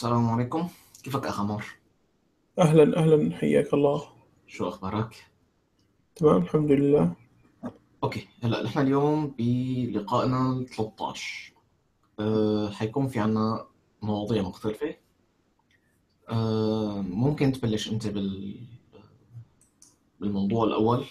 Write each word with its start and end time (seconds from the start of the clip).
السلام 0.00 0.30
عليكم. 0.30 0.68
كيفك 1.02 1.26
أخ 1.26 1.40
عمار؟ 1.40 1.64
أهلا 2.58 2.98
أهلا. 2.98 3.36
حياك 3.36 3.74
الله. 3.74 4.02
شو 4.46 4.68
أخبارك؟ 4.68 5.26
تمام 6.16 6.42
الحمد 6.42 6.70
لله. 6.70 7.12
okay. 8.04 8.28
هلأ 8.42 8.62
نحن 8.62 8.78
اليوم 8.78 9.34
بلقائنا 9.38 10.52
ال 10.52 10.66
13 10.66 11.52
أه 12.20 12.70
حيكون 12.70 13.08
في 13.08 13.20
عنا 13.20 13.66
مواضيع 14.02 14.42
مختلفة. 14.42 14.96
أه 16.28 17.00
ممكن 17.00 17.52
تبلش 17.52 17.92
أنت 17.92 18.06
بال 18.06 18.60
بالموضوع 20.20 20.64
الأول. 20.64 21.04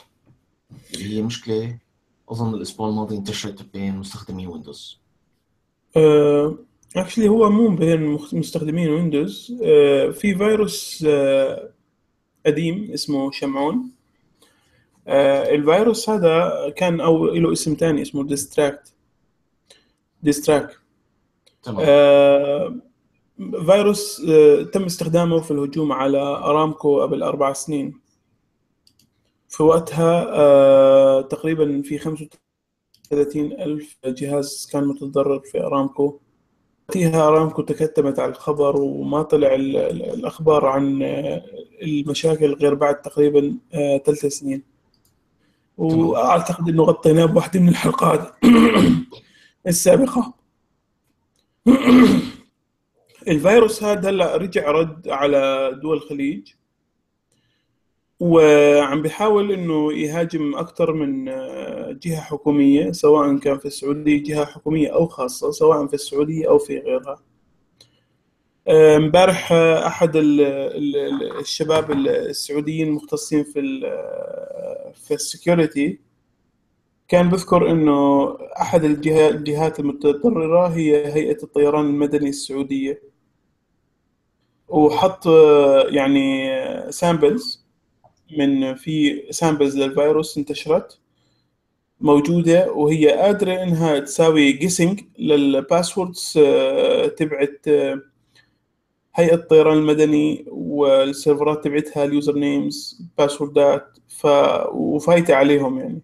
اللي 0.93 1.17
هي 1.17 1.21
مشكلة 1.21 1.79
أظن 2.29 2.53
الأسبوع 2.53 2.89
الماضي 2.89 3.17
انتشرت 3.17 3.61
بين 3.61 3.97
مستخدمي 3.97 4.47
Windows. 4.47 4.99
actually 6.97 7.29
هو 7.29 7.49
مو 7.49 7.67
بين 7.75 8.17
مستخدمين 8.33 8.89
Windows 8.89 9.51
uh, 9.57 9.61
في 10.19 10.35
فيروس 10.37 11.05
uh, 11.05 11.59
قديم 12.45 12.91
اسمه 12.93 13.31
شامون. 13.31 13.91
uh, 15.07 15.09
الفيروس 15.09 16.09
هذا 16.09 16.69
كان 16.77 17.01
أو 17.01 17.25
له 17.25 17.51
اسم 17.51 17.75
تاني 17.75 18.01
اسمه 18.01 18.23
Disttrack 18.23 18.93
Disttrack 20.23 20.77
تمام. 21.63 21.85
فيروس 23.65 24.21
تم 24.73 24.83
استخدامه 24.83 25.41
في 25.41 25.51
الهجوم 25.51 25.91
على 25.91 26.19
أرامكو 26.19 27.01
قبل 27.01 27.23
أربع 27.23 27.53
سنين. 27.53 27.99
في 29.49 29.63
وقتها 29.63 31.21
تقريبا 31.21 31.81
في 31.81 31.97
35 31.97 33.51
ألف 33.51 33.97
جهاز 34.05 34.69
كان 34.71 34.87
متضرر 34.87 35.39
في 35.39 35.59
أرامكو. 35.63 36.19
وقتها 36.89 37.27
أرامكو 37.27 37.61
تكتمت 37.61 38.19
على 38.19 38.31
الخبر 38.31 38.81
وما 38.81 39.21
طلع 39.21 39.55
ال- 39.55 39.77
ال- 39.77 40.03
الأخبار 40.13 40.65
عن 40.65 41.03
آه، 41.03 41.43
المشاكل 41.81 42.53
غير 42.53 42.73
بعد 42.73 43.01
تقريبا 43.01 43.57
آه، 43.73 43.97
ثلاث 43.97 44.25
سنين. 44.25 44.63
تمام. 45.77 45.99
وأعتقد 45.99 46.69
أنه 46.69 46.83
غطيناه 46.83 47.25
بواحدة 47.25 47.59
من 47.59 47.69
الحلقات 47.69 48.35
السابقة. 49.67 50.33
الفيروس 53.27 53.83
هذا 53.83 54.09
هلا 54.09 54.37
رجع 54.37 54.71
رد 54.71 55.07
على 55.09 55.71
دول 55.81 55.97
الخليج. 55.97 56.47
وعم 58.19 59.01
بيحاول 59.01 59.51
إنه 59.51 59.93
يهاجم 59.93 60.55
أكثر 60.55 60.93
من 60.93 61.29
آه، 61.29 61.91
جهة 61.91 62.21
حكومية 62.21 62.91
سواء 62.91 63.37
كان 63.37 63.57
في 63.57 63.65
السعودية 63.65 64.23
جهة 64.23 64.45
حكومية 64.45 64.93
أو 64.93 65.07
خاصة 65.07 65.51
سواء 65.51 65.87
في 65.87 65.93
السعودية 65.93 66.49
أو 66.49 66.57
في 66.57 66.77
غيرها. 66.79 67.21
آه، 68.67 68.95
امبارح 68.97 69.51
آه، 69.51 69.87
أحد 69.87 70.15
ال- 70.15 70.41
ال- 70.41 70.95
ال- 70.97 71.39
الشباب 71.39 71.91
السعوديين 71.91 72.87
المختصين 72.87 73.43
في 73.43 73.59
ال 73.59 73.81
في 74.93 75.13
ال 75.13 75.23
security 75.23 75.99
كان 77.07 77.29
بذكر 77.29 77.71
إنه 77.71 78.27
أحد 78.61 78.83
الجهات 78.83 79.79
المتضررة 79.79 80.67
هي 80.67 81.13
هيئة 81.13 81.43
الطيران 81.43 81.85
المدني 81.85 82.29
السعودية. 82.29 83.01
وحط 84.67 85.27
يعني 85.89 86.51
samples 86.91 87.68
من 88.37 88.75
في 88.75 89.23
samples 89.31 89.77
للفيروس 89.77 90.37
انتشرت 90.37 90.99
موجودة 92.01 92.71
وهي 92.71 93.09
قادرة 93.11 93.63
إنها 93.63 93.99
تساوي 93.99 94.51
guessing 94.51 95.01
لل 95.19 95.40
passwords 95.40 96.33
آه، 96.37 97.07
تبعت 97.07 97.67
آه، 97.67 98.01
هيئة 99.15 99.33
الطيران 99.35 99.77
المدني 99.77 100.45
والسيرفرات 100.47 101.63
تبعتها 101.63 102.05
ال 102.05 102.11
user 102.11 102.35
names 102.35 103.01
باسوردات 103.17 103.97
ف 104.07 104.27
وفايتة 104.71 105.35
عليهم 105.35 105.79
يعني. 105.79 106.01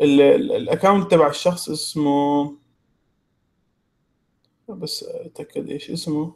ال- 0.00 0.20
ال- 0.20 0.52
ال 0.52 0.59
account 0.59 1.10
تبع 1.10 1.28
الشخص 1.28 1.68
اسمه 1.70 2.56
بس 4.68 5.04
أتأكد 5.04 5.70
إيش 5.70 5.90
اسمه. 5.90 6.34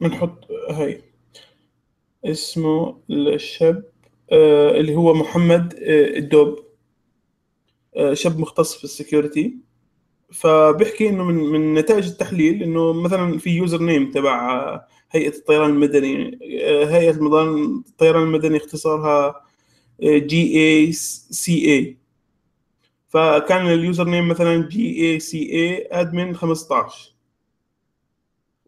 بنحط 0.00 0.50
هاي. 0.70 1.02
اسمه 2.30 2.98
الشاب 3.10 3.84
آه، 4.32 4.80
اللي 4.80 4.96
هو 4.96 5.14
محمد 5.14 5.74
آه، 5.74 6.18
الدوب. 6.18 6.58
آه، 7.96 8.14
شاب 8.14 8.38
مختص 8.40 8.76
في 8.78 8.84
ال 8.84 8.91
security. 8.91 9.56
فبيحكي 10.32 11.08
إنه 11.08 11.24
من 11.24 11.34
من 11.34 11.74
نتائج 11.74 12.06
التحليل 12.06 12.62
إنه 12.62 12.92
مثلا 12.92 13.38
في 13.38 13.50
username 13.50 14.10
تبع 14.10 14.80
هيئة 15.10 15.36
الطيران 15.36 15.70
المدني 15.70 16.38
هيئة 16.86 17.10
الطيران 17.10 18.22
المدني 18.22 18.56
اختصارها 18.56 19.44
GACA 20.02 21.96
فكان 23.08 23.66
ال 23.66 24.04
username 24.08 24.28
مثلا 24.28 24.68
GACA 24.68 25.52
admin 25.52 26.36
15 26.36 27.15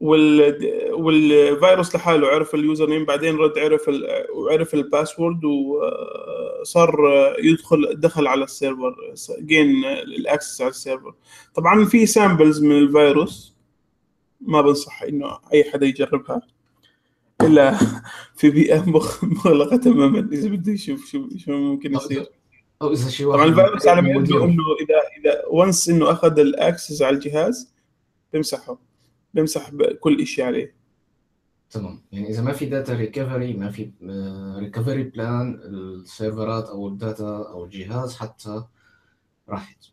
وال 0.01 0.59
والفيروس 0.93 1.97
لحاله 1.97 2.29
عرف 2.29 2.55
ال 2.55 2.89
username 2.91 3.05
بعدين 3.05 3.37
رد 3.37 3.59
عرف 3.59 3.89
ال... 3.89 4.27
وعرف 4.35 4.75
ال 4.75 4.83
password 4.83 5.45
وصار 5.45 6.97
يدخل 7.39 8.01
دخل 8.01 8.27
على 8.27 8.45
ال 8.45 8.52
server 8.52 8.97
gain 9.41 9.85
ال 9.85 9.96
access 9.96 10.61
على 10.61 10.71
ال 10.71 10.76
server. 10.76 11.15
طبعا 11.55 11.85
في 11.85 12.07
samples 12.07 12.63
من 12.63 12.79
الفيروس 12.79 13.57
ما 14.41 14.61
بنصح 14.61 15.03
إنه 15.03 15.39
أي 15.53 15.65
حدا 15.65 15.87
يجربها. 15.87 16.43
إلا 17.43 17.79
في 18.37 18.51
بيئة 18.51 18.85
مغ- 18.91 19.25
مغلقة 19.25 19.77
تماما. 19.77 20.29
إذا 20.33 20.49
بده 20.49 20.73
يشوف 20.73 21.07
شو 21.11 21.29
شو 21.37 21.53
ممكن 21.53 21.95
يصير 21.95 22.21
إذا 22.21 22.29
أو 22.83 22.93
إذا 22.93 23.09
شي 23.11 23.25
طبعا 23.25 23.45
الفيروس 23.45 23.89
على 23.89 24.01
إنه 24.01 24.65
إذا 24.81 24.97
إذا 25.21 25.43
once 25.51 25.89
إنه 25.89 26.11
أخذ 26.11 26.39
ال 26.39 26.48
access 26.48 27.03
على 27.03 27.17
الجهاز 27.17 27.75
بيمسحه 28.33 28.88
بيمسح 29.35 29.71
كل 30.01 30.27
شيء 30.27 30.45
عليه. 30.45 30.75
تمام. 31.71 32.03
يعني 32.13 32.29
إذا 32.29 32.43
ما 32.43 32.53
في 32.53 32.67
data 32.67 32.95
recovery 32.95 33.53
ما 33.53 33.71
في 33.71 33.91
recovery 34.59 35.03
plan 35.03 35.61
السيرفرات 35.65 36.69
أو 36.69 36.89
ال 36.89 37.01
data 37.01 37.49
أو 37.51 37.65
الجهاز 37.65 38.17
حتى 38.17 38.65
راحت 39.49 39.85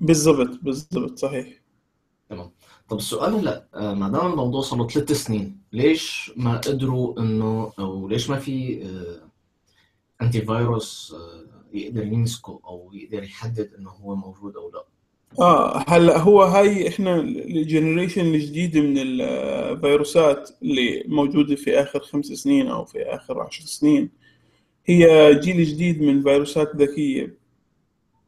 بالضبط 0.00 0.58
بالضبط 0.62 1.18
صحيح. 1.18 1.62
تمام. 2.28 2.50
طب 2.88 2.96
السؤال 2.96 3.34
هلا 3.34 3.68
آه، 3.74 3.94
ما 3.94 4.08
دام 4.08 4.30
الموضوع 4.32 4.60
صار 4.60 4.78
له 4.78 4.88
ثلاث 4.88 5.12
سنين 5.12 5.60
ليش 5.72 6.32
ما 6.36 6.56
قدروا 6.56 7.20
إنه 7.20 7.72
أو 7.78 8.08
ليش 8.08 8.30
ما 8.30 8.38
في 8.38 8.84
آه، 8.84 9.28
antivirus 10.22 11.14
آه، 11.14 11.46
يقدر 11.72 12.06
يمسكه 12.06 12.60
أو 12.64 12.90
يقدر 12.92 13.22
يحدد 13.22 13.74
إنه 13.78 13.90
هو 13.90 14.14
موجود 14.14 14.56
أو 14.56 14.70
لا؟ 14.70 14.84
آه 15.40 15.84
هلا 15.88 16.18
هو 16.18 16.42
هاي 16.42 16.88
إحنا 16.88 17.20
ال 17.20 17.30
generation 17.30 18.34
الجديده 18.34 18.80
من 18.80 18.94
الفيروسات 18.98 20.50
اللي 20.62 21.04
موجودة 21.08 21.56
في 21.56 21.80
آخر 21.80 22.00
خمس 22.00 22.26
سنين 22.26 22.68
أو 22.68 22.84
في 22.84 23.02
آخر 23.02 23.40
عشر 23.40 23.64
سنين 23.64 24.10
هي 24.86 25.34
جيل 25.34 25.64
جديد 25.64 26.02
من 26.02 26.22
فيروسات 26.22 26.76
ذكية. 26.76 27.34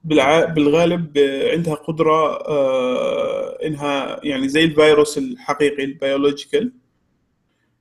بالع... 0.05 0.45
بالغالب 0.45 1.19
آه، 1.19 1.53
عندها 1.53 1.75
قدرة 1.75 2.37
آه 2.49 3.59
إنها 3.67 4.21
يعني 4.25 4.49
زي 4.49 4.65
الفيروس 4.65 5.19
الحقيقي 5.19 5.85
ال 5.85 5.93
biological 5.93 6.73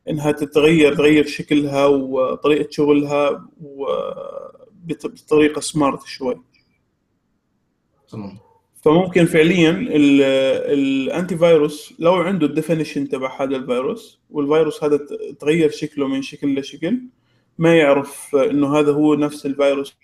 إنها 0.10 0.32
تتغير 0.32 0.96
تغير 0.96 1.26
شكلها 1.26 1.86
وطريقة 1.86 2.68
شغلها 2.72 3.50
وبط- 3.62 5.06
بطريقة 5.08 5.62
smart 5.62 6.06
شوي. 6.06 6.42
تمام. 8.10 8.38
فممكن 8.88 9.26
فعليا 9.26 9.70
ال- 9.70 10.22
ال 10.80 11.38
antivirus 11.38 11.94
لو 12.00 12.14
عنده 12.14 12.46
ال 12.48 12.53
definition 12.53 13.10
تبع 13.10 13.42
هذا 13.42 13.56
الفيروس 13.56 14.20
والفيروس 14.30 14.84
هذا 14.84 15.00
تغير 15.40 15.70
شكله 15.70 16.08
من 16.08 16.22
شكل 16.22 16.60
لشكل 16.60 17.02
ما 17.58 17.76
يعرف 17.78 18.36
إنه 18.36 18.80
هذا 18.80 18.92
هو 18.92 19.16
نفس 19.16 19.46
الفيروس 19.46 19.96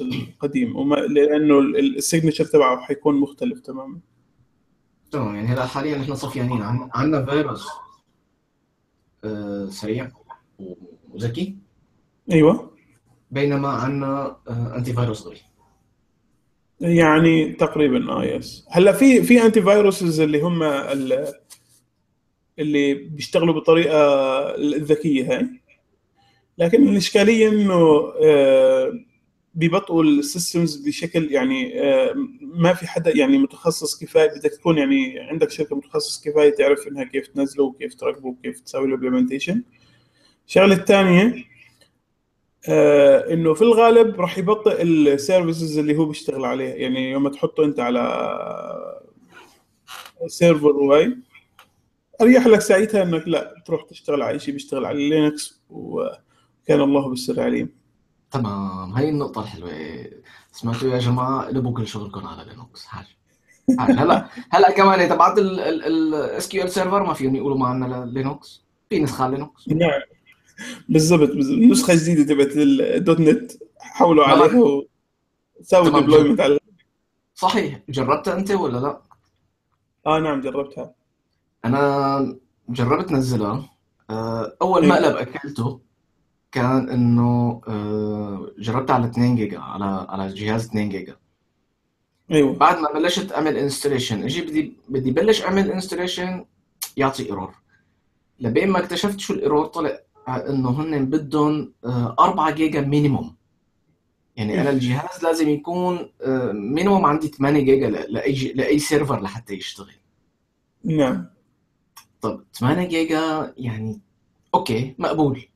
القديم 0.00 0.76
وما 0.76 0.94
لأنه 0.96 1.58
ال 1.60 1.68
signature 1.68 2.44
تبعه 2.44 2.80
حيكون 2.80 3.14
مختلف 3.20 3.60
تماما. 3.60 3.98
تمام 5.10 5.34
يعني 5.34 5.48
هلا 5.48 5.66
حاليا 5.66 5.96
إحنا 6.02 6.14
صفيانين. 6.14 6.62
عن- 6.62 6.90
عندنا 6.94 7.24
فيروس 7.26 7.66
آه، 9.24 9.66
سريع. 9.66 10.10
وذكي؟ 11.14 11.56
أيوه. 12.32 12.70
بينما 13.30 13.68
عندنا 13.68 14.36
antivirus 14.76 15.26
غبي 15.26 15.38
يعني 16.80 17.52
تقريبا 17.52 18.12
آه 18.12 18.24
yes 18.24 18.66
هلأ 18.70 18.92
في 18.92 19.22
في 19.22 19.42
antiviruses 19.42 20.20
اللي 20.20 20.40
هم 20.40 20.62
ال- 20.62 21.34
اللي 22.58 22.94
بيشتغلوا 22.94 23.54
بطريقة 23.54 23.98
الذكيه 24.56 25.36
هاي. 25.38 25.46
لكن 26.58 26.88
الاشكاليه 26.88 27.48
إنه 27.48 28.12
آه، 28.22 28.92
بيبطئوا 29.54 30.02
ال 30.04 30.13
systems 30.13 30.76
بشكل 30.76 31.32
يعني 31.32 31.82
آه، 31.82 32.14
ما 32.40 32.72
في 32.74 32.86
حدا 32.86 33.16
يعني 33.16 33.38
متخصص 33.38 34.04
كفاية. 34.04 34.28
بدك 34.28 34.50
تكون 34.50 34.78
يعني 34.78 35.20
عندك 35.20 35.50
شركة 35.50 35.76
متخصص 35.76 36.22
كفاية 36.24 36.50
تعرف 36.54 36.88
إنها 36.88 37.04
كيف 37.04 37.26
تنزله 37.26 37.64
وكيف 37.64 37.94
تركبه 37.94 38.28
وكيف 38.28 38.60
تسوي 38.60 38.88
له 38.88 38.94
implementation 38.94 39.62
الشغله 40.48 40.74
الثانية 40.74 41.34
آه 42.68 43.32
إنه 43.32 43.54
في 43.54 43.62
الغالب 43.62 44.20
راح 44.20 44.38
يبطئ 44.38 44.82
ال 44.82 44.93
services 44.93 45.78
اللي 45.78 45.96
هو 45.96 46.04
بيشتغل 46.04 46.44
عليها. 46.44 46.74
يعني 46.74 47.10
يوم 47.10 47.28
تحطه 47.28 47.64
أنت 47.64 47.80
على 47.80 48.02
server 50.26 50.76
واي 50.76 51.18
أريح 52.20 52.46
لك 52.46 52.60
ساعتها 52.60 53.02
إنك 53.02 53.28
لا 53.28 53.54
تروح 53.66 53.82
تشتغل 53.82 54.22
على 54.22 54.38
شيء 54.38 54.54
بيشتغل 54.54 54.84
على 54.84 55.08
Linux 55.08 55.62
وكان 55.70 56.80
الله 56.80 57.08
بالسر 57.08 57.40
عليم. 57.40 57.78
تمام. 58.30 58.92
هاي 58.92 59.08
النقطة 59.08 59.42
الحلوة. 59.42 59.70
سمعتوا 60.52 60.88
يا 60.88 60.98
جماعة 60.98 61.46
قلبوا 61.46 61.72
كل 61.72 61.86
شغلكم 61.86 62.26
على 62.26 62.50
Linux. 62.50 62.86
حاج 62.86 63.04
هلا 63.80 64.28
هلا 64.50 64.70
كمان 64.70 65.08
تبعت 65.08 65.38
ال 65.38 66.70
SQL 66.70 66.81
Server 66.81 67.02
ما 67.02 67.14
فيهم 67.14 67.36
يقولوا 67.36 67.58
ما 67.58 67.66
عندنا 67.66 68.04
Linux. 68.04 68.64
في 68.90 69.00
نسخة 69.00 69.28
Linux. 69.28 69.68
نعم. 69.68 70.00
بالضبط 70.88 71.30
نسخة 71.70 71.94
جديدة 71.94 72.34
تبعت 72.34 72.56
ال 72.56 73.20
.NET 73.20 73.52
حولوا 73.80 74.24
عليها 74.24 74.44
وسووا 75.60 76.00
deployment 76.00 76.40
على 76.40 76.58
صحيح. 77.34 77.80
جربتها 77.88 78.38
أنت 78.38 78.50
ولا 78.50 78.78
لا؟ 78.78 79.00
آه 80.06 80.18
نعم 80.18 80.40
جربتها. 80.40 80.94
أنا 81.64 82.36
جربت 82.68 83.12
نزلها 83.12 83.70
آه، 84.10 84.56
أول 84.62 84.88
مقلب 84.88 85.16
أكلته 85.16 85.80
كان 86.52 86.88
إنه 86.88 87.60
آه، 87.68 88.50
جربت 88.58 88.90
على 88.90 89.06
2 89.06 89.36
جيجا 89.36 89.58
على 89.58 90.06
على 90.08 90.34
جهاز 90.34 90.64
2 90.66 90.88
جيجا. 90.88 91.16
أيوه. 92.30 92.54
بعد 92.54 92.78
ما 92.78 92.92
بلشت 92.92 93.32
أعمل 93.32 93.56
installation 93.56 94.22
أجي 94.22 94.40
بدي 94.42 94.72
بدي 94.88 95.10
بلش 95.10 95.42
أعمل 95.42 95.70
installation 95.70 96.44
يعطي 96.96 97.26
error 97.26 97.54
لبين 98.40 98.70
ما 98.70 98.78
اكتشفت 98.78 99.20
شو 99.20 99.34
ال 99.34 99.39
error 99.39 99.66
طلع 99.66 99.98
إنه 100.36 100.70
هن 100.70 101.06
بدهم 101.06 101.72
4 101.84 102.50
giga 102.50 102.80
minimum 102.80 103.38
يعني 104.38 104.60
أنا 104.60 104.70
الجهاز 104.70 105.22
لازم 105.22 105.48
يكون 105.48 106.08
minimum 106.52 107.04
آه، 107.04 107.08
عندي 107.08 107.28
8 107.28 107.60
جيجا 107.60 107.88
لأي 107.88 108.52
لأي 108.54 108.78
server 108.78 109.22
لحتى 109.22 109.54
يشتغل. 109.54 109.94
نعم. 110.84 111.26
طب 112.20 112.42
8 112.54 112.88
جيجا 112.88 113.54
يعني 113.56 114.00
okay 114.54 114.94
مقبول. 114.98 115.48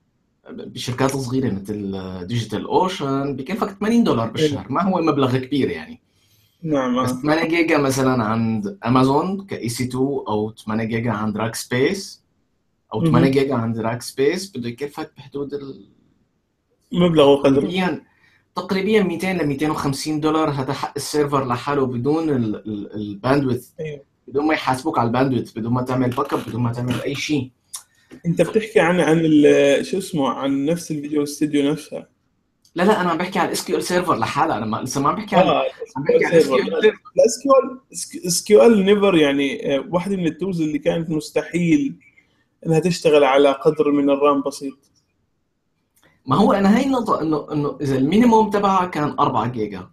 بشركات 0.50 1.10
صغيرة 1.16 1.50
مثل 1.50 2.26
DigitalOcean 2.26 3.36
بكلفك 3.36 3.68
80 3.68 4.04
دولار 4.04 4.30
بالشهر. 4.30 4.66
ما 4.70 4.82
هو 4.82 5.00
مبلغ 5.00 5.36
كبير 5.36 5.70
يعني. 5.70 6.00
نعم. 6.62 7.02
بس 7.02 7.10
8 7.10 7.48
جيجا 7.48 7.78
مثلا 7.78 8.24
عند 8.24 8.78
Amazon 8.86 9.46
ك 9.46 9.68
EC2 9.68 10.04
أو 10.04 10.54
8 10.66 10.84
جيجا 10.84 11.10
عند 11.10 11.36
Rackspace 11.36 12.21
أو 12.94 13.04
8 13.04 13.30
جيجا 13.30 13.54
عند 13.54 13.78
Rackspace 13.78 14.56
بده 14.56 14.68
يكلفك 14.68 15.12
بحدود 15.16 15.54
ال 15.54 15.88
مبلغ 16.92 17.28
وقدره 17.28 17.60
تقريبا 17.60 18.00
تقريبا 18.54 19.02
200 19.02 19.32
ل 19.32 19.46
250 19.46 20.20
دولار. 20.20 20.50
هذا 20.50 20.72
حق 20.72 20.92
ال 20.96 21.03
server 21.03 21.48
لحاله 21.48 21.86
بدون 21.86 22.30
ال 22.94 23.01
bandwidth. 23.01 23.68
أيوه. 23.80 24.00
بدون 24.28 24.46
ما 24.46 24.54
يحاسبوك 24.54 24.98
على 24.98 25.06
ال 25.06 25.11
bandwidth 25.11 25.52
بدون 25.52 25.72
ما 25.72 25.82
تعمل 25.82 26.10
backup 26.10 26.40
بدون 26.48 26.62
ما 26.62 26.72
تعمل 26.72 27.00
أي 27.02 27.14
شيء. 27.14 27.50
أنت 28.26 28.42
بتحكي 28.42 28.80
عن 28.80 29.00
عن 29.00 29.22
شو 29.82 29.98
اسمه؟ 29.98 30.28
عن 30.28 30.64
نفس 30.64 30.90
ال 30.90 30.95
Visual 30.95 31.22
Studio 31.22 31.70
نفسها 31.72 32.08
لا 32.74 32.82
لا 32.82 33.00
أنا 33.00 33.14
بحكي 33.14 33.38
عن 33.38 33.46
ال 33.46 33.64
SQ 33.64 33.76
L 33.76 33.82
Server 33.82 34.18
لحالها. 34.18 34.58
أنا 34.58 34.66
ما 34.66 34.76
لسه 34.76 35.00
ما 35.00 35.08
عم 35.08 35.14
بحكي 35.14 35.36
عن 35.36 35.48
عم 35.96 36.02
بحكي 36.08 36.24
عن 36.24 36.32
ال 36.32 37.80
SQL 38.22 38.66
ال 38.66 38.84
SQL 38.84 38.95
never 38.95 39.14
يعني 39.14 39.76
آه، 39.76 39.84
واحدة 39.90 40.16
من 40.16 40.26
ال 40.26 40.32
tools 40.32 40.60
اللي 40.60 40.78
كانت 40.78 41.10
مستحيل 41.10 41.94
إنها 42.66 42.78
تشتغل 42.78 43.24
على 43.24 43.52
قدر 43.52 43.90
من 43.90 44.10
ال 44.10 44.18
RAM 44.18 44.42
بسيط. 44.42 44.78
ما 46.26 46.36
هو 46.36 46.52
أنا 46.52 46.76
هاي 46.76 46.86
النقطة 46.86 47.22
إنه 47.22 47.52
إنه 47.52 47.78
إذا 47.80 47.98
ال 47.98 48.05
minimum 48.05 48.50
تبعها 48.50 48.86
كان 48.86 49.14
4 49.20 49.52
جيجا. 49.52 49.90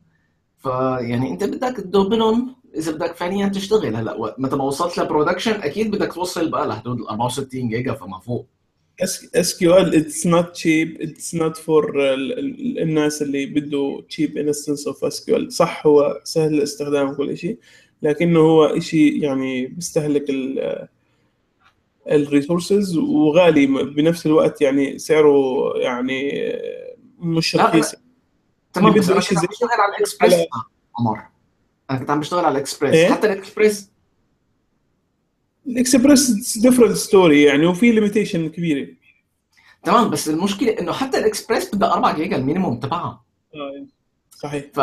فيعني 0.57 1.31
أنت 1.31 1.44
بدك 1.44 1.77
ت 1.77 1.86
double 1.86 2.38
هم 2.38 2.56
إذا 2.75 2.92
بدك 2.92 3.16
فعليا 3.16 3.48
تشتغل. 3.48 3.95
هلأ 3.95 4.36
متى 4.38 4.56
ما 4.56 4.63
وصلت 4.63 4.98
ل 4.97 5.02
production 5.02 5.51
أكيد 5.51 5.92
بدك 5.92 6.13
توصل 6.13 6.50
بقى 6.51 6.68
لحدود 6.68 7.00
ال 7.00 7.07
64 7.07 7.69
جيجا 7.69 7.94
فما 7.94 8.19
فوق. 8.19 8.48
SQL 9.36 9.95
it's 9.95 10.27
not 10.27 10.50
cheap 10.50 11.01
it's 11.01 11.36
not 11.36 11.57
for 11.57 11.94
الناس 12.83 13.22
اللي 13.22 13.45
بده 13.45 14.04
cheap 14.09 14.38
instance 14.38 14.88
of 14.88 15.03
SQL 15.06 15.53
صح 15.54 15.88
هو 15.88 16.22
سهل 16.24 16.54
الاستخدام 16.54 17.10
وكل 17.10 17.38
شيء 17.38 17.60
لكنه 18.01 18.39
هو 18.39 18.80
شيء 18.80 19.24
يعني 19.24 19.68
بيستهلك 19.68 20.25
ال 22.12 22.20
resources 22.20 22.97
وغالي 22.97 23.65
بنفس 23.67 24.25
الوقت 24.25 24.61
يعني 24.61 25.00
سعره 25.00 25.73
يعني 25.77 26.31
مش 27.19 27.56
رخيص. 27.56 27.95
تمام 28.73 28.94
بس 28.94 29.09
أنا 29.09 29.19
كنت 29.19 29.38
عم 29.38 29.45
بشتغل 29.45 29.69
على 29.71 29.95
الاكسبريس 29.95 30.33
عمر 31.00 31.21
أنا 31.91 32.00
كنت 32.00 32.09
عم 32.09 32.19
بشتغل 32.19 32.45
على 32.45 32.51
الاكسبريس 32.51 32.94
إيه؟ 32.94 33.07
حتى 33.07 33.27
الاكسبريس 33.27 33.91
ال 35.68 35.79
Express 35.79 36.57
different 36.57 36.91
story 36.91 37.44
يعني 37.44 37.65
وفي 37.65 37.91
limitation 37.91 38.50
كبيرة. 38.50 38.88
تمام 39.83 40.09
بس 40.09 40.29
المشكلة 40.29 40.79
إنه 40.79 40.91
حتى 40.91 41.17
الاكسبريس 41.17 41.75
بدها 41.75 41.94
4 41.94 42.15
giga 42.15 42.36
ال 42.38 42.43
minimum 42.43 42.80
تبعها. 42.79 43.23
آه 43.55 43.85
صحيح. 44.29 44.65
ف 44.73 44.79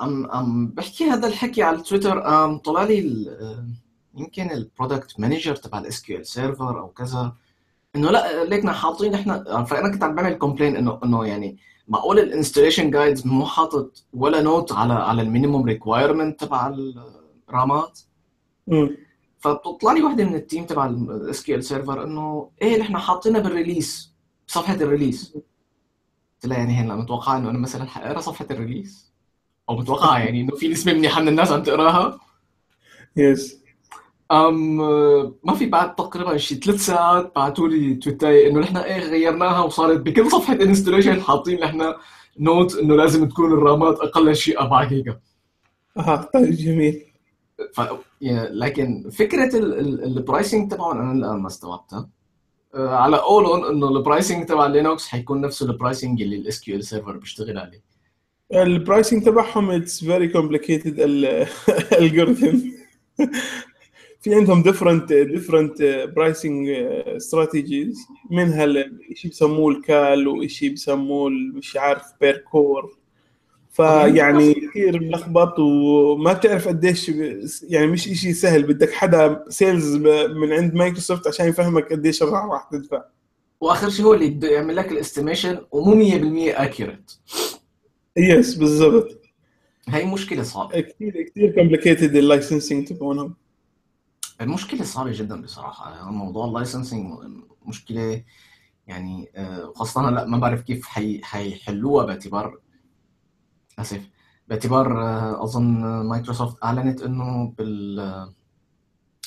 عم 0.00 0.30
عم 0.30 0.66
بحكي 0.68 1.04
هذا 1.04 1.28
الحكي 1.28 1.62
على 1.62 1.78
تويتر 1.82 2.20
طلع 2.56 2.82
لي 2.84 3.26
يمكن 4.14 4.50
ال 4.50 4.59
product 4.59 5.20
manager 5.20 5.56
تبع 5.56 5.78
ال 5.78 6.26
SQL 6.26 6.44
Server 6.44 6.80
أو 6.80 6.88
كذا 6.88 7.32
إنه 7.96 8.10
لا 8.10 8.44
ليكنا 8.44 8.72
حاطين 8.72 9.14
إحنا 9.14 9.64
فانا 9.64 9.92
كنت 9.92 10.04
عم 10.04 10.14
بعمل 10.14 10.34
complain 10.34 10.76
إنه 10.76 11.00
إنه 11.04 11.26
يعني 11.26 11.58
معقول 11.88 12.18
ال 12.18 12.24
installation 12.24 12.90
guides 12.90 13.26
مو 13.26 13.46
حاطط 13.46 14.04
ولا 14.12 14.42
note 14.42 14.72
على 14.72 14.92
على 14.92 15.22
ال 15.22 15.27
minimum 15.27 15.64
requirement 15.64 16.40
تبع 16.44 16.74
ال 17.48 17.58
RAMات 17.58 18.00
فبتطلع 19.38 19.92
لي 19.92 20.02
وحدة 20.02 20.24
من 20.24 20.34
ال 20.34 20.40
team 20.40 20.66
تبع 20.66 20.86
ال 20.86 21.64
SQL 21.64 21.77
Server 21.77 22.04
إنه 22.04 22.50
إيه 22.62 22.80
نحن 22.80 22.98
حاطينها 22.98 23.40
بال 23.40 23.56
release 23.56 24.14
بصفحه 24.48 24.74
ال 24.74 24.81
release 24.81 25.32
قلت 26.34 26.46
لها 26.46 26.58
يعني 26.58 26.72
هلا 26.72 26.96
متوقعه 26.96 27.36
إنه 27.36 27.50
أنا 27.50 27.58
مثلا 27.58 27.84
حقرأ 27.84 28.20
صفحة 28.20 28.46
ال 28.50 28.58
release 28.58 29.12
أو 29.68 29.76
متوقعه 29.76 30.18
يعني 30.24 30.40
إنه 30.40 30.56
في 30.56 30.68
نسبة 30.68 30.92
منيحه 30.92 31.20
من 31.20 31.28
الناس 31.28 31.52
عم 31.52 31.62
تقراها؟ 31.62 32.20
yes 33.16 33.59
أم 34.32 34.76
ما 35.44 35.54
في 35.54 35.66
بعد 35.66 35.94
تقريبا 35.94 36.36
شي 36.36 36.54
ثلاث 36.54 36.80
ساعات 36.86 37.32
بعثوا 37.36 37.68
لي 37.68 37.94
tweetاي 37.94 38.48
إنه 38.48 38.60
نحن 38.60 38.76
إيه 38.76 38.98
غيرناها 38.98 39.60
وصارت 39.64 40.00
بكل 40.00 40.30
صفحة 40.30 40.54
installation 40.54 41.20
حاطين 41.22 41.60
نحن 41.60 41.94
note 42.38 42.76
إنه 42.76 42.96
لازم 42.96 43.28
تكون 43.28 43.52
ال 43.52 43.61
RAMات 43.61 43.98
أقل 43.98 44.36
شيء 44.36 44.60
4 44.60 44.88
جيجا. 44.88 45.20
آه 45.96 46.30
طيب 46.34 46.50
جميل. 46.50 47.02
ف... 47.74 47.80
لكن 48.50 49.10
فكرة 49.10 49.58
ال 50.04 50.12
pricing 50.12 50.70
تبعهم 50.70 50.98
أنا 51.00 51.12
الآن 51.12 51.40
ما 51.40 51.46
استوعبتها. 51.46 52.08
آه، 52.74 52.88
على 52.88 53.16
قولهم 53.16 53.64
إنه 53.64 53.88
ال 53.88 53.95
pricing 53.95 54.46
تبع 54.46 54.66
لينوكس 54.66 55.08
حيكون 55.08 55.40
نفسه 55.40 55.66
ال 55.66 55.73
pricing 55.73 56.22
اللي 56.22 56.36
ال 56.36 56.84
SQL 56.84 56.95
Server 56.95 57.16
بيشتغل 57.16 57.58
عليه. 57.58 57.82
ال 58.54 58.63
pricing 58.63 59.24
تبعهم 59.24 59.70
it's 59.70 60.04
very 60.04 60.28
complicated 60.28 60.94
algorithm 61.98 62.58
في 64.20 64.34
عندهم 64.34 64.62
different 64.62 65.12
different 65.12 65.82
pricing 66.16 66.68
strategies 67.16 67.98
منها 68.30 68.66
شيء 69.14 69.30
بسموه 69.30 69.72
ال 69.72 69.86
CAL 69.86 70.28
وشيء 70.28 70.72
بسموه 70.72 71.30
مش 71.30 71.76
عارف 71.76 72.02
per 72.20 72.36
core 72.36 72.96
فيعني 73.72 74.54
كثير 74.54 75.00
ملخبط 75.02 75.58
وما 75.58 76.32
بتعرف 76.32 76.68
قديش 76.68 77.08
يعني 77.68 77.86
مش 77.86 78.02
شيء 78.02 78.32
سهل. 78.32 78.62
بدك 78.62 78.92
حدا 78.92 79.44
sales 79.48 79.96
من 80.36 80.52
عند 80.52 80.74
مايكروسوفت 80.74 81.26
عشان 81.26 81.48
يفهمك 81.48 81.92
قديش 81.92 82.22
راح 82.22 82.68
تدفع. 82.72 83.02
وآخر 83.60 83.90
شيء 83.90 84.04
هو 84.04 84.14
اللي 84.14 84.30
بده 84.30 84.48
يعمل 84.48 84.76
لك 84.76 84.92
ال 84.92 84.98
estimation 84.98 85.58
ومو 85.72 85.94
100% 85.94 86.60
accurate 86.60 87.12
yes 88.16 88.54
بالضبط. 88.54 89.20
هي 89.88 90.04
مشكلة 90.04 90.42
صعبة. 90.42 90.80
كثير 90.80 91.22
كثير 91.22 91.50
complicated 91.54 92.16
ال 92.16 92.23
licensing 92.23 92.88
تبعونهم. 92.88 93.34
المشكلة 94.40 94.84
صعبة 94.84 95.12
جدا 95.12 95.42
بصراحة. 95.42 95.94
يعني 95.94 96.10
موضوع 96.10 96.46
ال 96.46 96.53
licensing 96.53 97.14
مشكلة 97.66 98.24
يعني 98.86 99.30
آه، 99.36 99.72
خاصة 99.76 100.10
لا 100.10 100.24
ما 100.24 100.38
بعرف 100.38 100.60
كيف 100.60 100.86
حي 100.86 101.20
حيحلوها 101.24 102.04
باعتبار 102.04 102.58
آسف 103.78 104.10
باعتبار 104.48 105.02
آه، 105.02 105.44
أظن 105.44 105.82
مايكروسوفت 106.06 106.64
أعلنت 106.64 107.02
إنه 107.02 107.54
بال 107.58 107.96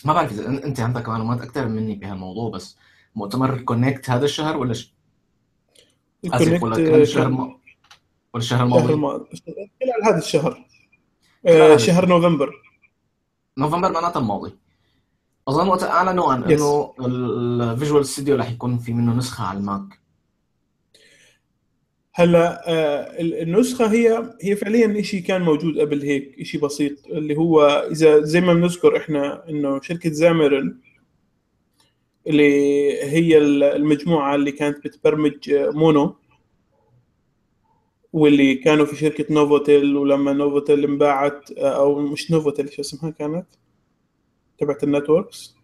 ما 0.06 0.14
بعرف 0.14 0.32
إذا 0.32 0.48
أنت 0.48 0.80
عندك 0.80 1.10
معلومات 1.10 1.42
أكثر 1.42 1.68
مني 1.68 1.96
بهالموضوع 1.96 2.50
بس 2.50 2.78
مؤتمر 3.16 3.62
Connect 3.62 4.10
هذا 4.10 4.26
الشهر 4.26 4.58
ولا 4.58 4.74
ش... 4.74 4.94
آسف 6.26 6.64
ولا 6.64 6.76
كان 6.76 7.02
الشهر 7.02 7.32
ولا 7.32 7.58
الشهر 8.36 8.36
الشهر 8.36 8.64
الماضي؟ 8.64 8.94
الماضي 8.94 9.26
خلال 9.46 10.04
هذا 10.04 10.18
الشهر. 10.18 10.52
خلال 11.44 11.62
آه، 11.62 11.68
هذا 11.68 11.78
شهر 11.78 12.04
الشهر. 12.04 12.06
نوفمبر. 12.06 12.54
نوفمبر 13.58 13.92
معناتها 13.92 14.20
الماضي. 14.20 14.63
اظن 15.48 15.68
وقت 15.68 15.84
اعلنوا 15.84 16.32
عن 16.34 16.44
إنه 16.44 16.94
ال 17.00 17.15
Visual 17.15 18.06
Studio 18.06 18.36
رح 18.36 18.52
يكون 18.52 18.78
في 18.78 18.94
منه 18.94 19.14
نسخة 19.18 19.44
على 19.44 19.58
ال 19.60 19.68
Mac. 19.68 20.00
هلا 22.16 22.70
آه، 22.70 23.22
ال- 23.22 23.42
النسخة 23.42 23.92
هي 23.92 24.34
هي 24.42 24.56
فعليا 24.56 25.02
شيء 25.02 25.22
كان 25.24 25.42
موجود 25.42 25.80
قبل 25.80 26.02
هيك 26.02 26.44
شيء 26.44 26.62
بسيط 26.62 27.08
اللي 27.08 27.38
هو 27.38 27.62
إذا 27.92 28.22
زي 28.22 28.42
ما 28.42 28.54
بنذكر 28.54 28.98
إحنا 28.98 29.50
إنه 29.50 29.82
شركة 29.82 30.10
Xamarin 30.10 30.78
اللي 32.28 32.54
هي 33.04 33.38
ال- 33.38 33.64
المجموعة 33.64 34.36
اللي 34.36 34.52
كانت 34.52 34.84
بتبرمج 34.88 35.50
آه، 35.52 35.70
Mono 35.70 36.16
واللي 38.14 38.56
كانوا 38.56 38.86
في 38.86 38.96
شركة 38.96 39.34
Novell 39.34 39.98
ولما 39.98 40.34
Novell 40.34 40.84
انباعت 40.84 41.52
آه، 41.52 41.76
أو 41.76 42.00
مش 42.00 42.32
Novell 42.32 42.74
شو 42.74 42.82
اسمها 42.82 43.12
كانت؟ 43.12 43.46
تبعت 44.64 44.84
ال 44.84 44.91
networks؟ 44.91 45.56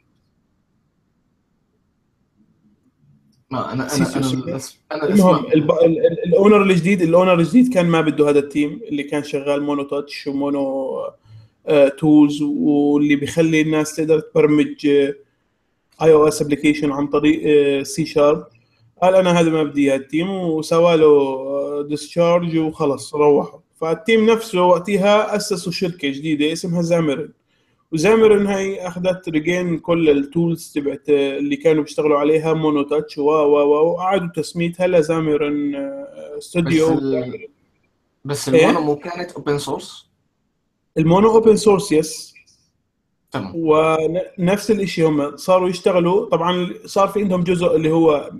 ما 3.51 3.73
أنا 3.73 3.95
أنا 3.95 4.15
أنا 4.15 4.61
أنا 4.91 5.05
المهم 5.05 5.45
ال 6.25 6.31
owner 6.31 6.61
الجديد 6.61 7.01
ال 7.01 7.06
owner 7.06 7.33
الجديد 7.33 7.73
كان 7.73 7.85
ما 7.85 8.01
بده 8.01 8.29
هذا 8.29 8.39
ال 8.39 8.48
team 8.48 8.81
اللي 8.87 9.03
كان 9.03 9.23
شغال 9.23 9.63
MonoTouch 9.63 9.83
و 9.83 10.27
Mono 10.27 10.89
آه، 11.67 11.87
tools 11.87 12.41
واللي 12.41 13.15
بيخلي 13.15 13.61
الناس 13.61 13.95
تقدر 13.95 14.19
تبرمج 14.19 14.85
iOS 16.01 16.41
application 16.41 16.91
عن 16.91 17.07
طريق 17.07 17.43
سي 17.83 18.05
شارب 18.05 18.47
قال 19.01 19.15
أنا 19.15 19.39
هذا 19.39 19.49
ما 19.49 19.63
بدي 19.63 19.81
إياه 19.81 19.97
ال 19.97 20.04
team 20.04 20.29
وسوى 20.29 20.97
له 20.97 21.87
discharge 21.87 22.57
وخلص 22.57 23.15
روحوا. 23.15 23.59
فال 23.81 23.97
team 23.97 24.29
نفسه 24.29 24.61
وقتها 24.61 25.35
أسسوا 25.35 25.71
شركة 25.71 26.09
جديدة 26.09 26.53
اسمها 26.53 26.81
Xamarin 26.81 27.29
و 27.91 27.98
Xamarin 27.98 28.47
هاي 28.47 28.87
أخذت 28.87 29.29
ريجين 29.29 29.79
كل 29.79 30.09
ال 30.09 30.19
tools 30.19 30.71
تبعت 30.75 31.09
اللي 31.09 31.55
كانوا 31.55 31.83
بيشتغلوا 31.83 32.19
عليها 32.19 32.53
MonoTouch 32.53 33.17
و 33.17 33.21
و 33.23 33.57
و 33.57 33.91
وقعدوا 33.91 34.27
تسميتها 34.35 34.87
ل 34.87 34.98
Xamarin 34.98 35.75
آه، 35.75 36.35
بس 36.37 36.57
ال... 36.57 37.47
بس 38.25 38.49
ال 38.49 38.55
Mono 38.55 38.79
إيه 38.79 38.85
مو 38.85 38.95
كانت 38.95 39.31
open 39.31 39.57
source 39.57 40.09
ال 40.97 41.04
Mono 41.04 41.29
open 41.29 41.55
source 41.55 41.91
yes 41.91 42.33
تمام. 43.31 43.51
ونفس 43.55 44.71
الشيء 44.71 45.07
هم 45.07 45.37
صاروا 45.37 45.69
يشتغلوا. 45.69 46.29
طبعا 46.29 46.73
صار 46.85 47.07
في 47.07 47.21
عندهم 47.21 47.43
جزء 47.43 47.75
اللي 47.75 47.91
هو 47.91 48.31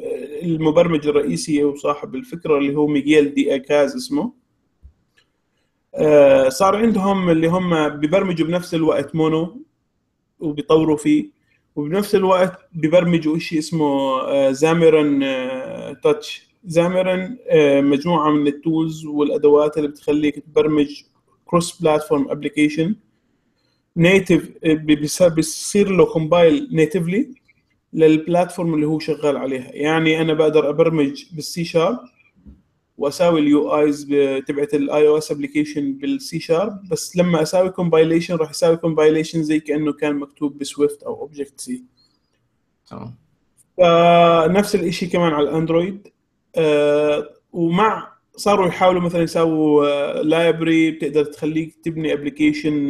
المبرمج 0.42 1.08
الرئيسي 1.08 1.64
وصاحب 1.64 2.16
الفكرة 2.16 2.58
اللي 2.58 2.76
هو 2.76 2.88
ميغيل 2.88 3.34
دي 3.34 3.56
إيكازا 3.56 3.96
اسمه. 3.96 4.22
آه، 4.22 4.39
صار 6.50 6.76
عندهم 6.76 7.30
اللي 7.30 7.48
هم 7.48 7.90
بيبرمجوا 7.90 8.48
بنفس 8.48 8.74
الوقت 8.74 9.16
Mono 9.16 9.62
وبيطوروا 10.40 10.98
فيه 10.98 11.30
وبنفس 11.76 12.16
الوقت 12.16 12.60
بيبرمجوا 12.74 13.38
شيء 13.38 13.60
اسمه 13.60 14.20
آه، 14.22 14.52
Xamarin 14.52 15.24
آه، 15.24 15.94
Touch 15.94 16.50
Xamarin 16.66 17.38
آه، 17.48 17.82
مجموعة 17.82 18.32
من 18.32 18.48
ال 18.48 18.58
tools 18.58 19.06
والأدوات 19.06 19.78
اللي 19.78 19.88
بتخليك 19.88 20.40
تبرمج 20.40 21.04
cross 21.46 21.82
platform 21.82 22.32
application 22.32 22.96
native 23.98 24.50
بيصير 25.36 25.90
له 25.92 26.06
compile 26.06 26.70
natively 26.72 27.30
لل 27.94 28.10
platform 28.10 28.74
اللي 28.74 28.86
هو 28.88 29.00
شغال 29.00 29.38
عليها. 29.38 29.72
يعني 29.74 30.22
أنا 30.22 30.34
بقدر 30.34 30.70
أبرمج 30.70 31.26
بالسي 31.32 31.64
شارب 31.64 32.00
واساوي 33.00 33.40
ال 33.40 33.80
UIs 33.80 34.08
تبعت 34.48 34.74
الاي 34.74 35.08
أو 35.08 35.18
اس 35.18 35.32
ابلكيشن 35.32 35.94
بالسي 35.94 36.40
شارب 36.40 36.90
بس 36.92 37.18
لما 37.18 37.42
أساوي 37.42 37.70
compilation 37.70 38.36
راح 38.36 38.50
يساوي 38.50 38.78
compilation 38.78 39.44
زي 39.44 39.60
كأنه 39.60 39.94
كان 39.94 40.16
مكتوب 40.16 40.58
ب 40.58 40.66
Swift 40.66 41.04
أو 41.04 41.22
Objective-C 41.22 41.84
تمام. 42.88 43.16
فنفس 43.78 44.76
الشيء 44.76 45.10
كمان 45.10 45.34
على 45.34 45.50
ال 45.50 45.57
Android 45.57 46.08
آه، 46.56 47.30
ومع 47.54 48.14
صاروا 48.36 48.68
يحاولوا 48.68 49.02
مثلا 49.02 49.22
يساووا 49.22 50.24
library 50.24 50.92
بتقدر 50.92 51.26
تخليك 51.26 51.76
تبني 51.84 52.14
application 52.14 52.90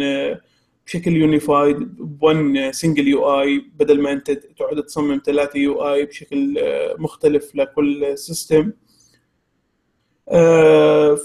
بشكل 0.85 1.15
unified 1.15 1.77
بون 1.97 2.71
single 2.71 3.07
UI 3.07 3.65
بدل 3.79 4.01
ما 4.01 4.11
أنت 4.11 4.31
تقعد 4.31 4.83
تصمم 4.83 5.21
ثلاثة 5.25 5.59
UI 5.59 6.05
بشكل 6.05 6.57
آه، 6.57 6.95
مختلف 6.99 7.55
لكل 7.55 8.17
system 8.17 8.59
آه، 8.59 8.88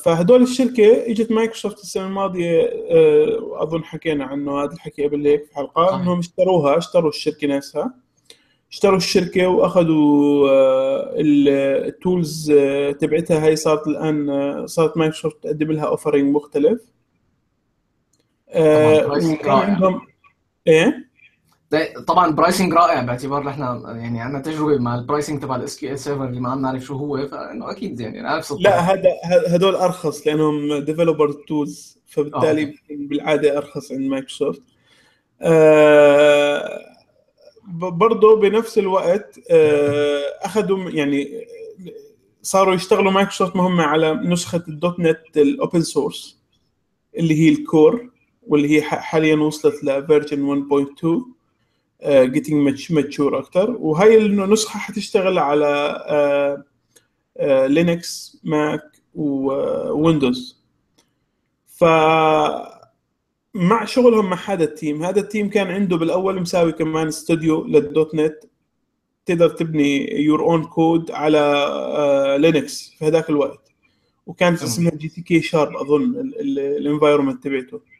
فهدول 0.05 0.43
الشركة 0.43 1.11
إجت 1.11 1.33
مايكروسوفت 1.33 1.79
السنة 1.79 2.07
الماضية 2.07 2.63
آه، 2.91 3.63
أظن 3.63 3.85
حكينا 3.85 4.25
عنه 4.25 4.65
هذا 4.65 4.73
الحكي 4.73 5.05
قبل 5.07 5.27
هيك 5.27 5.45
في 5.47 5.55
حلقة 5.55 5.97
إنهم 6.03 6.19
اشتروها 6.19 6.79
اشتروا 6.79 7.09
الشركة 7.09 7.47
نفسها. 7.47 7.95
اشتروا 8.71 8.97
الشركة 8.97 9.47
وأخذوا 9.49 10.49
آه، 10.51 11.13
ال- 11.21 11.49
ال 11.89 11.99
tools 11.99 12.51
آه، 12.51 12.91
تبعتها. 12.91 13.47
هي 13.47 13.57
صارت 13.57 13.87
الآن 13.87 14.31
آه، 14.31 14.67
صارت 14.67 14.97
مايكروسوفت 14.97 15.37
تقدم 15.43 15.73
لها 15.73 15.85
offering 15.85 16.35
مختلف. 16.35 16.81
آه، 18.49 19.01
رائع. 19.07 19.53
عندهم 19.53 20.01
إيه؟ 20.67 21.09
طبعا 22.07 22.31
pricing 22.31 22.73
رائع 22.73 23.03
باعتبار 23.03 23.45
نحن 23.45 23.61
يعني 23.87 24.21
عندنا 24.21 24.43
تجربة 24.43 24.79
مع 24.79 24.95
ال 24.95 25.01
pricing 25.01 25.43
تبع 25.43 25.57
ال 25.57 25.99
SQL 25.99 26.08
Server 26.08 26.25
اللي 26.25 26.41
ما 26.41 26.51
عم 26.51 26.63
نعرف 26.63 26.83
شو 26.83 26.97
هو 26.97 27.29
فإنه 27.29 27.71
أكيد 27.71 28.01
يعني 28.01 28.21
أنا 28.21 28.37
نفس 28.37 28.53
لا 28.53 28.57
الطريقة 28.57 28.81
هذا 29.25 29.57
هدول 29.57 29.75
أرخص 29.75 30.27
لأنهم 30.27 30.79
developer 30.79 31.33
tools 31.33 31.99
فبالتالي 32.07 32.65
okay. 32.65 32.79
بيكون 32.89 33.09
بالعادة 33.09 33.59
أرخص 33.59 33.93
عند 33.93 34.01
مايكروسوفت 34.01 34.63
آه، 35.43 36.81
برضه 37.73 38.37
بنفس 38.37 38.79
الوقت 38.79 39.41
آه، 39.51 40.23
أخذوا 40.43 40.91
يعني 40.91 41.47
صاروا 42.43 42.75
يشتغلوا 42.75 43.13
مايكروسوفت 43.13 43.57
مهمة 43.57 43.83
على 43.83 44.15
نسخة 44.15 44.65
ال 44.69 45.01
.NET 45.01 45.23
ال 45.37 45.46
open 45.46 45.83
source 45.83 46.39
اللي 47.19 47.41
هي 47.41 47.49
ال 47.49 47.61
Core 47.61 48.11
واللي 48.47 48.77
هي 48.77 48.83
حاليا 48.83 49.37
وصلت 49.37 49.85
ل 49.85 49.95
version 49.95 50.67
1.2 51.01 51.34
getting 52.07 52.93
mature 52.93 53.39
أكثر 53.39 53.71
وهي 53.71 54.19
النسخة 54.19 54.79
حتشتغل 54.79 55.39
على 55.39 56.65
Linux 57.69 58.41
Mac 58.45 58.83
و 59.15 59.34
Windows 59.34 60.65
ف 61.67 61.85
مع 63.55 63.85
شغلهم 63.85 64.31
مع 64.31 64.37
هذا 64.37 64.65
ال 64.65 64.72
team. 64.72 65.05
هذا 65.05 65.21
ال 65.21 65.27
team 65.27 65.51
كان 65.51 65.67
عنده 65.67 65.97
بالأول 65.97 66.41
مساوي 66.41 66.73
كمان 66.73 67.07
استوديو 67.07 67.65
للدوت 67.65 68.15
نت. 68.15 68.45
تقدر 69.27 69.49
تبني 69.49 70.21
your 70.23 70.43
own 70.43 70.65
code 70.65 71.11
على 71.11 72.37
Linux 72.41 72.95
في 72.99 73.05
هذاك 73.05 73.31
الوقت. 73.31 73.73
وكانت 74.27 74.63
اسمها 74.63 74.93
GTK 74.95 75.43
Sharp 75.43 75.77
أظن 75.77 76.03
ال 76.41 76.50
environment 76.50 77.45
تبعته. 77.45 77.77
آه، 77.77 77.94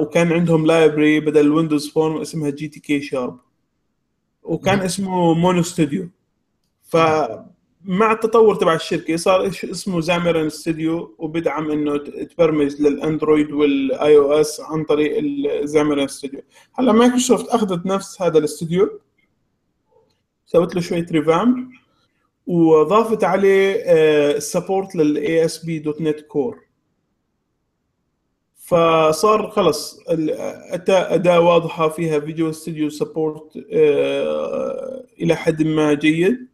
وكان 0.00 0.32
عندهم 0.32 0.66
library 0.66 1.20
بدل 1.20 1.52
Windows 1.52 1.90
Forms 1.90 2.20
اسمها 2.20 2.50
GTK 2.50 3.00
Sharp 3.00 3.38
وكان. 4.42 4.80
اسمه 4.80 5.34
Mono 5.34 5.62
Studio 5.62 6.08
صحيح 6.82 7.44
فمع 7.84 8.12
التطور 8.12 8.54
تبع 8.54 8.74
الشركة 8.74 9.16
صار 9.16 9.46
اسمه 9.46 10.00
Xamarin 10.00 10.48
Studio 10.48 11.14
وبدعم 11.18 11.70
إنه 11.70 11.96
تبرمج 12.24 12.80
لل 12.82 13.52
Android 13.52 14.16
وال 14.16 14.32
iOS 14.32 14.60
عن 14.60 14.84
طريق 14.84 15.18
ال 15.62 15.68
Xamarin 15.68 16.08
Studio 16.08 16.40
هلا 16.74 16.92
مايكروسوفت 16.92 17.48
أخذت 17.48 17.86
نفس 17.86 18.22
هذا 18.22 18.38
الاستوديو 18.38 19.00
سوت 20.46 20.74
له 20.74 20.80
شوية 20.80 21.06
revamp 21.10 21.68
وضافت 22.46 23.24
عليه 23.24 23.74
ال 24.36 24.44
support 24.44 24.96
لل 24.96 25.44
ASP.NET 25.44 26.20
Core 26.20 26.67
فصار 28.72 29.50
خلص 29.50 30.00
أتى 30.08 30.92
أداة 30.92 31.40
واضحة 31.40 31.88
فيها 31.88 32.20
Visual 32.20 32.52
Studio 32.52 32.90
support 32.90 33.52
إلى 35.20 35.34
حد 35.36 35.62
ما 35.62 35.94
جيد 35.94 36.48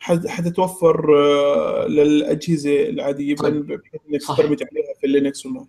حت- 0.00 0.26
حتتوفر 0.26 1.16
آه، 1.18 1.86
للأجهزة 1.86 2.88
العادية 2.88 3.36
طيب. 3.36 3.66
بحيث 3.66 4.22
صحيح. 4.24 4.38
تبرمج 4.46 4.62
عليها 4.62 4.94
في 5.00 5.06
ال 5.06 5.13
Linux 5.13 5.46
وما 5.46 5.66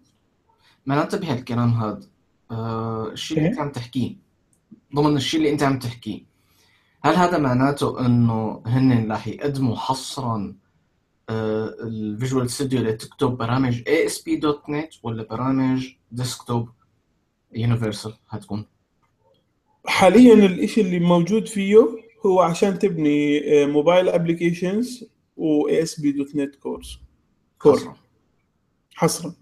ما 0.86 1.02
ننتبه 1.04 1.34
هالكلام 1.34 1.70
هذا. 1.74 2.08
آه 2.52 3.08
الشيء 3.12 3.38
اللي 3.38 3.50
أنت 3.50 3.58
إيه؟ 3.58 3.64
عم 3.64 3.72
تحكيه. 3.72 4.16
ضمن 4.96 5.16
الشيء 5.18 5.40
اللي 5.40 5.52
أنت 5.52 5.64
عم 5.64 5.80
تحكيه. 5.80 6.22
هل 7.04 7.16
هذا 7.16 7.38
معناته 7.38 8.06
إنه 8.06 8.62
هن 8.66 9.12
رح 9.12 9.28
يقدموا 9.28 9.76
حصرا 9.76 10.56
ال 11.30 11.47
Visual 11.47 12.50
Studio 12.50 12.82
لتكتب 12.82 13.28
برامج 13.28 13.82
ASP.NET 13.82 15.00
ولا 15.04 15.24
برامج 15.24 15.88
desktop 16.12 16.70
universal 17.56 18.14
هتكون. 18.30 18.66
حاليا 19.86 20.34
الإشي 20.34 20.82
اللي 20.82 21.00
موجود 21.00 21.48
فيه 21.48 21.78
هو 22.26 22.42
عشان 22.42 22.80
تبني 22.80 23.42
mobile 23.66 24.10
applications 24.10 25.06
و 25.38 25.70
ASP.NET 25.70 26.58
Core. 26.60 27.00
Core 27.60 27.78
حصرا. 27.78 27.96
حصرا. 28.94 29.34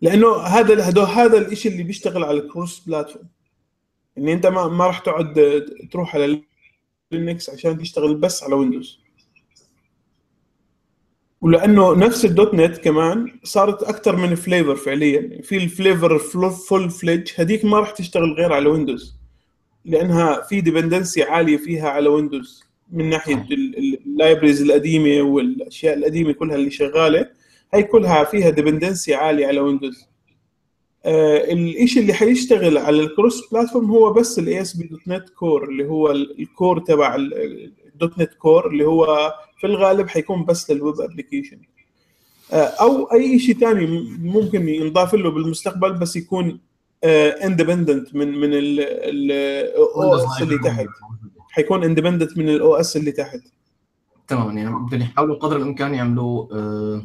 لأنه 0.00 0.36
هذا 0.36 0.82
هذا 0.82 1.04
هذا 1.04 1.48
الشيء 1.48 1.72
اللي 1.72 1.82
بيشتغل 1.82 2.24
على 2.24 2.40
ال 2.40 2.47
cross 2.47 2.80
platform. 2.80 3.28
ان 4.18 4.28
أنت 4.28 4.46
ما 4.46 4.68
ما 4.68 4.86
راح 4.86 4.98
تقعد 4.98 5.64
تروح 5.92 6.14
على 6.14 6.42
Linux 7.12 7.50
عشان 7.50 7.78
تشتغل 7.78 8.14
بس 8.14 8.42
على 8.42 8.54
Windows 8.54 9.05
ولأنه 11.46 11.94
نفس 11.94 12.24
ال 12.24 12.54
.NET 12.54 12.78
كمان 12.78 13.32
صارت 13.44 13.82
أكثر 13.82 14.16
من 14.16 14.34
flavor 14.34 14.76
فعليا. 14.76 15.42
في 15.42 15.56
ال 15.56 15.65
flavor 15.65 16.18
full 16.18 16.90
fledged 16.90 17.28
هذيك 17.36 17.64
ما 17.64 17.78
راح 17.80 17.90
تشتغل 17.90 18.32
غير 18.32 18.52
على 18.52 18.68
Windows 18.68 19.16
لأنها 19.84 20.40
في 20.40 20.60
dependency 20.60 21.22
عالية 21.22 21.56
فيها 21.56 21.88
على 21.88 22.08
Windows 22.08 22.64
من 22.92 23.10
ناحية 23.10 23.46
ال 23.52 23.63
libraries 23.63 24.62
القديمة 24.62 25.22
والأشياء 25.22 25.98
القديمة 25.98 26.32
كلها 26.32 26.56
اللي 26.56 26.70
شغالة. 26.70 27.30
هي 27.74 27.82
كلها 27.82 28.24
فيها 28.24 28.50
dependency 28.50 29.14
عالي 29.14 29.44
على 29.44 29.60
Windows 29.60 30.04
آه 31.04 31.52
الشيء 31.52 32.02
اللي 32.02 32.12
حيشتغل 32.12 32.78
على 32.78 33.00
ال 33.00 33.08
cross 33.08 33.48
platform 33.52 33.90
هو 33.90 34.12
بس 34.12 34.38
ال 34.38 34.60
ASP.NET 34.60 35.28
Core 35.28 35.68
اللي 35.68 35.84
هو 35.86 36.10
ال 36.10 36.24
core 36.24 36.78
تبع 36.78 37.16
ال 37.96 38.18
.NET 38.18 38.34
Core 38.34 38.70
اللي 38.70 38.84
هو 38.84 39.34
في 39.60 39.66
الغالب 39.66 40.08
حيكون 40.08 40.44
بس 40.44 40.70
لل 40.70 40.82
web 40.82 41.00
application 41.00 41.58
آه 42.52 42.56
أو 42.56 43.12
أي 43.12 43.38
شيء 43.38 43.58
ثاني 43.58 43.86
ممكن 44.18 44.68
ينضاف 44.68 45.14
له 45.14 45.30
بالمستقبل 45.30 45.92
بس 45.92 46.16
يكون 46.16 46.60
independent 47.04 48.14
من 48.14 48.40
من 48.40 48.50
ال 48.54 50.14
OS 50.14 50.42
اللي 50.42 50.58
تحت. 50.58 50.86
حيكون 51.50 51.84
independent 51.84 52.38
من 52.38 52.48
ال 52.48 52.74
OS 52.74 52.96
اللي 52.96 53.12
تحت. 53.12 53.40
تماما 54.28 54.52
يعني 54.52 54.86
بدهم 54.86 55.00
يحاولوا 55.00 55.36
قدر 55.36 55.56
الإمكان 55.56 55.94
يعملوا 55.94 56.54
آه، 56.54 57.02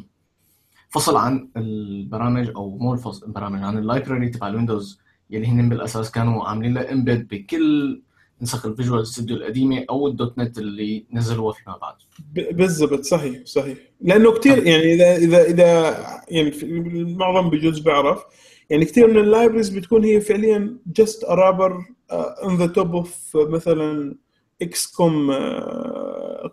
فصل 0.90 1.16
عن 1.16 1.48
البرامج 1.56 2.48
أو 2.56 2.78
مو 2.78 2.92
الفصل 2.92 3.26
البرامج 3.26 3.62
عن 3.62 3.78
ال 3.78 3.84
library 3.84 4.28
تبع 4.28 4.48
ال 4.48 4.54
Windows 4.54 5.00
يلي 5.30 5.46
هن 5.46 5.68
بالأساس 5.68 6.10
كانوا 6.10 6.44
عاملين 6.44 6.74
لها 6.74 6.92
embed 6.92 7.28
بكل 7.28 8.02
نسخ 8.42 8.66
ال 8.66 8.72
Visual 8.72 9.06
Studio 9.06 9.36
القديمة 9.36 9.84
أو 9.90 10.06
ال 10.06 10.38
.NET 10.38 10.58
اللي 10.58 11.04
نزلوها 11.12 11.52
فيما 11.52 11.76
بعد. 11.76 11.94
بالضبط 12.54 13.04
صحيح 13.04 13.44
صحيح. 13.44 13.78
لأنه 14.00 14.32
كثير 14.32 14.66
يعني 14.66 14.94
إذا 14.94 15.16
إذا 15.16 15.42
إذا 15.42 15.96
يعني 16.28 16.48
المعظم 16.62 17.50
بجوز 17.50 17.78
بيعرف 17.78 18.22
يعني 18.70 18.84
كثير 18.84 19.06
من 19.06 19.18
ال 19.18 19.23
libraries 19.23 19.68
بتكون 19.68 20.04
هي 20.04 20.20
فعليا 20.20 20.76
just 20.86 21.24
a 21.24 21.32
wrapper 21.32 21.84
on 22.10 22.56
the 22.56 22.66
top 22.66 22.94
of 22.94 23.36
مثلا 23.36 24.14
ActiveX 24.62 24.86
COM 24.86 25.32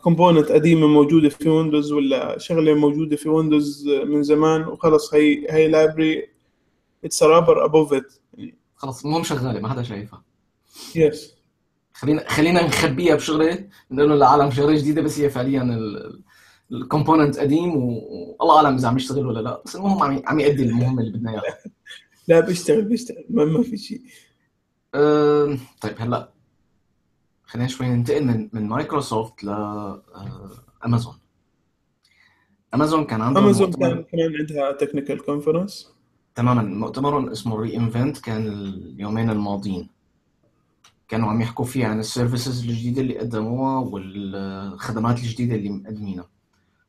component 0.03 0.51
قديمة 0.51 0.87
موجودة 0.87 1.29
في 1.29 1.49
Windows 1.49 1.91
ولا 1.91 2.37
شغلة 2.37 2.73
موجودة 2.73 3.15
في 3.15 3.29
Windows 3.29 3.87
من 3.87 4.23
زمان 4.23 4.61
وخلص 4.61 5.13
هي 5.13 5.47
هي 5.49 5.67
library 5.67 6.29
it's 7.05 7.23
wrapper 7.23 7.65
above 7.65 7.93
it 7.93 8.13
خلص 8.75 9.05
مو 9.05 9.19
مشغلة 9.19 9.59
ما 9.59 9.69
حدا 9.69 9.83
شايفها. 9.83 10.23
yes 10.95 11.38
خلينا 11.99 12.29
خلينا 12.29 12.67
نخبيها 12.67 13.15
بشغلة 13.15 13.67
نقول 13.91 14.11
للعالم 14.11 14.51
شغلة 14.51 14.77
جديدة 14.77 15.01
بس 15.01 15.19
هي 15.19 15.29
فعليا 15.29 15.79
ال 16.71 16.78
component 16.78 17.39
قديم 17.39 17.75
والله 18.39 18.55
أعلم 18.57 18.75
إذا 18.75 18.87
عم 18.87 18.97
يشتغل 18.97 19.25
ولا 19.27 19.39
لا 19.39 19.61
بس 19.65 19.75
المهم 19.75 20.03
عم 20.03 20.21
عم 20.25 20.39
يأدي 20.39 20.63
المهمة 20.63 21.01
اللي 21.01 21.17
بدنا 21.17 21.31
إياها. 21.31 21.57
لا 22.27 22.39
بيشتغل 22.39 22.81
بيشتغل 22.81 23.25
ما, 23.29 23.45
ما 23.45 23.63
في 23.63 23.77
شيء. 23.77 24.01
أه 24.95 25.57
طيب 25.81 25.95
هلأ 25.97 26.29
خلينا 27.45 27.67
شوي 27.67 27.87
ننتقل 27.87 28.25
من 28.25 28.49
من 28.53 28.67
مايكروسوفت 28.67 29.43
ل 29.43 29.49
Amazon. 30.85 31.19
Amazon 32.73 33.05
كان 33.05 33.21
عندهم 33.21 33.43
أمازون 33.43 33.71
كان 33.71 34.03
كمان 34.03 34.35
عندها 34.39 34.71
technical 34.71 35.25
conference 35.25 35.91
تماما 36.35 36.61
مؤتمر 36.61 37.31
اسمه 37.31 37.55
re:Invent 37.55 38.17
كان 38.17 38.47
اليومين 38.47 39.29
الماضيين. 39.29 39.98
كانوا 41.09 41.29
عم 41.29 41.41
يحكوا 41.41 41.65
فيه 41.65 41.85
عن 41.85 41.99
ال 41.99 42.06
services 42.06 42.63
الجديدة 42.63 43.01
اللي 43.01 43.19
قدموها 43.19 43.79
والخدمات 43.79 45.17
الجديدة 45.17 45.55
اللي 45.55 45.69
مقدمينها. 45.69 46.29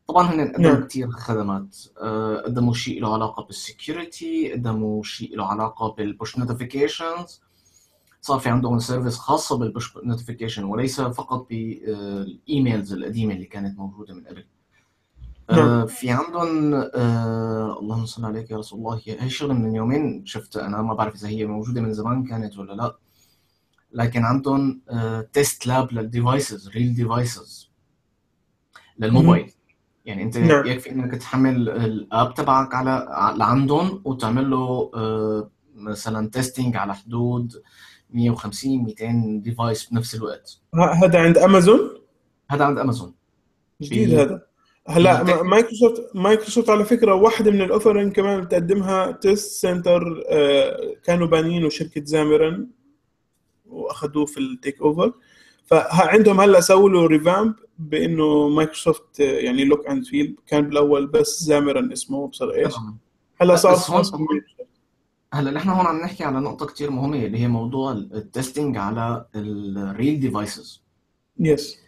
طبعا 0.09 0.35
هن 0.35 0.41
قدموا 0.41 0.73
نعم. 0.73 0.85
كثير 0.85 1.11
خدمات. 1.11 1.77
آه، 2.03 2.37
قدموا 2.37 2.75
شيء 2.75 3.03
له 3.03 3.15
علاقة 3.15 3.47
بال 3.47 3.68
security 3.68 4.53
قدموا 4.53 5.03
شيء 5.03 5.37
له 5.37 5.47
علاقة 5.47 5.95
بال 5.95 6.09
push 6.09 6.39
notifications. 6.39 7.41
صار 8.21 8.39
في 8.39 8.49
عندهم 8.49 8.79
service 8.79 9.17
خاصة 9.17 9.59
بال 9.59 9.71
push 9.71 9.97
notification 10.05 10.65
وليس 10.65 11.01
فقط 11.01 11.49
بال 11.49 11.85
emails 11.85 12.93
القديمة 12.93 13.35
اللي 13.35 13.47
كانت 13.47 13.79
موجودة 13.79 14.15
من 14.15 14.25
قبل. 14.27 14.45
آه، 15.51 15.55
نعم. 15.55 15.87
في 15.87 16.11
عندهم 16.11 16.75
آه 16.75 17.79
اللهم 17.81 18.07
صل 18.07 18.25
عليك 18.25 18.51
يا 18.51 18.57
رسول 18.57 18.79
الله. 18.79 19.01
هي 19.05 19.23
هي 19.23 19.31
شغلة 19.31 19.55
من 19.55 19.75
يومين 19.75 20.27
شفتها. 20.27 20.67
أنا 20.67 20.83
ما 20.83 20.95
بعرف 20.95 21.15
إذا 21.15 21.29
هي 21.29 21.47
موجودة 21.47 21.81
من 21.81 21.93
زمان 21.93 22.25
كانت 22.25 22.59
ولا 22.59 22.73
لا. 22.73 22.97
لكن 23.93 24.25
عندهم 24.25 24.81
test 25.33 25.67
lab 25.67 25.93
لل 25.93 26.09
devices 26.09 26.69
real 26.69 26.95
devices 26.95 27.71
لل 28.99 29.11
mobile. 29.11 29.53
يعني 30.05 30.23
انت 30.23 30.39
نعم. 30.39 30.67
يكفي 30.67 30.91
انك 30.91 31.15
تحمل 31.15 31.69
ال 31.69 31.85
app 31.85 32.35
تبعك 32.35 32.75
على 32.75 33.07
لعندهم 33.39 34.03
وتعمل 34.05 34.51
له 34.51 34.91
آه، 34.95 35.51
مثلا 35.75 36.31
testing 36.31 36.77
على 36.77 36.95
حدود 36.95 37.63
150 38.11 38.85
200 38.85 39.41
device 39.43 39.91
بنفس 39.91 40.15
الوقت. 40.15 40.61
هذا 41.03 41.19
عند 41.19 41.39
امازون 41.39 41.81
هذا 42.51 42.65
عند 42.65 42.79
امازون 42.79 43.15
جديد 43.83 44.15
هذا. 44.15 44.43
هلا 44.89 45.43
Microsoft 45.43 46.11
Microsoft 46.15 46.71
على 46.71 46.85
فكرة 46.85 47.15
واحدة 47.15 47.51
من 47.51 47.61
ال 47.63 47.68
offering 47.68 48.11
كمان 48.11 48.41
بتقدمها 48.41 49.13
test 49.13 49.61
center 49.61 50.25
آه، 50.29 50.95
كانوا 51.05 51.27
بانيينه 51.27 51.69
شركه 51.69 52.05
Xamarin 52.05 52.69
وأخذوه 53.71 54.27
في 54.27 54.41
ال 54.41 54.81
takeover 54.81 55.13
فعندهم 55.65 56.41
هلا 56.41 56.61
سووا 56.61 56.91
له 56.91 57.07
revamp 57.07 57.55
بإنه 57.79 58.49
مايكروسوفت 58.49 59.21
آه، 59.21 59.25
يعني 59.25 59.65
look 59.65 59.87
and 59.87 60.05
feel 60.05 60.37
كان 60.47 60.69
بالأول 60.69 61.07
بس 61.07 61.43
Xamarin 61.43 61.93
اسمه 61.93 62.29
بصر 62.29 62.51
إيش. 62.51 62.75
هلا 63.41 63.57
صار 63.57 63.77
هلا 65.33 65.51
نحن 65.51 65.69
هون 65.69 65.87
عم 65.87 66.01
نحكي 66.01 66.25
على 66.25 66.41
نقطة 66.41 66.67
كتير 66.67 66.91
مهمة 66.91 67.17
اللي 67.17 67.39
هي 67.39 67.49
موضوع 67.49 67.93
ال 67.93 68.03
testing 68.03 68.77
على 68.77 69.27
ال 69.35 69.52
real 69.52 70.21
devices 70.21 70.83
yes 71.39 71.79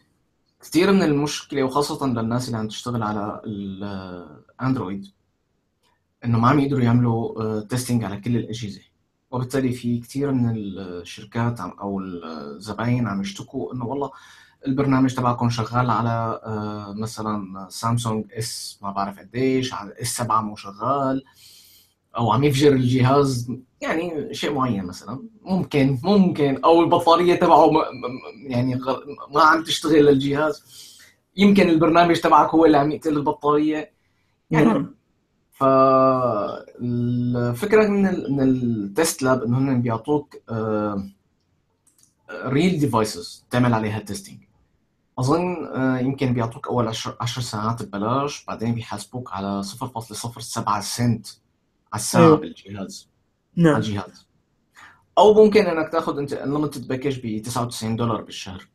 كثير 0.63 0.93
من 0.93 1.03
المشكلة 1.03 1.63
وخاصة 1.63 2.07
للناس 2.07 2.47
اللي 2.47 2.59
عم 2.59 2.69
تشتغل 2.69 3.03
على 3.03 3.41
ال 3.47 3.67
Android 3.67 5.07
إنه 6.25 6.39
ما 6.39 6.49
عم 6.49 6.61
يقدروا 6.61 6.83
يعملوا 6.83 7.61
testing 7.61 8.05
على 8.05 8.17
كل 8.21 8.37
الأجهزة. 8.37 8.81
وبالتالي 9.33 9.73
في 9.73 9.99
كثير 10.01 10.33
من 10.33 10.51
الشركات 10.57 11.61
أو 11.61 12.01
الزباين 12.01 13.07
عم 13.07 13.21
يشتكوا 13.21 13.75
إنه 13.75 13.87
والله 13.87 14.11
البرنامج 14.67 15.15
تبعكم 15.15 15.51
شغال 15.51 15.91
على 15.91 16.41
آه، 16.45 16.95
مثلا 16.99 17.67
Samsung 17.71 18.25
S 18.33 18.79
ما 18.83 18.91
بعرف 18.91 19.19
قديش 19.19 19.75
على 19.75 19.95
S 20.03 20.09
7 20.09 20.43
مو 20.43 20.57
شغال 20.57 21.25
أو 22.17 22.33
عم 22.33 22.45
يفجر 22.45 22.73
الجهاز 22.73 23.53
يعني 23.81 24.35
شيء 24.35 24.53
معين 24.53 24.85
مثلا. 24.85 25.23
ممكن 25.43 25.99
ممكن. 26.03 26.61
أو 26.65 26.81
البطارية 26.81 27.35
تبعه 27.35 27.71
يعني 28.47 28.81
ما 29.31 29.43
عم 29.43 29.65
تشتغل 29.65 30.09
الجهاز 30.09 30.63
يمكن 31.37 31.69
البرنامج 31.69 32.21
تبعك 32.21 32.51
هو 32.51 32.65
اللي 32.65 32.79
عم 32.79 32.93
يقتل 32.93 33.17
البطارية. 33.17 33.93
يعني 34.51 34.67
نعم. 34.67 34.95
فالفكرة 36.79 37.87
من 37.87 38.03
من 38.37 38.41
ال 38.41 38.57
test 38.57 39.23
lab 39.23 39.43
انه 39.43 39.59
هن 39.59 39.83
بيعطوك 39.83 40.37
real 42.31 42.79
devices 42.79 43.47
تعمل 43.51 43.75
عليها 43.75 43.99
testing 43.99 44.41
أظن 45.19 45.67
آه، 45.67 45.99
يمكن 45.99 46.35
بيعطوك 46.35 46.69
أول 46.69 46.89
10 46.89 47.17
10 47.21 47.43
ساعات 47.43 47.83
ببلاش 47.83 48.45
بعدين 48.45 48.75
بيحاسبوك 48.75 49.33
على 49.33 49.63
0.07 49.63 50.81
سنت 50.81 51.27
على 51.93 52.01
الساعة. 52.01 52.35
بالجهاز 52.35 53.09
على 53.59 53.65
نعم. 53.65 53.77
الجهاز. 53.77 54.27
أو 55.19 55.35
ممكن 55.45 55.67
إنك 55.67 55.93
تاخذ 55.93 56.19
أنت 56.19 56.33
unlimited 56.33 56.89
package 56.89 57.19
ب 57.19 57.43
99 57.43 57.97
دولار 57.97 58.23
بالشهر. 58.23 58.69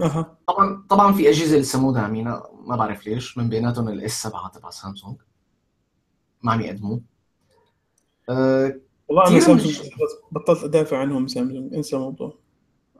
أها. 0.00 0.36
طبعا 0.46 0.84
طبعا 0.88 1.12
في 1.12 1.28
أجهزة 1.28 1.56
لسه 1.56 1.80
مو 1.80 1.92
داعمينها 1.92 2.48
ما 2.64 2.76
بعرف 2.76 3.06
ليش 3.06 3.38
من 3.38 3.48
بيناتهم 3.48 3.88
ال 3.88 4.05
S 4.05 4.22
7 4.22 4.48
تبع 4.50 4.70
سامسونج. 4.70 5.16
ما 6.44 6.52
عم 6.52 6.60
يقدموه 6.60 7.00
أه 8.28 8.80
والله 9.08 9.28
أنا 9.28 9.40
سامسونج 9.40 9.80
بطلت 10.32 10.64
أدافع 10.64 10.98
عنهم 10.98 11.26
سامسونج. 11.28 11.74
انسى 11.74 11.96
الموضوع. 11.96 12.34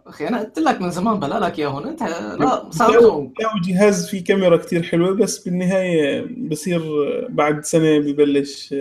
أخي 0.06 0.28
أنا 0.28 0.38
قلت 0.42 0.58
لك 0.58 0.80
من 0.80 0.90
زمان 0.90 1.20
بلا 1.20 1.40
لك 1.40 1.58
اياهم 1.58 1.86
أنت 1.86 2.02
لا 2.02 2.70
سامسونج. 2.70 3.32
جاوا 3.40 3.60
جهاز 3.64 4.08
فيه 4.08 4.24
كاميرا 4.24 4.56
كتير 4.56 4.82
حلوة 4.82 5.14
بس 5.16 5.38
بالنهاية 5.38 6.26
بصير 6.48 6.82
بعد 7.28 7.64
سنة 7.64 7.98
ببلش 7.98 8.74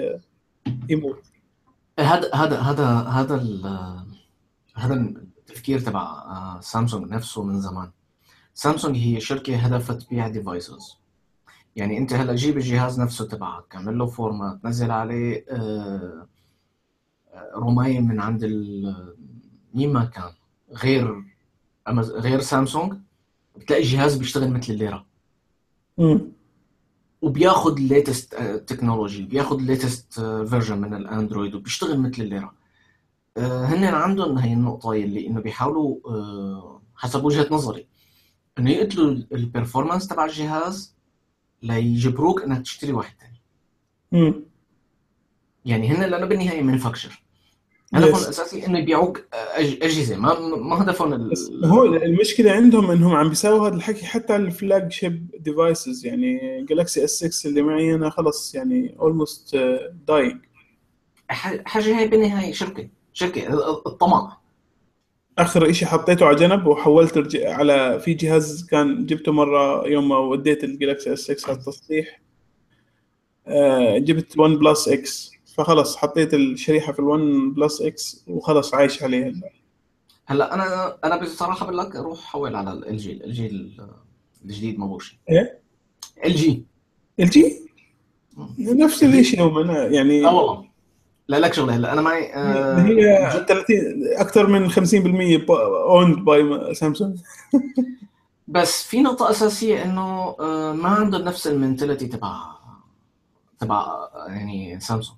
يموت. 0.89 1.23
هذا 1.99 2.33
هذا 2.35 2.59
هذا 2.59 2.85
هذا 2.87 3.35
ال- 3.35 4.03
هذا 4.75 4.93
التفكير 4.93 5.79
تبع 5.79 6.01
آه، 6.01 6.59
سامسونج 6.61 7.11
نفسه 7.11 7.43
من 7.43 7.61
زمان. 7.61 7.91
سامسونج 8.53 8.97
هي 8.97 9.19
شركة 9.19 9.55
هدفها 9.55 9.95
تبيع 9.95 10.27
devices 10.27 10.97
يعني 11.75 11.97
انت 11.97 12.13
هلا 12.13 12.35
جيب 12.35 12.57
الجهاز 12.57 12.99
نفسه 13.01 13.25
تبعك 13.27 13.75
اعمل 13.75 13.97
له 13.97 14.05
format 14.05 14.65
نزل 14.65 14.91
عليه 14.91 15.45
آه، 15.49 16.27
آه، 17.33 17.51
rom 17.55 17.99
من 17.99 18.19
عند 18.19 18.43
ال- 18.43 19.15
مين 19.73 19.93
ما 19.93 20.05
كان 20.05 20.31
غير 20.73 21.23
غير 21.99 22.39
سامسونج؟ 22.41 22.93
بتلاقي 23.57 23.81
الجهاز 23.81 24.15
بيشتغل 24.15 24.51
مثل 24.51 24.73
الليره 24.73 25.05
مم. 25.97 26.21
وبياخد 27.21 27.77
ال 27.77 27.86
latest 27.86 28.35
technology 28.67 29.23
بياخد 29.25 29.59
ال 29.59 29.67
latest 29.67 30.13
version 30.21 30.77
من 30.81 30.93
الأندرويد 30.93 31.55
وبيشتغل 31.55 31.99
مثل 31.99 32.21
الليره 32.21 32.53
آه، 33.37 33.65
هن 33.65 33.83
عندهم 33.83 34.37
هي 34.37 34.53
النقطة 34.53 34.91
اللي 34.91 35.27
إنه 35.27 35.41
بيحاولوا 35.41 36.79
حسب 36.95 37.23
وجهة 37.25 37.47
نظري 37.51 37.87
إنه 38.59 38.69
يقتلوا 38.71 39.11
ال 39.31 39.38
performance 39.38 40.07
تبع 40.07 40.25
الجهاز 40.25 40.92
ليجبروك 41.63 42.41
إنك 42.43 42.61
تشتري 42.61 42.91
واحد 42.93 43.13
ثاني 43.19 43.41
مم. 44.11 44.43
يعني 45.65 45.87
هن 45.89 46.03
لأنه 46.09 46.25
بالنهايه 46.25 46.61
manufacturer 46.61 47.23
هدفهم. 47.93 48.09
الأساسي 48.23 48.65
إنه 48.65 48.79
يبيعوك 48.79 49.23
أجهزة. 49.33 50.15
ما 50.17 50.39
ما 50.39 50.83
هدفهم 50.83 51.13
ال- 51.13 51.65
هو 51.65 51.83
المشكلة 51.85 52.51
عندهم 52.51 52.91
إنهم 52.91 53.15
عم 53.15 53.29
بيساووا 53.29 53.67
هذا 53.67 53.75
الحكي 53.75 54.05
حتى 54.05 54.33
على 54.33 54.43
ال 54.43 54.91
flagship 54.91 55.27
devices 55.39 56.05
يعني 56.05 56.39
جالكسي 56.69 57.03
S 57.03 57.09
6 57.25 57.47
اللي 57.49 57.61
معي 57.61 57.95
أنا 57.95 58.09
خلص 58.09 58.55
يعني 58.55 58.95
almost 58.99 59.55
dying 60.07 60.41
ح- 61.29 61.63
حاجة 61.65 61.99
هي 61.99 62.07
بالنهايه 62.07 62.53
شركة. 62.53 62.89
شركة 63.13 63.53
ال- 63.53 63.87
الطمع. 63.87 64.37
آخر 65.37 65.69
إشي 65.69 65.85
حطيته 65.85 66.25
على 66.25 66.35
جنب 66.35 66.67
وحولت 66.67 67.17
رج... 67.17 67.37
على 67.37 67.99
في 67.99 68.13
جهاز 68.13 68.65
كان 68.65 69.05
جبته 69.05 69.31
مرة 69.31 69.87
يوم 69.87 70.09
ما 70.09 70.17
وديت 70.17 70.63
الجالكسي 70.63 71.13
S 71.13 71.19
6 71.19 71.49
على 71.49 71.57
التصليح 71.57 72.21
آه، 73.47 73.97
جبت 73.97 74.37
1 74.37 74.51
plus 74.53 74.87
X 74.87 75.31
فخلص 75.55 75.95
حطيت 75.95 76.33
الشريحة 76.33 76.93
في 76.93 76.99
ال 76.99 77.03
1 77.05 77.21
plus 77.55 77.81
X 77.81 78.23
وخلص 78.27 78.73
عايش 78.73 79.03
عليها. 79.03 79.31
هلا 80.25 80.53
أنا 80.53 80.97
أنا 81.03 81.21
بصراحة 81.21 81.65
بقول 81.65 81.77
لك 81.77 81.95
روح 81.95 82.19
حول 82.19 82.55
على 82.55 82.73
LG 82.73 83.11
LG 83.11 83.77
الجديد 84.45 84.79
ما 84.79 84.87
بوشي 84.87 85.19
إيه؟ 85.29 85.59
LG 86.25 86.65
LG 87.19 87.63
نفس 88.59 89.03
الشيء 89.03 89.65
يعني 89.91 90.25
آه 90.25 90.35
والله. 90.35 90.72
لا 91.27 91.39
لك 91.39 91.53
شغلة 91.53 91.75
هلا. 91.75 91.93
أنا 91.93 92.01
معي 92.01 92.33
آه، 92.33 92.79
هي 92.81 93.29
جد- 93.35 93.45
30 93.45 93.77
أكثر 94.17 94.47
من 94.47 94.69
50% 94.69 95.45
owned 95.49 96.25
by 96.25 96.73
سامسونج 96.73 97.19
بس 98.47 98.83
في 98.83 99.01
نقطة 99.01 99.29
أساسية 99.29 99.83
إنه 99.83 100.35
آه، 100.39 100.73
ما 100.73 100.89
عندهم 100.89 101.21
نفس 101.21 101.47
ال 101.47 101.53
mentality 101.53 102.07
تبع 102.07 102.41
تبع 103.59 104.07
يعني 104.27 104.79
سامسونج 104.79 105.17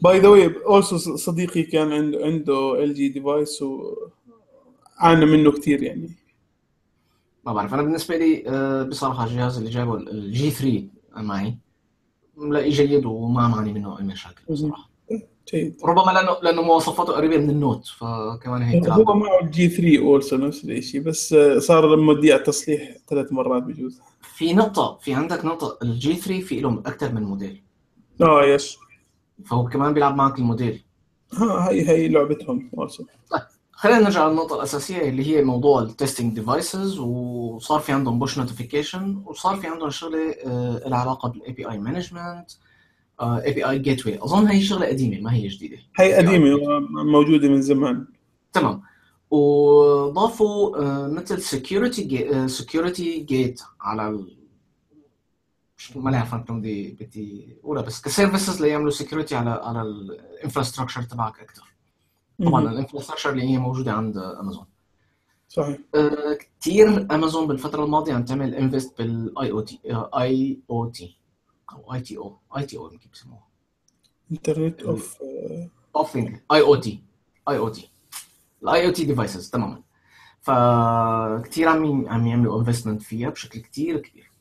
by 0.00 0.20
the 0.20 0.28
way 0.28 0.54
also 0.66 1.16
صديقي 1.16 1.62
كان 1.62 1.92
عنده 1.92 2.24
عنده 2.24 2.84
LG 2.84 3.08
device 3.08 3.62
وعانى 3.62 5.26
منه 5.26 5.52
كثير 5.52 5.82
يعني. 5.82 6.10
ما 7.46 7.52
بعرف. 7.52 7.74
أنا 7.74 7.82
بالنسبة 7.82 8.16
لي 8.16 8.44
آه، 8.48 8.82
بصراحة 8.82 9.24
الجهاز 9.26 9.58
اللي 9.58 9.70
جايبه 9.70 9.94
ال 9.96 10.23
G 10.23 10.50
3 10.50 10.84
معي 11.16 11.56
ملاقي 12.36 12.70
جيد 12.70 13.06
وما 13.06 13.48
معني 13.48 13.72
منه 13.72 13.98
أي 13.98 14.04
مشاكل 14.04 14.42
بصراحة. 14.50 14.91
جيد. 15.50 15.76
ربما 15.84 16.12
لأنه 16.12 16.36
لأنه 16.42 16.62
مواصفاته 16.62 17.12
قريبة 17.12 17.36
من 17.36 17.50
النوت 17.50 17.86
فكمان 17.86 18.62
هي 18.62 18.80
هو 18.88 19.14
معه 19.14 19.40
ال 19.42 19.55
G 19.55 19.68
3 19.68 19.98
also 19.98 20.36
نفس 20.36 20.64
الشيء 20.64 21.00
بس 21.00 21.34
صار 21.58 21.96
لما 21.96 22.12
ودي 22.12 22.32
على 22.32 22.40
التصليح 22.40 22.96
ثلاث 23.08 23.32
مرات 23.32 23.62
بجوز. 23.62 24.00
في 24.20 24.52
نقطة 24.52 24.98
في 25.02 25.14
عندك 25.14 25.44
نقطة 25.44 25.78
ال 25.82 25.98
G 25.98 26.14
3 26.14 26.40
في 26.40 26.60
لهم 26.60 26.78
أكثر 26.78 27.12
من 27.12 27.22
موديل. 27.22 27.62
آه 28.20 28.44
yes. 28.44 28.78
فهو 29.46 29.64
كمان 29.68 29.94
بيلعب 29.94 30.16
معك 30.16 30.38
الموديل. 30.38 30.84
ها 31.32 31.70
هي 31.70 31.88
هي 31.88 32.08
لعبتهم 32.08 32.70
also 32.78 33.04
خلينا 33.72 33.98
نرجع 33.98 34.28
للنقطة 34.28 34.56
الأساسية 34.56 35.08
اللي 35.08 35.26
هي 35.26 35.42
موضوع 35.44 35.82
ال 35.82 35.88
testing 35.88 36.34
devices 36.34 36.98
وصار 36.98 37.80
في 37.80 37.92
عندهم 37.92 38.18
push 38.18 38.38
notification 38.38 39.22
وصار 39.26 39.56
في 39.56 39.66
عندهم 39.66 39.90
شغلة 39.90 40.30
آه، 40.46 40.88
لها 40.88 40.98
علاقة 40.98 41.28
بال 41.28 41.52
API 41.52 41.70
management 41.70 42.50
API 43.20 43.64
gateway 43.70 44.18
أظن 44.22 44.46
هي 44.46 44.60
شغلة 44.62 44.86
قديمة 44.86 45.20
ما 45.20 45.34
هي 45.34 45.48
جديدة. 45.48 45.78
هي 45.96 46.14
قديمة 46.14 46.48
موجودة 47.04 47.48
من 47.48 47.62
زمان. 47.62 48.06
تمام. 48.52 48.82
وضافوا 49.30 50.78
آه، 50.78 51.08
مثل 51.08 51.42
security 51.42 52.48
security 52.48 53.20
gate 53.20 53.62
على 53.80 54.08
ال... 54.08 54.36
مش 55.78 55.96
ما 55.96 56.10
لها 56.10 56.24
فهمت 56.24 56.50
بدي 56.50 56.96
بدي 57.00 57.56
أقولها 57.64 57.82
بس 57.82 58.02
ك 58.02 58.09
services 58.09 58.62
ليعملوا 58.62 58.90
security 58.90 59.34
على 59.34 59.50
على 59.50 59.82
ال 59.82 59.90
infrastructure 59.90 61.02
تبعك 61.02 61.40
أكثر 61.40 61.74
طبعا. 62.44 62.70
ال 62.72 62.76
infrastructure 62.76 63.30
اللي 63.30 63.42
هي 63.42 63.58
موجودة 63.58 63.92
عند 63.92 64.16
امازون 64.16 64.64
صحيح. 65.48 65.78
آه، 65.94 66.38
كتير 66.60 67.14
امازون 67.14 67.46
بالفترة 67.46 67.84
الماضية 67.84 68.14
عم 68.14 68.24
تعمل 68.24 68.54
invest 68.54 68.98
بال 68.98 69.50
IOT 69.50 69.80
اي 70.18 70.58
أو 70.70 70.86
تي 70.86 71.16
أو 71.72 71.94
اي 71.94 72.00
تي 72.00 72.18
أو 72.18 72.38
اي 72.56 72.66
تي 72.66 72.76
أو 72.76 72.92
يمكن 72.92 73.10
بسموها 73.12 73.48
internet 74.32 74.82
of 74.82 75.18
اوف 75.96 76.16
اي 76.16 76.40
أو 76.52 76.74
تي 76.74 77.02
اي 77.48 77.58
أو 77.58 77.68
تي 77.68 77.90
الاي 78.62 78.86
أو 78.86 78.92
تي 78.92 79.04
ديفايسز 79.04 79.50
تماما. 79.50 79.82
فكتير 80.40 81.68
عم 81.68 82.08
عم 82.08 82.26
يعملوا 82.26 82.60
investment 82.60 83.02
فيها 83.02 83.30
بشكل 83.30 83.60
كتير 83.60 83.98
كبير. 83.98 84.32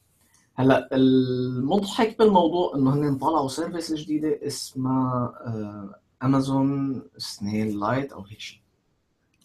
هلأ 0.55 0.89
المضحك 0.91 2.17
بالموضوع 2.19 2.75
إنه 2.75 2.93
هن 2.93 3.17
طلعوا 3.17 3.47
service 3.47 3.93
جديدة 3.93 4.39
اسمها 4.47 5.33
امازون 6.23 7.01
Snail 7.17 7.79
Light 7.79 8.11
أو 8.11 8.21
هيك 8.21 8.39
شيء 8.39 8.59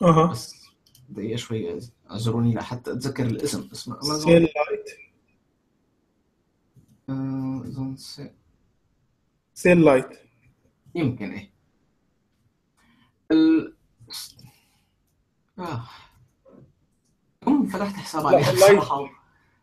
أها. 0.03 0.27
بس 0.27 0.55
دقيقة 1.09 1.37
شوي 1.37 1.81
اعذروني 2.11 2.55
لحتى 2.55 2.93
أتذكر 2.93 3.27
الاسم. 3.27 3.69
اسمه 3.73 3.95
امازون 3.95 4.21
Sail 4.21 4.43
Light 4.43 4.76
اظن 7.11 7.97
س- 7.97 8.21
Sail 9.55 9.81
Light 9.85 10.09
يمكن 10.95 11.31
إيه. 11.33 11.51
ال 13.31 13.77
آه. 15.59 15.89
كم 17.41 17.67
فتحت 17.67 17.95
حساب 17.95 18.23
لا، 18.23 18.29
عليها 18.29 18.51
ال 18.51 18.55
Light. 18.55 18.79
بصراحة 18.79 19.11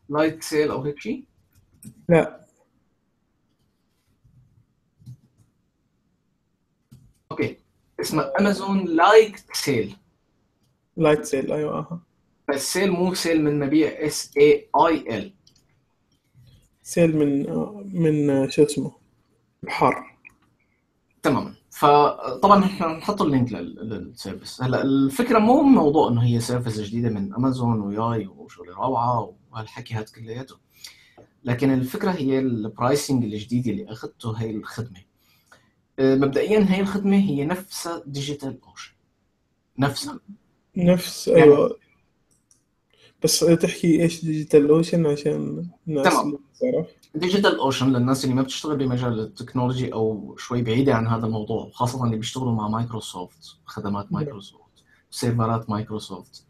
Light 0.10 0.44
Sail 0.44 0.72
أو 0.72 0.82
هيك 0.84 1.00
شيء؟ 1.00 1.26
لا. 2.10 2.46
okay. 7.32 7.58
اسمها 8.00 8.34
امازون 8.40 8.86
Lightsail 8.86 9.96
Lightsail 10.98 11.52
أيوه 11.52 11.78
آها. 11.80 12.02
بس 12.50 12.74
sail 12.74 12.92
مو 12.92 13.14
sale 13.14 13.44
من 13.44 13.60
مبيع 13.60 13.90
S 13.90 14.32
A 14.38 14.70
I 14.88 15.18
L 15.18 15.34
sail 16.84 17.18
من 17.18 17.46
من 18.02 18.50
شو 18.50 18.64
اسمه 18.64 18.92
الحر 19.64 20.18
تماما 21.24 21.54
فطبعا 21.72 22.66
إحنا 22.66 22.88
نحط 22.88 23.22
ال 23.22 23.28
link 23.28 23.52
لل- 23.54 23.90
لل 23.90 24.04
service. 24.04 24.62
هلا 24.64 24.82
الفكرة 24.82 25.40
مو 25.40 25.62
موضوع 25.62 26.10
إنه 26.10 26.24
هي 26.24 26.40
service 26.40 26.80
جديدة 26.82 27.10
من 27.10 27.34
أمازون 27.34 27.82
وياي 27.82 28.28
وشغله 28.28 28.74
روعة 28.76 29.34
وهالحكي 29.52 29.94
هاد 29.94 30.10
كلياته. 30.10 30.56
لكن 31.44 31.74
الفكرة 31.74 32.12
هي 32.12 32.40
ال 32.40 32.50
pricing 32.50 33.24
الجديد 33.24 33.68
اللي 33.68 33.92
أخذته 33.92 34.32
هي 34.38 34.50
الخدمة. 34.52 35.00
آه، 36.00 36.16
مبدئيا 36.16 36.66
هي 36.70 36.82
الخدمة 36.82 37.18
هي 37.18 37.46
نفسها 37.46 38.04
Digital 38.06 38.60
Ocean 38.64 38.94
نفسها 39.80 40.20
نفس 40.78 41.28
يعني- 41.28 41.44
أيوه 41.44 41.78
بس 43.24 43.40
تحكي 43.40 44.04
إيش 44.04 44.26
Digital 44.26 44.70
Ocean 44.70 45.06
عشان 45.06 45.68
الناس 45.88 46.14
تمام. 46.14 46.38
Digital 47.16 47.60
Ocean 47.60 47.94
للناس 47.94 48.24
اللي 48.24 48.36
ما 48.36 48.42
بتشتغل 48.42 48.78
بمجال 48.78 49.20
ال 49.20 49.26
technology 49.26 49.94
أو 49.94 50.36
شوي 50.38 50.62
بعيدة 50.62 50.96
عن 50.96 51.08
هذا 51.08 51.26
الموضوع 51.26 51.70
خاصة 51.74 52.06
اللي 52.06 52.18
بيشتغلوا 52.18 52.52
مع 52.52 52.68
مايكروسوفت 52.68 53.58
خدمات 53.66 54.06
نعم. 54.06 54.14
مايكروسوفت 54.14 54.84
سيرفرات 55.12 55.70
مايكروسوفت 55.70 56.46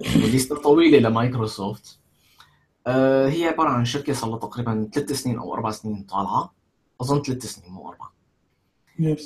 ال 0.00 0.11
list 0.11 0.56
طويلة 0.56 0.98
لمايكروسوفت 0.98 1.98
آه، 2.86 3.28
هي 3.28 3.44
عبارة 3.44 3.68
عن 3.68 3.84
شركة 3.84 4.12
صار 4.12 4.30
لها 4.30 4.38
تقريبا 4.38 4.90
ثلاث 4.92 5.12
سنين 5.12 5.38
أو 5.38 5.54
أربع 5.54 5.70
سنين 5.70 6.02
طالعة. 6.02 6.54
أظن 7.00 7.22
ثلاث 7.22 7.46
سنين 7.46 7.72
مو 7.72 7.88
أربع. 7.88 8.06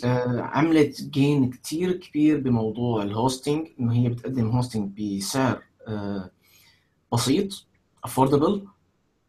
آه، 0.04 0.40
عملت 0.40 1.02
gain 1.02 1.50
كتير 1.50 1.92
كبير 1.92 2.40
بموضوع 2.40 3.02
ال 3.02 3.10
hosting 3.10 3.68
إنه 3.80 3.92
هي 3.92 4.08
بتقدم 4.08 4.48
hosting 4.48 5.00
بسعر 5.00 5.62
آه، 5.88 6.30
بسيط 7.12 7.66
affordable 8.04 8.66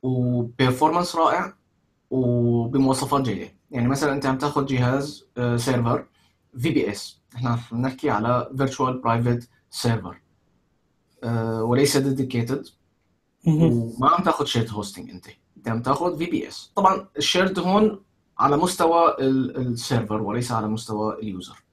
و 0.03 0.13
performance 0.13 1.15
رائع 1.15 1.53
وبمواصفات 2.09 3.21
جيدة. 3.21 3.51
يعني 3.71 3.87
مثلا 3.87 4.13
أنت 4.13 4.25
عم 4.25 4.37
تأخذ 4.37 4.65
جهاز 4.65 5.25
آه، 5.37 5.57
server 5.57 6.05
VPS 6.57 7.19
إحنا 7.35 7.59
بنحكي 7.71 8.09
على 8.09 8.49
virtual 8.57 8.97
private 9.01 9.49
server 9.69 10.21
وليس 11.61 11.97
dedicated. 11.97 12.67
وما 13.47 14.09
عم 14.09 14.23
تأخذ 14.23 14.45
shared 14.45 14.71
hosting 14.71 15.09
أنت. 15.09 15.25
أنت 15.57 15.67
عم 15.67 15.81
تأخذ 15.81 16.17
VPS 16.17 16.71
طبعا 16.75 17.07
ال 17.17 17.23
shared 17.23 17.59
هون 17.59 17.99
على 18.39 18.57
مستوى 18.57 19.15
ال- 19.19 19.57
السيرفر 19.57 20.21
وليس 20.21 20.51
على 20.51 20.67
مستوى 20.67 21.13
ال 21.19 21.28
user 21.28 21.63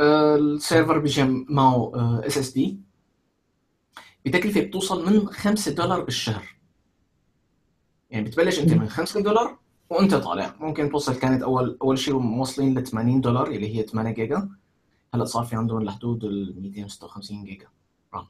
آه، 0.00 0.36
ال 0.36 0.45
server 0.45 0.98
بيجي 0.98 1.22
معه 1.48 1.92
SSD 2.26 2.78
بتكلفة 4.24 4.60
بتوصل 4.60 5.06
من 5.06 5.26
5 5.28 5.72
دولار 5.72 6.00
بالشهر 6.04 6.54
يعني 8.10 8.24
بتبلش 8.24 8.58
انت 8.58 8.72
من 8.72 8.88
5 8.88 9.20
دولار 9.20 9.58
وانت 9.90 10.14
طالع. 10.14 10.54
ممكن 10.60 10.90
توصل 10.90 11.14
كانت 11.14 11.42
اول 11.42 11.78
أول 11.82 11.98
شيء 11.98 12.18
موصلين 12.18 12.78
ل 12.78 12.86
80 12.86 13.20
دولار 13.20 13.46
اللي 13.46 13.76
هي 13.76 13.82
8 13.82 14.10
جيجا. 14.10 14.48
هلأ 15.14 15.24
صار 15.24 15.44
في 15.44 15.56
عندهم 15.56 15.82
لحدود 15.82 16.24
ال 16.24 16.62
256 16.62 17.44
جيجا 17.44 17.66
RAM. 18.14 18.26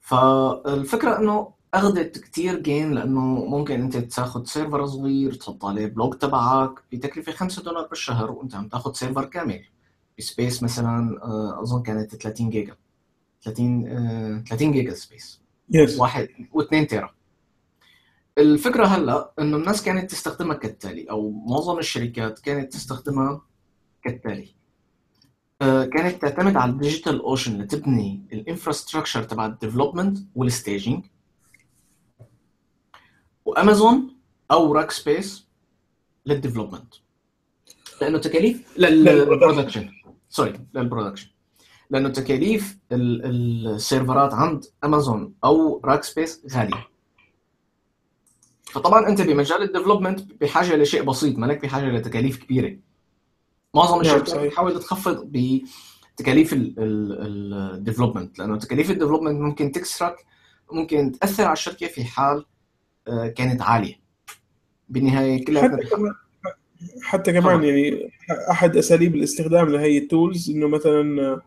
فالفكرة 0.00 1.18
إنه 1.18 1.52
أخذت 1.74 2.18
كتير 2.18 2.58
gain 2.60 2.92
لأنه 2.92 3.20
ممكن 3.20 3.80
أنت 3.80 3.96
تاخذ 3.96 4.44
server 4.44 4.86
صغير 4.86 5.34
تحط 5.34 5.64
عليه 5.64 5.86
blog 5.86 6.14
تبعك 6.14 6.70
بتكلفة 6.92 7.32
5 7.32 7.62
دولار 7.62 7.86
بالشهر 7.86 8.30
وأنت 8.30 8.54
عم 8.54 8.68
تاخذ 8.68 8.92
server 8.92 9.24
كامل. 9.24 9.64
ب 10.18 10.25
space 10.25 10.62
مثلا 10.62 11.22
آه، 11.22 11.62
أظن 11.62 11.82
كانت 11.82 12.16
30 12.16 12.50
جيجا. 12.50 12.76
30 13.42 13.86
آه، 13.88 14.44
30 14.48 14.72
جيجا 14.72 14.94
space. 14.94 15.40
Yes 15.70 16.00
واحد 16.00 16.28
و2 16.54 16.86
تيرا. 16.88 17.14
الفكرة 18.38 18.86
هلا 18.86 19.32
إنه 19.38 19.56
الناس 19.56 19.82
كانت 19.82 20.10
تستخدمها 20.10 20.56
كالتالي 20.56 21.10
أو 21.10 21.30
معظم 21.30 21.78
الشركات 21.78 22.38
كانت 22.38 22.72
تستخدمها 22.72 23.42
كالتالي. 24.02 24.54
آه، 25.62 25.84
كانت 25.84 26.22
تعتمد 26.22 26.56
على 26.56 26.72
ال 26.72 26.78
Digital 26.78 27.20
Ocean 27.20 27.62
لتبني 27.62 28.26
ال 28.32 28.38
infrastructure 28.38 29.22
تبع 29.22 29.46
ال 29.46 29.52
development 29.52 30.18
وال 30.38 30.52
staging 30.52 31.00
وأمازون 33.44 34.16
أو 34.50 34.72
Rackspace 34.72 34.90
لل 34.90 35.46
development. 36.26 36.94
لأنه 38.00 38.18
تكاليف؟ 38.18 38.78
لل 38.78 38.95
production. 38.95 39.90
Sorry 40.28 40.60
لل 40.74 40.82
production. 40.82 41.28
لأنه 41.90 42.08
تكاليف 42.08 42.78
ال- 42.92 43.66
السيرفرات 43.74 44.34
عند 44.34 44.64
أمازون 44.84 45.34
أو 45.44 45.80
Rackspace 45.84 46.42
غالية 46.52 46.86
فطبعا 48.72 49.08
أنت 49.08 49.20
بمجال 49.22 49.62
ال 49.62 49.67
development 49.67 50.20
بحاجة 50.40 50.76
لشيء 50.76 51.02
بسيط 51.02 51.38
مالك 51.38 51.62
بحاجة 51.62 51.84
لتكاليف 51.90 52.36
كبيرة 52.44 52.76
معظم 53.74 54.02
نعم، 54.02 54.16
الشركات. 54.20 54.38
بتحاول 54.46 54.80
تخفض 54.80 55.32
بتكاليف 56.16 56.50
ال 56.52 56.67
development 56.67 58.38
لأنه 58.38 58.56
تكاليف 58.58 58.90
ال 58.90 58.94
development 58.94 59.40
ممكن 59.40 59.72
تكسرك 59.72 60.16
ممكن 60.72 61.12
تأثر 61.12 61.44
على 61.44 61.52
الشركة 61.52 61.86
في 61.86 62.04
حال 62.04 62.44
آه، 63.08 63.26
كانت 63.28 63.62
عالية 63.62 63.94
بالنهاية 64.88 65.44
كلها 65.44 65.62
حتى 65.62 65.86
كمان 65.86 66.12
حتى 67.02 67.32
كمان. 67.32 67.64
يعني 67.64 68.10
أحد 68.50 68.76
أساليب 68.76 69.14
الاستخدام 69.14 69.68
لهي 69.68 69.98
ال 69.98 70.07
tools 70.07 70.50
إنه 70.50 70.68
مثلا 70.68 71.40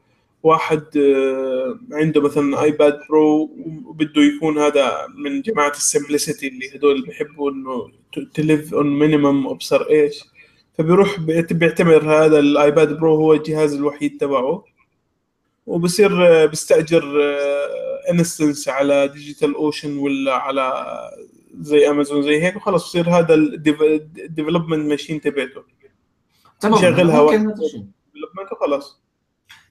واحد 0.44 0.98
آه، 0.98 1.80
عنده 1.92 2.22
مثلا 2.22 2.64
iPad 2.64 3.00
Pro 3.10 3.50
وبده 3.86 4.22
يكون 4.22 4.58
هذا 4.58 5.08
من 5.16 5.42
جماعة 5.42 5.70
ال 5.72 5.79
simplicity 5.79 6.48
اللي 6.48 6.76
هدول 6.76 7.02
بيحبوا 7.06 7.52
إنه 7.52 7.92
تليف 8.34 8.74
اون 8.74 9.00
مينيمم 9.00 9.48
ابصر 9.48 9.82
إيش. 9.90 10.24
فبيروح 10.78 11.20
بيعت- 11.20 11.54
بيعتبر 11.54 12.26
هذا 12.26 12.40
الايباد 12.40 12.98
برو 13.00 13.16
هو 13.16 13.34
الجهاز 13.34 13.74
الوحيد 13.74 14.18
تبعه. 14.18 14.66
وبصير 15.66 16.28
آه، 16.28 16.46
بيستأجر 16.46 17.04
انستنس 18.12 18.70
على 18.70 19.08
ديجيتال 19.08 19.56
اوشن 19.56 19.98
ولا 19.98 20.34
على 20.36 20.86
زي 21.60 21.90
امازون 21.90 22.22
زي 22.24 22.44
هيك. 22.44 22.56
وخلص 22.56 22.84
بصير 22.84 23.10
هذا 23.10 23.34
الديفلوبمنت 23.34 24.90
ماشين 24.90 25.22
تبعته. 25.22 25.64
تمام 26.60 26.82
شغلها 26.82 27.22
واحد. 27.22 27.40
هذا 27.40 27.54
الشيء 27.66 27.84
ديفلوبمنت 28.14 28.52
وخلاص 28.52 29.02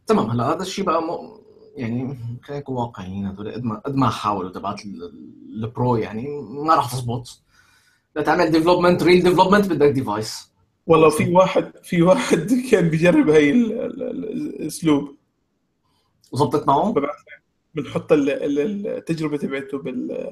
تمام 0.08 0.30
هلا 0.30 0.44
هذا 0.52 0.62
الشيء 0.62 0.84
بقى 0.84 1.02
م... 1.02 1.38
يعني 1.76 2.18
خلينا 2.42 2.60
نكون 2.60 2.76
واقعيين 2.76 3.26
هذول 3.26 3.52
قد 3.52 3.64
ما 3.64 3.78
قد 3.78 3.94
ما 3.94 4.08
حاولوا 4.10 4.50
تبعت 4.50 4.84
ال- 4.84 5.02
ال- 5.02 5.64
البرو 5.64 5.96
يعني 5.96 6.28
ما 6.40 6.74
راح 6.74 6.92
تزبط 6.92 7.40
لتعمل 8.16 8.50
development 8.50 9.02
real 9.02 9.22
development 9.22 9.66
بدك 9.66 9.90
device 9.90 10.48
والله 10.86 11.10
في 11.10 11.32
واحد 11.34 11.72
في 11.82 12.02
واحد 12.02 12.50
كان 12.70 12.88
بيجرب 12.88 13.28
هاي 13.30 13.50
ال- 13.50 13.72
ال- 13.80 14.02
ال- 14.02 14.60
الأسلوب. 14.60 15.16
زبطت 16.32 16.66
معه. 16.68 16.94
بنحط 17.74 18.12
ال- 18.12 18.30
ال- 18.30 18.86
التجربة 18.86 19.36
تبعته 19.36 19.78
بال 19.78 20.26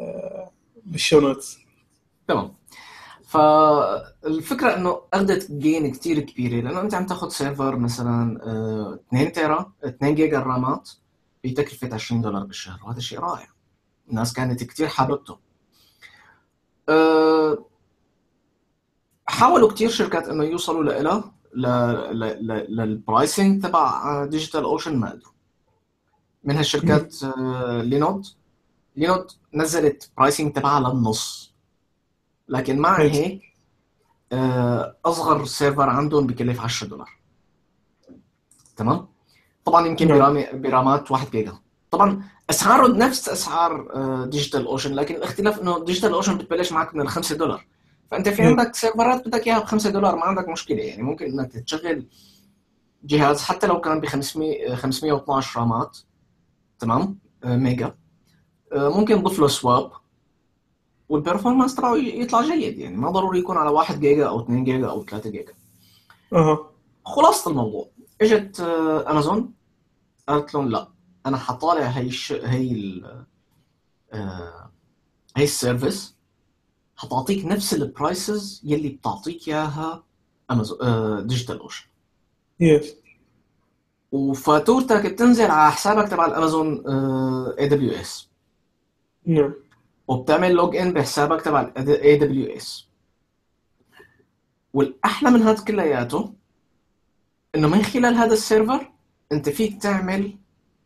بال 0.87 0.98
show 0.98 1.21
notes. 1.21 1.59
تمام. 2.29 2.55
فالفكرة 3.27 4.75
إنه 4.77 5.01
أخذت 5.15 5.53
gain 5.53 5.93
كتير 5.93 6.21
كبيرة 6.21 6.61
لأنه 6.65 6.81
أنت 6.81 6.95
عم 6.95 7.07
تاخذ 7.07 7.29
server 7.29 7.77
مثلا 7.77 8.41
آه، 8.43 8.99
2 9.09 9.33
تيرا 9.33 9.73
2 9.85 10.15
جيجا 10.15 10.39
الرامات 10.39 10.91
بتكلفة 11.45 11.95
20 11.95 12.21
دولار 12.23 12.45
بالشهر 12.45 12.81
وهذا 12.85 13.01
شيء 13.01 13.19
رائع. 13.19 13.49
الناس 14.11 14.33
كانت 14.33 14.65
كتير 14.65 14.89
حاببته. 14.89 15.39
آه، 16.89 17.59
حاولوا 19.27 19.71
كتير 19.73 19.91
شركات 19.91 20.29
إنه 20.29 20.45
يوصلوا 20.45 20.85
لإلها 20.85 21.33
ل- 21.55 21.67
ل- 22.19 22.47
ل- 22.47 22.77
لل 22.77 22.96
pricing 22.96 23.63
تبع 23.63 24.25
Digital 24.25 24.65
Ocean 24.65 24.97
ما 24.97 25.11
قدروا 25.11 25.33
من 26.45 26.57
هالشركات 26.57 27.17
آه، 27.25 27.83
Linode 27.83 28.27
Linode 28.97 29.27
نزلت 29.55 30.11
pricing 30.19 30.53
تبعها 30.53 30.81
للنص. 30.81 31.56
لكن 32.49 32.79
مع. 32.79 33.01
هيك 33.01 33.43
آه، 34.33 34.97
أصغر 35.05 35.45
server 35.45 35.91
عندهم 35.91 36.27
بكلف 36.27 36.61
10 36.61 36.87
دولار. 36.87 37.11
تمام؟ 38.77 39.09
طبعا 39.65 39.87
يمكن 39.87 40.09
نعم. 40.09 40.19
برامي 40.19 40.47
برامات 40.53 41.11
1 41.11 41.31
جيجا. 41.31 41.59
طبعا 41.91 42.23
اسعاره 42.51 42.89
نفس 42.89 43.29
أسعار 43.29 43.89
Digital 44.25 44.67
Ocean 44.67 44.95
لكن 44.95 45.15
الاختلاف 45.15 45.61
إنه 45.61 45.85
Digital 45.85 46.13
Ocean 46.13 46.39
بتبلش 46.39 46.73
معك 46.73 46.95
من 46.95 47.01
ال 47.01 47.09
5 47.09 47.37
دولار. 47.37 47.67
فأنت 48.11 48.29
في 48.29 48.43
نعم. 48.43 48.51
عندك 48.51 48.75
سيرفرات 48.75 49.29
بدك 49.29 49.47
إياها 49.47 49.59
ب 49.59 49.65
5 49.65 49.91
دولار 49.91 50.17
ما 50.17 50.25
عندك 50.25 50.49
مشكلة. 50.49 50.83
يعني 50.83 51.03
ممكن 51.03 51.27
إنك 51.27 51.53
تشغل 51.53 52.07
جهاز 53.05 53.43
حتى 53.43 53.67
لو 53.67 53.81
كان 53.81 54.01
ب 54.01 54.07
500 54.07 54.75
512 54.75 55.61
رامات. 55.61 55.99
تمام؟ 56.79 57.19
آه، 57.45 57.57
ميجا. 57.57 57.95
آه، 58.73 58.89
ممكن 58.89 59.23
تضيف 59.23 59.39
له 59.39 59.49
swap. 59.49 59.93
وال 61.09 61.19
performance 61.19 61.75
تبعه 61.75 61.97
يطلع 61.97 62.43
جيد 62.43 62.79
يعني 62.79 62.97
ما 62.97 63.11
ضروري 63.11 63.39
يكون 63.39 63.57
على 63.57 63.71
1 63.71 64.01
جيجا 64.01 64.29
أو 64.29 64.41
2 64.41 64.65
جيجا 64.65 64.87
أو 64.89 65.05
3 65.05 65.31
جيجا. 65.31 65.53
أها. 66.33 66.71
خلاصة 67.05 67.51
الموضوع. 67.51 67.89
اجت 68.21 68.61
آه، 68.61 69.11
امازون 69.11 69.53
قالت 70.29 70.55
لهم 70.55 70.69
لا 70.69 70.89
أنا 71.27 71.37
حطالع 71.37 71.83
هي 71.87 72.07
الش... 72.07 72.33
هي 72.33 72.73
ال... 72.73 73.25
آه، 74.13 74.71
هي 75.37 75.45
ال 75.45 75.54
service 75.54 76.17
حتعطيك 76.97 77.45
نفس 77.45 77.75
ال 77.75 77.87
prices 77.87 78.61
يلي 78.65 78.89
بتعطيك 78.89 79.49
إياها 79.49 80.05
امازون 80.51 81.27
Digital 81.27 81.59
Ocean 81.61 81.87
yes 82.61 82.95
وفاتورتك 84.13 85.07
بتنزل 85.07 85.51
على 85.51 85.73
حسابك 85.73 86.09
تبع 86.09 86.27
الامازون 86.27 86.85
AWS 87.59 88.29
نعم. 89.27 89.55
وبتعمل 90.09 90.53
log 90.53 90.77
in 90.77 90.93
بحسابك 90.93 91.43
تبع 91.43 91.61
ال 91.61 92.17
AWS 92.17 92.89
والأحلى 94.75 95.31
من 95.31 95.43
هذا 95.43 95.65
كلياته 95.65 96.33
إنه 97.55 97.69
من 97.69 97.83
خلال 97.83 98.15
هذا 98.15 98.33
ال 98.33 98.41
server 98.41 98.93
أنت 99.33 99.49
فيك 99.49 99.83
تعمل 99.83 100.37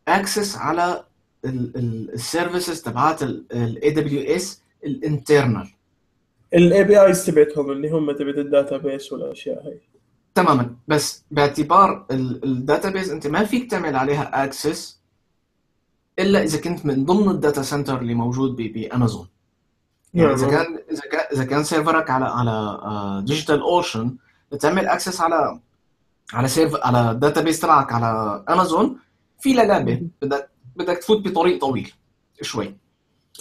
access 0.07 0.57
على 0.57 1.03
ال 1.45 1.60
services 1.60 2.81
تبعات 2.81 3.23
ال 3.23 3.89
AWS 3.91 4.61
ال 4.85 4.94
internal 4.94 5.67
ال 6.53 6.83
IPs 6.83 7.25
تبعتهم 7.25 7.71
اللي 7.71 7.89
هم 7.89 8.11
تبعت 8.11 8.35
ال 8.37 8.77
database 8.77 9.13
والأشياء 9.13 9.67
هاي. 9.67 9.81
تماما. 10.35 10.75
بس 10.87 11.23
باعتبار 11.31 12.05
ال 12.11 12.22
database 12.22 13.11
أنت 13.11 13.27
ما 13.27 13.43
فيك 13.43 13.71
تعمل 13.71 13.95
عليها 13.95 14.43
access 14.43 15.00
إلا 16.19 16.43
إذا 16.43 16.61
كنت 16.61 16.85
من 16.85 17.05
ضمن 17.05 17.29
ال 17.29 17.35
data 17.35 17.61
center 17.61 18.01
اللي 18.01 18.13
موجود 18.13 18.55
ب- 18.55 18.73
بامازون 18.73 19.27
يعني. 20.13 20.33
إذا 20.33 20.47
كان 20.47 20.79
إذا 20.91 21.01
كان 21.11 21.25
إذا 21.33 21.43
كان 21.43 21.63
server 21.63 22.02
ك 22.02 22.09
على 22.09 22.25
على 22.25 23.23
Digital 23.25 23.61
Ocean 23.61 24.15
تعمل 24.59 24.87
access 24.87 25.21
على 25.21 25.59
على 26.33 26.47
serv 26.47 26.75
على 26.83 27.11
ال 27.11 27.16
database 27.16 27.59
تبعك 27.59 27.93
على 27.93 28.43
امازون 28.49 28.97
في 29.39 29.53
لعبة. 29.53 30.01
بدك 30.21 30.49
بدك 30.75 30.97
تفوت 30.97 31.27
بطريق 31.27 31.61
طويل 31.61 31.93
شوي. 32.41 32.75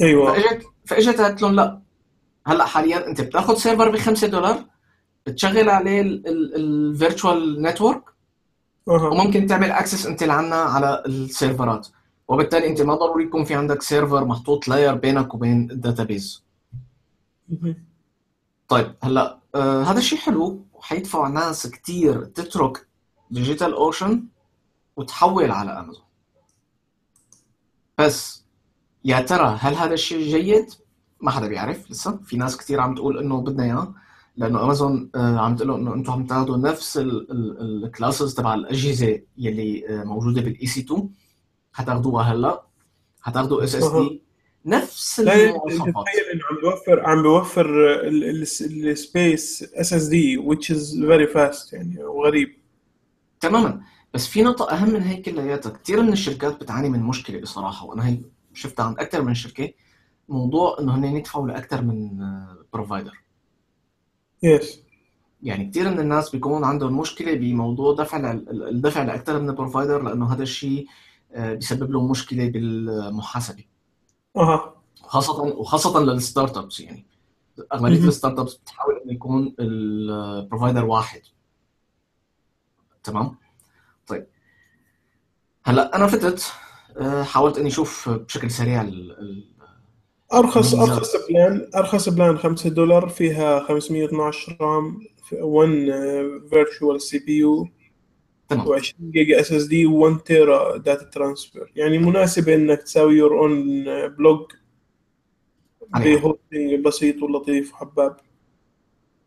أيوه. 0.02 0.32
فاجت 0.34 0.62
فإجت 0.86 1.20
قالت 1.20 1.42
لهم 1.42 1.54
لا. 1.54 1.80
هلأ 2.46 2.64
حاليا 2.64 3.06
أنت 3.06 3.20
بتأخذ 3.20 3.54
server 3.56 3.90
ب 3.90 3.96
5 3.96 4.26
دولار 4.26 4.64
بتشغل 5.26 5.70
عليه 5.70 6.00
ال 6.00 6.20
virtual 6.20 7.62
network 7.62 8.02
وممكن 8.86 9.46
تعمل 9.46 9.70
access 9.70 10.06
أنت 10.06 10.22
لعنا 10.24 10.56
على 10.56 11.02
السيرفرات 11.06 11.88
وبالتالي 12.30 12.66
انت 12.66 12.82
ما 12.82 12.94
ضروري 12.94 13.24
يكون 13.24 13.44
في 13.44 13.54
عندك 13.54 13.82
server 13.82 14.24
محطوط 14.24 14.68
layer 14.68 14.94
بينك 14.94 15.34
وبين 15.34 15.70
ال 15.70 15.77
database. 15.77 16.44
طيب 18.68 18.94
هلا 19.02 19.38
آه 19.54 19.82
هذا 19.82 19.98
الشيء 19.98 20.18
حلو 20.18 20.64
وحيدفع 20.74 21.28
ناس 21.28 21.66
كتير 21.66 22.24
تترك 22.24 22.86
ديجيتال 23.30 23.72
اوشن 23.72 24.24
وتحول 24.96 25.50
على 25.50 25.70
امازون 25.70 26.04
بس 27.98 28.44
يا 29.04 29.20
ترى 29.20 29.56
هل 29.60 29.74
هذا 29.74 29.94
الشيء 29.94 30.28
جيد؟ 30.28 30.66
ما 31.20 31.30
حدا 31.30 31.46
بيعرف 31.48 31.90
لسه 31.90 32.20
في 32.24 32.36
ناس 32.36 32.56
كتير 32.56 32.80
عم 32.80 32.94
تقول 32.94 33.18
إنه 33.18 33.40
بدنا 33.40 33.64
إياه 33.64 33.94
لأنه 34.36 34.62
امازون 34.64 35.10
آه، 35.14 35.38
عم 35.38 35.56
تقول 35.56 35.80
إنه 35.80 35.94
أنتم 35.94 36.12
عم 36.12 36.26
تاخذوا 36.26 36.56
نفس 36.56 36.98
ال 37.00 37.17
classes 37.17 38.34
تبع 38.34 38.54
الأجهزة 38.54 39.20
يلي 39.38 39.88
آه، 39.88 40.04
موجودة 40.04 40.40
بال 40.42 40.66
EC2 40.66 41.10
حتاخذوها 41.72 42.22
هلا. 42.24 42.62
حتاخذوا 43.20 43.64
SS. 43.64 43.92
D 43.92 44.22
نفس 44.66 45.20
لا 45.20 45.34
المواصفات. 45.44 46.04
تخيل 46.04 46.24
انه 46.32 46.42
عم 46.50 46.56
بيوفر 46.60 47.06
عم 47.06 47.22
بيوفر 47.22 47.66
السبيس 48.04 49.62
اس 49.74 49.92
اس 49.92 50.04
دي 50.04 50.38
which 50.38 50.70
is 50.74 50.94
very 50.94 51.34
fast 51.34 51.72
يعني 51.72 52.04
وغريب 52.04 52.56
تماما. 53.40 53.80
بس 54.14 54.26
في 54.26 54.42
نقطة 54.42 54.70
أهم 54.70 54.90
من 54.90 55.02
هي 55.02 55.16
كلياتها. 55.16 55.70
كثير 55.70 56.02
من 56.02 56.12
الشركات 56.12 56.60
بتعاني 56.60 56.88
من 56.90 57.02
مشكلة 57.02 57.40
بصراحة 57.40 57.86
وأنا 57.86 58.08
هي 58.08 58.18
شفتها 58.54 58.84
عند 58.84 58.98
أكثر 58.98 59.22
من 59.22 59.34
شركة. 59.34 59.72
موضوع 60.28 60.76
إنه 60.80 60.94
هن 60.96 61.04
يدفعوا 61.04 61.48
لأكثر 61.48 61.82
من 61.82 62.10
provider 62.72 63.22
yes 64.42 64.82
يعني 65.42 65.70
كثير 65.70 65.90
من 65.90 66.00
الناس 66.00 66.30
بيكون 66.30 66.64
عندهم 66.64 66.98
مشكلة 66.98 67.34
بموضوع 67.34 67.94
دفع 67.94 68.30
الدفع 68.50 69.02
لأكثر 69.02 69.40
من 69.40 69.54
provider 69.54 70.02
لأنه 70.02 70.32
هذا 70.34 70.42
الشيء 70.42 70.86
آه، 70.86 70.90
بيسبب 71.36 71.90
لهم 71.90 72.10
مشكلة 72.10 72.48
بالمحاسبة. 72.48 73.64
أها. 74.36 74.74
خاصة 75.02 75.42
وخاصة 75.42 76.00
لل 76.00 76.56
start-ups 76.56 76.80
يعني. 76.80 77.06
أغلبية 77.72 77.98
مهم. 77.98 78.08
ال 78.08 78.38
start-ups 78.38 78.54
بتحاول 78.54 79.00
إنه 79.04 79.12
يكون 79.12 79.54
ال 79.60 79.74
provider 79.74 80.84
واحد. 80.84 81.20
تمام؟ 83.02 83.36
طيب. 84.06 84.26
هلأ 85.64 85.96
أنا 85.96 86.06
فتت 86.06 86.52
آه، 86.96 87.22
حاولت 87.22 87.58
إني 87.58 87.68
أشوف 87.68 88.08
بشكل 88.08 88.50
سريع 88.50 88.82
ال- 88.82 89.44
ارخص. 90.32 90.74
أرخص 90.74 91.10
plan 91.28 91.70
أرخص 91.76 92.08
plan 92.08 92.38
5 92.38 92.70
دولار 92.70 93.08
فيها 93.08 93.60
512 93.60 94.56
RAM 94.60 95.00
1 95.32 95.68
virtual 96.50 97.00
CPU 97.02 97.68
و20 98.58 98.92
جيجا 99.00 99.40
SSD 99.40 99.86
و1 99.88 100.22
tera 100.22 100.76
data 100.76 101.04
transfer 101.10 101.72
يعني 101.76 101.98
مناسبة 101.98 102.54
إنك 102.54 102.82
تساوي 102.82 103.14
your 103.14 103.38
own 103.40 103.84
blog. 104.08 104.46
ب 105.94 106.04
hosting 106.04 106.74
بسيط 106.84 107.22
ولطيف 107.22 107.72
وحباب. 107.74 108.16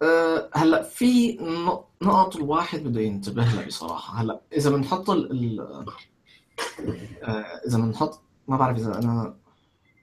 أه 0.02 0.50
هلا 0.54 0.84
في 0.84 1.38
نق- 1.38 1.86
نقط 2.02 2.36
الواحد 2.36 2.84
بده 2.84 3.02
ينتبه 3.02 3.42
لها 3.44 3.66
بصراحة. 3.66 4.22
هلا 4.22 4.42
إذا 4.58 4.70
بنحط 4.70 5.10
ال 5.10 5.60
أه 7.24 7.36
إذا 7.68 7.78
بنحط 7.78 8.22
ما 8.48 8.58
بعرف 8.58 8.78
إذا 8.78 9.00
أنا 9.00 9.36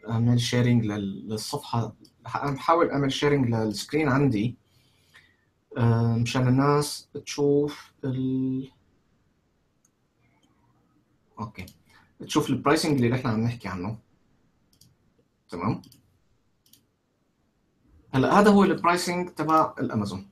أعمل 0.09 0.41
sharing 0.41 0.85
للصفحة. 0.87 1.97
أنا 2.43 2.51
بحاول 2.51 2.91
أعمل 2.91 3.13
sharing 3.13 3.55
لل 3.55 3.68
screen 3.68 4.09
عندي. 4.09 4.57
أه 5.77 6.17
مشان 6.19 6.49
الناس 6.49 7.09
تشوف 7.25 7.93
ال 8.05 8.71
okay. 11.41 11.67
تشوف 12.21 12.51
ال 12.51 12.57
pricing 12.57 12.97
اللي 12.97 13.09
نحن 13.09 13.29
عم 13.29 13.41
نحكي 13.41 13.69
عنه. 13.69 13.99
تمام؟ 15.49 15.83
هلأ 18.15 18.41
هذا 18.41 18.51
هو 18.51 18.65
ال 18.65 18.73
pricing 18.73 19.29
تبع 19.29 19.75
الأمازون. 19.79 20.31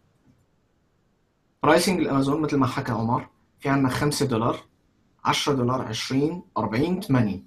pricing 1.63 2.01
الأمازون 2.01 2.41
مثل 2.41 2.57
ما 2.57 2.67
حكى 2.67 2.93
عمر 2.93 3.29
في 3.61 3.69
عندنا 3.69 3.89
5 3.89 4.27
دولار 4.27 4.65
10 5.25 5.55
دولار 5.55 5.83
20 5.83 6.43
40 6.57 7.01
80 7.01 7.47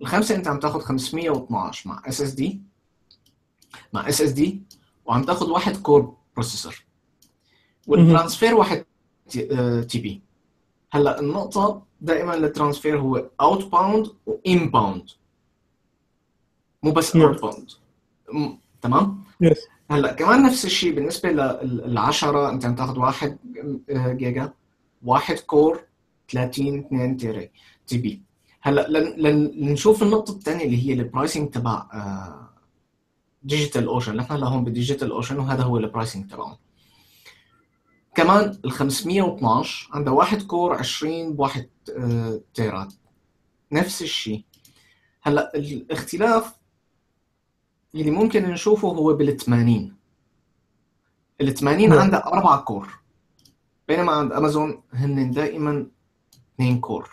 الخمسة 0.00 0.34
أنت 0.34 0.48
عم 0.48 0.60
تاخذ 0.60 0.80
512 0.80 1.90
مع 1.90 2.02
اس 2.08 2.20
اس 2.20 2.32
دي 2.32 2.60
مع 3.92 4.08
اس 4.08 4.20
اس 4.20 4.30
دي 4.30 4.62
وعم 5.04 5.24
تاخذ 5.24 5.50
واحد 5.50 5.76
core 5.76 6.16
processor 6.34 6.84
وال 7.86 8.00
transfer 8.00 8.54
واحد 8.54 8.84
TB 9.88 10.22
هلأ 10.92 11.20
النقطة 11.20 11.86
دائما 12.02 12.34
ال 12.34 12.41
transfer 12.41 12.98
هو 12.98 13.30
outbound 13.40 14.06
و 14.26 14.70
inbound 14.70 15.10
مو 16.82 16.92
بس. 16.92 17.16
outbound 17.16 17.70
تمام؟ 18.82 19.24
yes 19.40 19.58
هلأ 19.90 20.12
كمان 20.12 20.42
نفس 20.42 20.64
الشيء 20.64 20.94
بالنسبة 20.94 21.30
للعشرة 21.62 22.50
انت 22.50 22.64
عم 22.64 22.74
تاخذ 22.74 22.98
واحد 22.98 23.38
جيجا 23.90 24.52
واحد 25.02 25.38
core 25.38 25.80
30 26.30 26.78
2 26.78 27.16
تيري 27.16 27.50
TB. 27.86 28.22
هلأ 28.60 28.88
لن 28.88 29.14
لن 29.16 29.72
نشوف 29.72 30.02
النقطة 30.02 30.32
الثانية 30.32 30.64
اللي 30.64 30.88
هي 30.88 30.92
ال 30.92 30.99
pricing 30.99 31.50
تبع 31.50 31.86
ديجيتال 33.42 33.86
اوشن 33.86 34.16
نحن 34.16 34.32
هلا 34.32 34.46
هون 34.46 34.64
بديجيتال 34.64 35.10
اوشن 35.10 35.38
وهذا 35.38 35.62
هو 35.62 35.76
ال 35.76 35.83
pricing 35.83 36.30
تبعهم. 36.30 36.56
كمان 38.14 38.58
ال 38.64 38.72
512 38.72 39.88
عندها 39.92 40.12
واحد 40.12 40.42
core 40.42 40.74
20 40.74 41.32
بواحد 41.36 41.68
آه، 41.98 42.40
تيرا 42.54 42.88
نفس 43.72 44.02
الشيء 44.02 44.44
هلأ 45.22 45.52
الاختلاف 45.54 46.54
اللي 47.94 48.10
ممكن 48.10 48.42
نشوفه 48.50 48.88
هو 48.88 49.14
بال 49.14 49.36
80 49.36 49.96
ال 51.40 51.54
80 51.54 51.88
نعم. 51.88 51.98
عندها 51.98 52.26
أربعة 52.26 52.60
core 52.60 52.88
بينما 53.88 54.12
عند 54.12 54.32
أمازون 54.32 54.82
هن 54.92 55.30
دائما 55.30 55.86
اثنين 56.54 56.80
core 56.80 57.10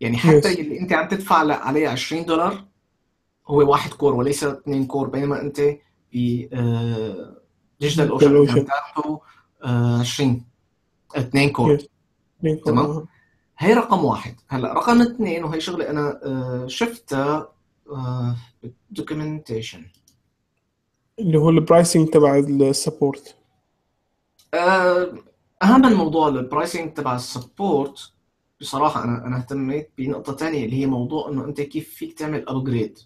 يعني 0.00 0.16
حتى 0.16 0.54
Yes. 0.54 0.58
اللي 0.58 0.80
أنت 0.80 0.92
عم 0.92 1.08
تدفع 1.08 1.36
عليه 1.36 1.88
20 1.88 2.24
دولار 2.24 2.64
هو 3.46 3.70
واحد 3.70 3.90
core 3.92 4.14
وليس 4.14 4.44
اثنين 4.44 4.86
core 4.86 5.08
بينما 5.08 5.40
أنت 5.40 5.60
ب 6.12 6.46
ديجيتال 7.80 8.12
أنت 8.58 8.70
عم 8.70 9.02
Ocean. 9.02 9.18
تاخده 9.64 9.96
آه، 9.96 10.00
20 10.00 10.44
اثنين 11.16 11.50
core؟ 11.50 11.78
تمام. 12.64 12.86
آه. 12.86 13.06
هي 13.58 13.74
رقم 13.74 14.04
واحد 14.04 14.34
هلا 14.48 14.72
رقم 14.72 15.00
اثنين 15.02 15.44
وهي 15.44 15.60
شغلة 15.60 15.90
أنا 15.90 16.20
آه، 16.24 16.66
شفتها 16.66 17.48
آه، 17.90 18.36
بال 18.62 18.78
documentation 18.78 19.84
اللي 21.18 21.38
هو 21.38 21.50
ال 21.50 21.57
pricing 21.57 22.08
تبع 22.08 22.38
ال 22.38 22.50
support 22.50 23.36
آه، 24.54 25.14
أهم 25.62 25.80
من 25.80 25.92
موضوع 25.92 26.28
ال 26.28 26.36
pricing 26.36 26.92
تبع 26.94 27.16
ال 27.16 27.28
support 27.28 28.12
بصراحة 28.60 29.04
أنا 29.04 29.26
أنا 29.26 29.36
اهتميت 29.36 29.90
بنقطة 29.98 30.36
ثانية 30.36 30.64
اللي 30.64 30.76
هي 30.76 30.86
موضوع 30.86 31.28
إنه 31.28 31.44
أنت 31.44 31.60
كيف 31.60 31.94
فيك 31.94 32.18
تعمل 32.18 32.48
upgrade 32.48 32.98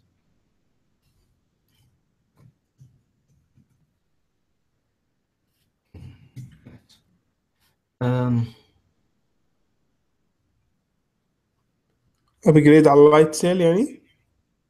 upgrade 12.46 12.88
على 12.88 13.00
اللايت 13.00 13.34
سيل 13.34 13.60
يعني؟ 13.60 14.02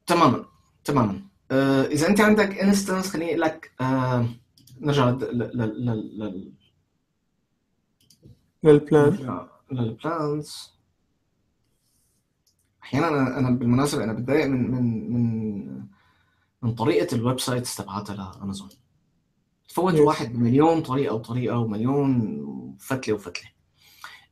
تماما 0.07 0.45
تماما. 0.85 1.23
آه، 1.51 1.83
إذا 1.83 2.09
أنت 2.09 2.21
عندك 2.21 2.59
instance 2.59 3.11
خليني 3.11 3.31
أقول 3.31 3.41
لك 3.41 3.73
آه، 3.81 4.27
نرجع 4.81 5.11
لل- 5.11 5.39
لل- 5.39 5.59
لل- 5.87 6.19
لل- 6.19 6.53
لل 8.63 8.91
plan 8.91 9.47
لل 9.73 10.01
plans 10.01 10.73
أحيانا 12.83 13.09
أنا 13.09 13.39
أنا 13.39 13.51
بالمناسبة 13.51 14.05
أنا 14.05 14.13
بتضايق 14.13 14.47
من 14.47 14.71
من 14.71 15.13
من 15.13 15.85
من 16.63 16.75
طريقة 16.75 17.15
ال 17.17 17.41
websites 17.41 17.77
تبعتها 17.77 18.17
لامازون 18.17 18.69
تفوت. 19.69 19.95
واحد 19.95 20.33
بمليون 20.33 20.83
طريقة 20.83 21.15
وطريقة 21.15 21.59
ومليون 21.59 22.39
فتله 22.81 23.15
وفتلة. 23.15 23.51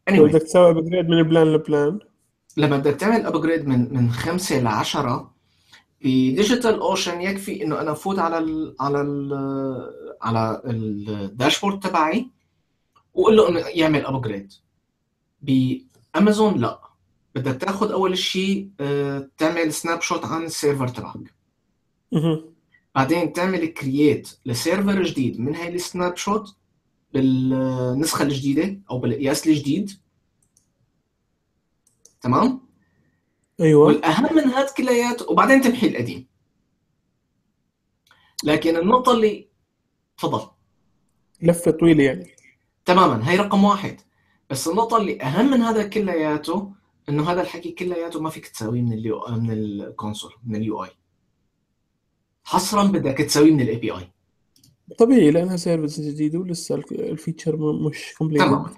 لو 0.08 0.28
anyway. 0.28 0.30
بدك 0.30 0.42
تسوي 0.42 0.70
upgrade 0.70 1.08
من 1.08 1.22
plan 1.22 1.52
ل 1.52 1.61
plan 1.61 1.98
لما 2.56 2.76
بدك 2.76 2.94
تعمل 2.94 3.26
upgrade 3.26 3.68
من 3.68 3.94
من 3.94 4.10
خمسة 4.12 4.60
ل 4.60 4.66
10 4.66 5.34
بديجيتال 6.00 6.80
اوشن 6.80 7.20
يكفي 7.20 7.62
إنه 7.62 7.80
أنا 7.80 7.92
أفوت 7.92 8.18
على 8.18 8.38
ال 8.38 8.76
على 8.80 9.00
ال 9.00 9.32
على 10.22 10.62
ال 10.64 10.76
dashboard 10.76 11.80
تبعي 11.80 12.30
وأقول 13.14 13.36
له 13.36 13.48
إنه 13.48 13.60
يعمل 13.60 14.06
upgrade 14.06 14.52
بامازون 15.42 16.60
لا. 16.60 16.80
بدك 17.34 17.60
تاخذ 17.60 17.92
أول 17.92 18.18
شيء 18.18 18.70
آه، 18.80 19.28
تعمل 19.38 19.72
snapshot 19.72 20.24
عن 20.24 20.44
ال 20.44 20.51
server 20.51 20.88
تبعك. 20.88 21.34
بعدين 22.94 23.32
تعمل 23.32 23.66
create 23.66 24.38
ل 24.46 24.54
server 24.54 25.02
جديد 25.02 25.40
من 25.40 25.54
هاي 25.54 25.74
ال 25.74 26.16
snapshot 26.16 26.56
بالنسخة 27.16 28.22
الجديدة 28.22 28.80
أو 28.90 28.98
بالقياس 28.98 29.46
الجديد. 29.46 29.90
تمام؟ 32.20 32.60
أيوه. 33.60 33.86
والأهم 33.86 34.36
من 34.36 34.44
هذا 34.44 34.72
كلياته 34.76 35.30
وبعدين 35.30 35.60
تمحي 35.60 35.86
القديم. 35.86 36.26
لكن 38.44 38.76
النقطة 38.76 39.12
اللي 39.12 39.48
تفضل. 40.18 40.50
لفة 41.42 41.70
طويلة 41.70 42.04
يعني. 42.04 42.36
تماما 42.84 43.30
هي 43.30 43.36
رقم 43.36 43.64
واحد. 43.64 44.00
بس 44.50 44.68
النقطة 44.68 44.96
اللي 44.96 45.22
أهم 45.22 45.50
من 45.50 45.62
هذا 45.62 45.88
كلياته 45.88 46.72
إنه 47.08 47.30
هذا 47.30 47.42
الحكي 47.42 47.72
كلياته 47.72 48.20
ما 48.20 48.30
فيك 48.30 48.48
تساويه 48.48 48.82
من 48.82 48.92
ال 48.92 49.09
U 49.09 49.26
من 49.28 49.50
ال 49.50 49.61
console 49.61 50.34
من 50.44 50.56
ال 50.56 50.84
UI 50.84 50.90
حصرا 52.44 52.84
بدك 52.84 53.18
تساويه 53.18 53.50
من 53.50 53.60
ال 53.60 53.76
API 53.76 54.12
طبيعي 54.98 55.30
لأنها 55.30 55.56
service 55.56 56.00
جديد 56.00 56.36
ولسه 56.36 56.74
ال 56.92 57.02
feature 57.02 57.72
مش 57.72 58.14
complete 58.18 58.42
تماما. 58.42 58.70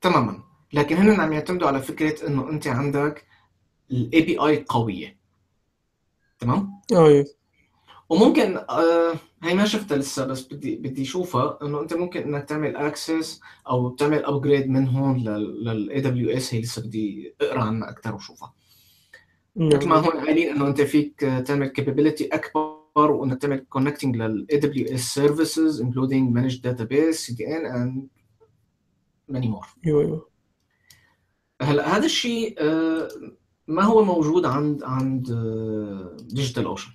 تماما. 0.00 0.42
لكن 0.72 0.96
هن 0.96 1.20
عم 1.20 1.32
يعتمدوا 1.32 1.68
على 1.68 1.82
فكرة 1.82 2.26
إنه 2.26 2.50
أنت 2.50 2.66
عندك 2.66 3.24
ال 3.90 4.20
API 4.22 4.64
قوية. 4.68 5.16
تمام؟ 6.38 6.70
آه 6.92 7.10
yes 7.10 7.36
وممكن 8.08 8.56
آه 8.56 9.14
هي 9.42 9.54
ما 9.54 9.64
شفتها 9.64 9.96
لسه 9.96 10.24
بس 10.26 10.42
بدي 10.42 10.76
بدي 10.76 11.02
أشوفها 11.02 11.58
إنه 11.62 11.80
أنت 11.80 11.94
ممكن 11.94 12.22
إنك 12.22 12.44
تعمل 12.44 12.76
access 12.76 13.40
أو 13.68 13.88
تعمل 13.88 14.24
upgrade 14.24 14.68
من 14.68 14.88
هون 14.88 15.16
لل 15.18 16.00
AWS 16.00 16.54
هي 16.54 16.60
لسه 16.60 16.82
بدي 16.82 17.34
أقرأ 17.40 17.60
عنها 17.62 17.90
أكثر 17.90 18.14
وأشوفها. 18.14 18.54
مثل 19.56 19.88
ما 19.88 19.94
نعم 20.00 20.04
هون 20.04 20.24
قايلين 20.24 20.48
إنه 20.56 20.66
أنت 20.66 20.80
فيك 20.80 21.20
تعمل 21.20 21.72
capability 21.80 22.24
أكبر 22.32 22.85
وانك 22.96 23.42
تعمل 23.42 23.66
connecting 23.78 24.16
لل 24.16 24.46
AWS 24.52 25.00
services 25.00 25.80
including 25.80 26.32
managed 26.32 26.62
database 26.62 27.16
CDN 27.26 27.64
and 27.66 28.08
many 29.28 29.48
more. 29.48 29.66
أيوه 29.86 30.02
أيوه. 30.02 30.28
هلا 31.62 31.96
هذا 31.96 32.04
الشيء 32.06 32.56
آه، 32.58 33.08
ما 33.68 33.82
هو 33.82 34.04
موجود 34.04 34.46
عند 34.46 34.82
عند 34.82 35.32
ديجيتال 36.22 36.64
اوشن 36.64 36.90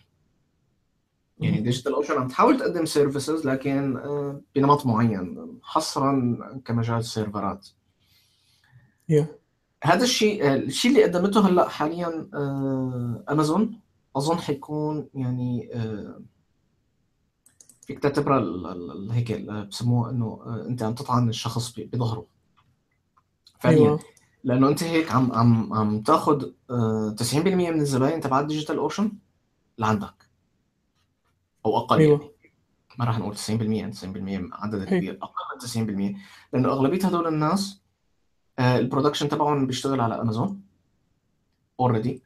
يعني 1.42 1.62
ديجيتال 1.62 1.94
اوشن 1.94 2.14
عم 2.14 2.28
تحاول 2.28 2.60
تقدم 2.60 2.86
services 2.86 3.48
لكن 3.48 3.98
آه، 3.98 4.42
بنمط 4.56 4.86
معين 4.86 5.60
حصرا 5.64 6.38
كمجال 6.66 7.06
سيرفرات 7.06 7.68
يا 9.10 9.28
هذا 9.84 10.04
الشيء 10.04 10.46
آه، 10.46 10.56
الشيء 10.56 10.92
اللي 10.92 11.04
قدمته 11.04 11.48
هلا 11.48 11.70
حاليا 11.70 12.30
آه، 12.34 13.24
امازون 13.30 13.80
أظن 14.16 14.38
حيكون 14.38 15.10
يعني 15.14 15.70
آه، 15.74 16.22
فيك 17.82 18.00
تعتبرها 18.00 18.44
هيك 19.12 19.42
بسموها 19.42 20.12
إنه 20.12 20.26
آه، 20.26 20.66
أنت 20.68 20.84
عم 20.84 20.94
تطعن 20.94 21.30
الشخص 21.30 21.80
بظهره. 21.80 22.26
فعليا. 23.60 23.78
أيوه. 23.78 24.00
لأنه 24.44 24.68
أنت 24.68 24.84
هيك 24.84 25.12
عم 25.12 25.32
عم 25.32 25.74
عم 25.74 26.02
تاخذ 26.02 26.52
90% 27.16 27.36
من 27.36 27.82
الزباين 27.82 28.22
تبع 28.22 28.42
ديجيتال 28.42 28.78
اوشن 28.78 29.12
لعندك. 29.78 30.30
أو 31.66 31.78
أقل 31.78 32.00
أيوه. 32.00 32.20
يعني. 32.20 32.32
ما 33.00 33.06
راح 33.06 33.20
نقول 33.20 33.36
90% 33.36 33.92
90% 33.92 34.50
عدد 34.54 34.80
هيك 34.80 34.90
كبير. 34.90 35.20
أقل 35.22 35.34
من 35.54 36.14
90% 36.14 36.18
لأنه 36.54 36.70
أغلبية 36.70 37.06
هدول 37.08 37.28
الناس 37.28 37.82
آه، 38.60 38.80
ال 38.80 38.84
production 38.84 39.30
تبعهم 39.30 39.68
بيشتغل 39.68 40.02
على 40.02 40.22
أمازون. 40.22 40.62
already 41.80 42.24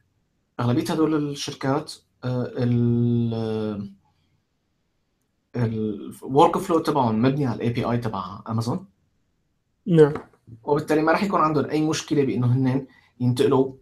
أغلبية 0.60 0.92
هدول 0.92 1.30
الشركات 1.30 1.94
ال 2.24 3.96
ال 5.56 6.58
workflow 6.58 6.78
تبعهم 6.78 7.22
مبني 7.22 7.46
على 7.46 7.56
ال 7.56 7.68
API 7.68 7.98
تبع 7.98 8.42
امازون 8.48 8.86
نعم. 9.86 10.12
وبالتالي 10.62 11.02
ما 11.02 11.12
راح 11.12 11.22
يكون 11.22 11.40
عندهم 11.40 11.64
أي 11.64 11.80
مشكلة 11.80 12.24
بإنه 12.24 12.46
هن 12.46 12.86
ينتقلوا 13.20 13.72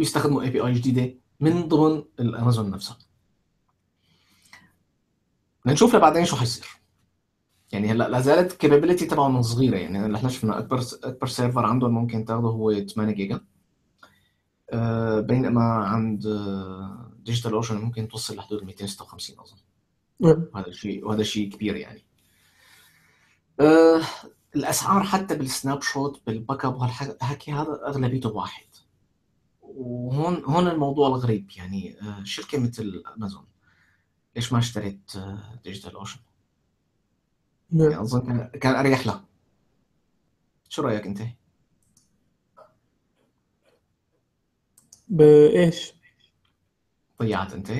ويستخدموا 0.00 0.42
API 0.42 0.72
جديدة 0.72 1.14
من 1.40 1.68
ضمن 1.68 2.02
الامازون 2.20 2.70
نفسها. 2.70 2.98
نشوف 5.66 5.94
لبعدين 5.94 6.24
شو 6.24 6.36
حيصير. 6.36 6.66
يعني 7.72 7.88
هلأ 7.88 8.08
لا 8.08 8.20
زالت 8.20 8.52
ال 8.52 8.57
capability 8.57 9.06
تبعهم 9.06 9.42
صغيرة. 9.42 9.76
يعني 9.76 10.16
إحنا 10.16 10.28
شفنا 10.28 10.58
أكبر 10.58 10.84
أكبر 11.04 11.26
server 11.26 11.66
عندهم 11.66 11.94
ممكن 11.94 12.24
تاخده 12.24 12.48
هو 12.48 12.86
8 12.86 13.14
جيجا. 13.14 13.34
آه، 13.34 13.40
بينما 15.20 15.62
عند 15.62 16.26
ديجيتال 17.24 17.52
اوشن 17.52 17.76
ممكن 17.76 18.08
توصل 18.08 18.36
لحدود 18.36 18.62
256 18.62 19.40
أظن. 19.40 19.56
نعم. 20.20 20.46
وهذا 20.54 20.70
شيء 20.70 21.06
وهذا 21.06 21.22
شيء 21.22 21.50
كبير 21.50 21.76
يعني. 21.76 22.04
آه، 23.60 24.00
الأسعار 24.56 25.02
حتى 25.02 25.34
بال 25.34 25.82
snapshot 25.82 26.22
بال 26.26 26.64
backup 26.64 26.76
وهالحكي 26.76 27.52
هذا 27.52 27.80
أغلبيته 27.86 28.28
واحد. 28.28 28.66
وهون 29.62 30.44
هون 30.44 30.68
الموضوع 30.68 31.08
الغريب 31.08 31.50
يعني. 31.56 32.00
آه، 32.00 32.24
شركة 32.24 32.58
مثل 32.58 33.02
امازون 33.16 33.44
ليش 34.36 34.52
ما 34.52 34.58
اشتريت 34.58 35.12
ديجيتال 35.64 35.94
اوشن 35.94 36.20
يعني 37.72 37.88
نعم. 37.90 38.00
أظن 38.00 38.20
كان 38.20 38.50
كان 38.60 38.74
أريح 38.74 39.06
لها. 39.06 39.24
شو 40.68 40.82
رأيك 40.82 41.06
أنت؟ 41.06 41.22
بايش 45.10 45.92
ضيعت 47.22 47.54
أنت. 47.54 47.70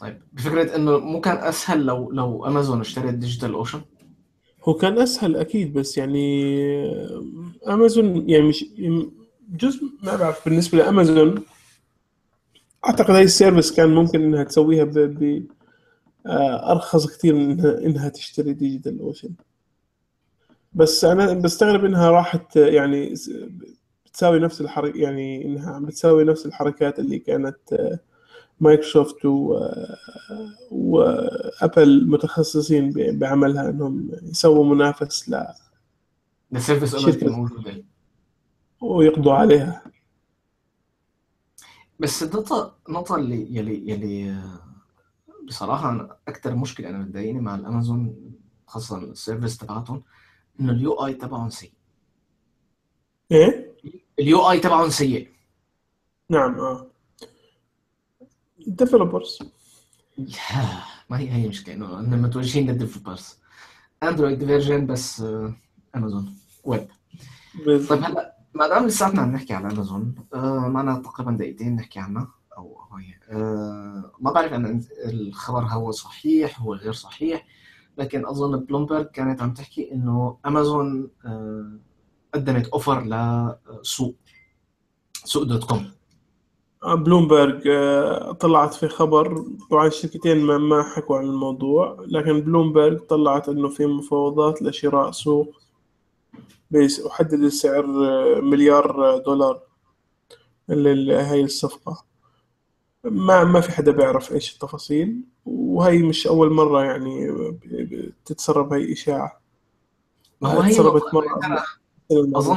طيب 0.00 0.22
بفكرة 0.32 0.76
إنه 0.76 0.98
مو 0.98 1.20
كان 1.20 1.36
أسهل 1.36 1.86
لو 1.86 2.10
لو 2.10 2.46
أمازون 2.46 2.80
اشترت 2.80 3.14
ديجيتال 3.14 3.52
أوشن؟ 3.52 3.82
هو 4.64 4.74
كان 4.74 4.98
أسهل 4.98 5.36
أكيد 5.36 5.72
بس 5.72 5.98
يعني 5.98 6.46
أمازون 7.68 8.30
يعني 8.30 8.48
مش 8.48 8.64
جزء 9.50 9.82
ما 10.02 10.16
بعرف 10.16 10.48
بالنسبة 10.48 10.78
لأمازون 10.78 11.42
أعتقد 12.86 13.10
هاي 13.10 13.22
ال 13.22 13.28
service 13.28 13.72
كان 13.72 13.94
ممكن 13.94 14.22
إنها 14.22 14.44
تسويها 14.44 14.84
ب 14.84 14.98
ب 14.98 15.46
آه، 16.26 16.72
أرخص 16.72 17.06
كثير 17.06 17.34
من 17.34 17.50
إنها 17.50 17.78
إنها 17.78 18.08
تشتري 18.08 18.52
ديجيتال 18.52 19.00
أوشن. 19.00 19.30
بس 20.72 21.04
أنا 21.04 21.32
بستغرب 21.32 21.84
إنها 21.84 22.10
راحت 22.10 22.56
يعني 22.56 23.14
بتساوي 24.12 24.38
نفس 24.38 24.60
الحركة 24.60 24.96
يعني 24.98 25.44
إنها 25.44 25.70
عم 25.74 25.84
بتساوي 25.86 26.24
نفس 26.24 26.46
الحركات 26.46 26.98
اللي 26.98 27.18
كانت 27.18 27.72
آه، 27.72 27.98
مايكروسوفت 28.60 29.24
و 29.24 29.54
آه، 29.56 29.96
وآبل 30.70 32.10
متخصصين 32.10 32.90
ب- 32.90 33.18
بعملها 33.18 33.70
إنهم 33.70 34.10
يسووا 34.22 34.64
منافس 34.74 35.28
ل 35.28 35.44
ال 36.52 36.57
service 36.57 36.94
already 36.94 37.20
شركة. 37.20 37.36
موجوده 37.36 37.84
ويقضوا 38.80 39.32
عليها. 39.32 39.82
بس 42.00 42.22
النقطة 42.22 42.74
النقطة 42.88 43.16
اللي 43.16 43.56
يلي 43.56 43.90
يلي 43.90 44.30
آه، 44.30 44.60
بصراحة 45.46 45.90
أنا 45.90 46.16
أكتر 46.28 46.54
مشكلة 46.54 46.88
أنا 46.88 47.04
بتضايقني 47.04 47.40
مع 47.40 47.54
الأمازون 47.54 48.32
خاصة 48.66 48.98
ال 48.98 49.05
service 49.05 49.58
تبعتهم 49.58 50.02
إنه 50.60 50.72
ال 50.72 51.06
UI 51.06 51.14
تبعهم 51.14 51.50
سيء. 51.50 51.72
إيه؟ 53.32 53.71
ال 54.18 54.50
UI 54.50 54.60
تبعهم 54.60 54.88
سيء. 54.90 55.28
نعم 56.30 56.54
آه. 56.60 56.86
developers 58.66 59.38
ما 61.10 61.18
هي 61.18 61.30
هي 61.32 61.48
مشكلة 61.48 61.74
إنه 61.74 62.00
إنهم 62.00 62.22
متوجهين 62.22 62.70
لل 62.70 62.81
developers 62.81 63.38
أندرويد 64.02 64.44
version 64.44 64.86
بس 64.86 65.20
آه، 65.20 65.54
أمازون 65.96 66.34
ويب 66.64 66.88
طيب 67.66 68.04
هلا 68.04 68.36
ما 68.54 68.68
دام 68.68 68.86
لساتنا 68.86 69.22
عم 69.22 69.32
نحكي 69.32 69.54
على 69.54 69.72
أمازون 69.72 70.14
آه، 70.34 70.68
معنا 70.68 71.02
تقريبا 71.02 71.32
دقيقتين 71.32 71.76
نحكي 71.76 71.98
عنها 71.98 72.28
أو 72.58 72.80
هي 72.98 73.36
آه، 73.36 74.12
ما 74.20 74.32
بعرف 74.32 74.52
أنا 74.52 74.80
الخبر 75.04 75.62
هو 75.62 75.90
صحيح 75.90 76.60
هو 76.60 76.74
غير 76.74 76.92
صحيح 76.92 77.46
لكن 77.98 78.26
أظن 78.26 78.60
بلومبرج 78.64 79.06
كانت 79.06 79.42
عم 79.42 79.54
تحكي 79.54 79.92
إنه 79.92 80.38
امازون 80.46 81.10
آه، 81.24 81.78
قدمت 82.34 82.68
offer 82.68 83.04
لسوق 83.82 84.14
سوق 85.24 85.42
دوت 85.42 85.64
كوم 85.64 85.90
بلومبرج 86.86 87.68
آه، 87.68 88.32
طلعت 88.32 88.74
في 88.74 88.88
خبر 88.88 89.44
طبعا 89.70 89.86
الشركتين 89.86 90.40
ما 90.40 90.58
ما 90.58 90.82
حكوا 90.82 91.18
عن 91.18 91.24
الموضوع 91.24 92.04
لكن 92.06 92.40
بلومبرج 92.40 92.98
طلعت 92.98 93.48
إنه 93.48 93.68
في 93.68 93.86
مفاوضات 93.86 94.62
لشراء 94.62 95.10
سوق 95.10 95.62
بيس 96.70 97.00
وحدد 97.00 97.32
السعر 97.32 97.84
آه، 97.84 98.40
مليار 98.40 99.18
دولار 99.18 99.62
هاي 100.70 101.40
الصفقة. 101.44 102.04
ما 103.04 103.44
ما 103.44 103.60
في 103.60 103.72
حدا 103.72 103.92
بيعرف 103.92 104.32
إيش 104.32 104.54
التفاصيل 104.54 105.24
وهي 105.44 105.98
مش 105.98 106.26
أول 106.26 106.52
مرة 106.52 106.84
يعني 106.84 107.28
تتسرب 108.24 108.72
هاي 108.72 108.92
إشاعة. 108.92 109.40
ما 110.40 110.66
هي 110.66 110.72
تسربت 110.72 111.14
مرة. 111.14 111.64
اظن 112.36 112.56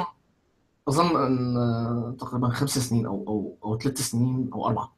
أظن 0.88 1.26
إن 1.26 1.58
آه، 1.58 2.16
تقريبا 2.20 2.50
خمس 2.50 2.78
سنين 2.78 3.06
أو 3.06 3.26
أو 3.28 3.58
أو 3.64 3.78
ثلاث 3.80 4.02
سنين 4.02 4.50
أو 4.54 4.68
أربعة. 4.68 4.96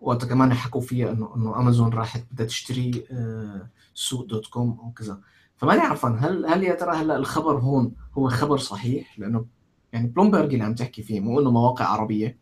وقت 0.00 0.24
كمان 0.24 0.54
حكوا 0.54 0.80
فيها 0.80 1.12
انه 1.12 1.36
إنه 1.36 1.58
امازون 1.58 1.92
راحت 1.92 2.24
بدها 2.32 2.46
تشتري 2.46 3.04
آه، 3.10 3.70
سوق 3.94 4.26
دوت 4.26 4.46
كوم 4.46 4.78
أو 4.82 4.90
كذا. 4.90 5.20
فماني 5.56 5.80
عرفان 5.80 6.18
هل 6.18 6.46
هل 6.46 6.62
يا 6.62 6.74
ترى 6.74 6.96
هلأ 6.96 7.16
الخبر 7.16 7.58
هون 7.58 7.92
هو 8.18 8.28
خبر 8.28 8.58
صحيح؟ 8.58 9.18
لأنه 9.18 9.46
يعني 9.92 10.08
بلومبرج 10.08 10.52
اللي 10.52 10.64
عم 10.64 10.74
تحكي 10.74 11.02
فيه 11.02 11.20
مو 11.20 11.40
إنه 11.40 11.50
مواقع 11.50 11.84
عربية. 11.84 12.38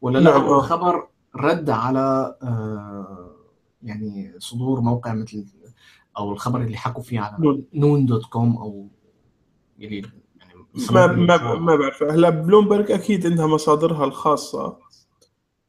ولا 0.00 0.18
لا 0.18 0.30
نعم 0.30 0.42
هو 0.42 0.58
آه. 0.58 0.62
خبر 0.62 1.08
رد 1.36 1.70
على 1.70 2.34
يعني 3.82 4.34
صدور 4.38 4.80
موقع 4.80 5.14
مثل 5.14 5.46
أو 6.16 6.32
الخبر 6.32 6.62
اللي 6.62 6.76
حكوا 6.76 7.02
فيه 7.02 7.20
على 7.20 7.36
نون. 7.38 7.64
نون 7.74 8.06
دوت 8.06 8.24
كوم 8.24 8.56
أو 8.56 8.88
اللي 9.78 9.96
يعني 9.96 10.19
ما 10.90 11.06
ما 11.06 11.54
ما 11.54 11.76
بعرف. 11.76 12.02
هلا 12.02 12.30
بلومبرج 12.30 12.92
أكيد 12.92 13.26
عندها 13.26 13.46
مصادرها 13.46 14.04
الخاصة. 14.04 14.76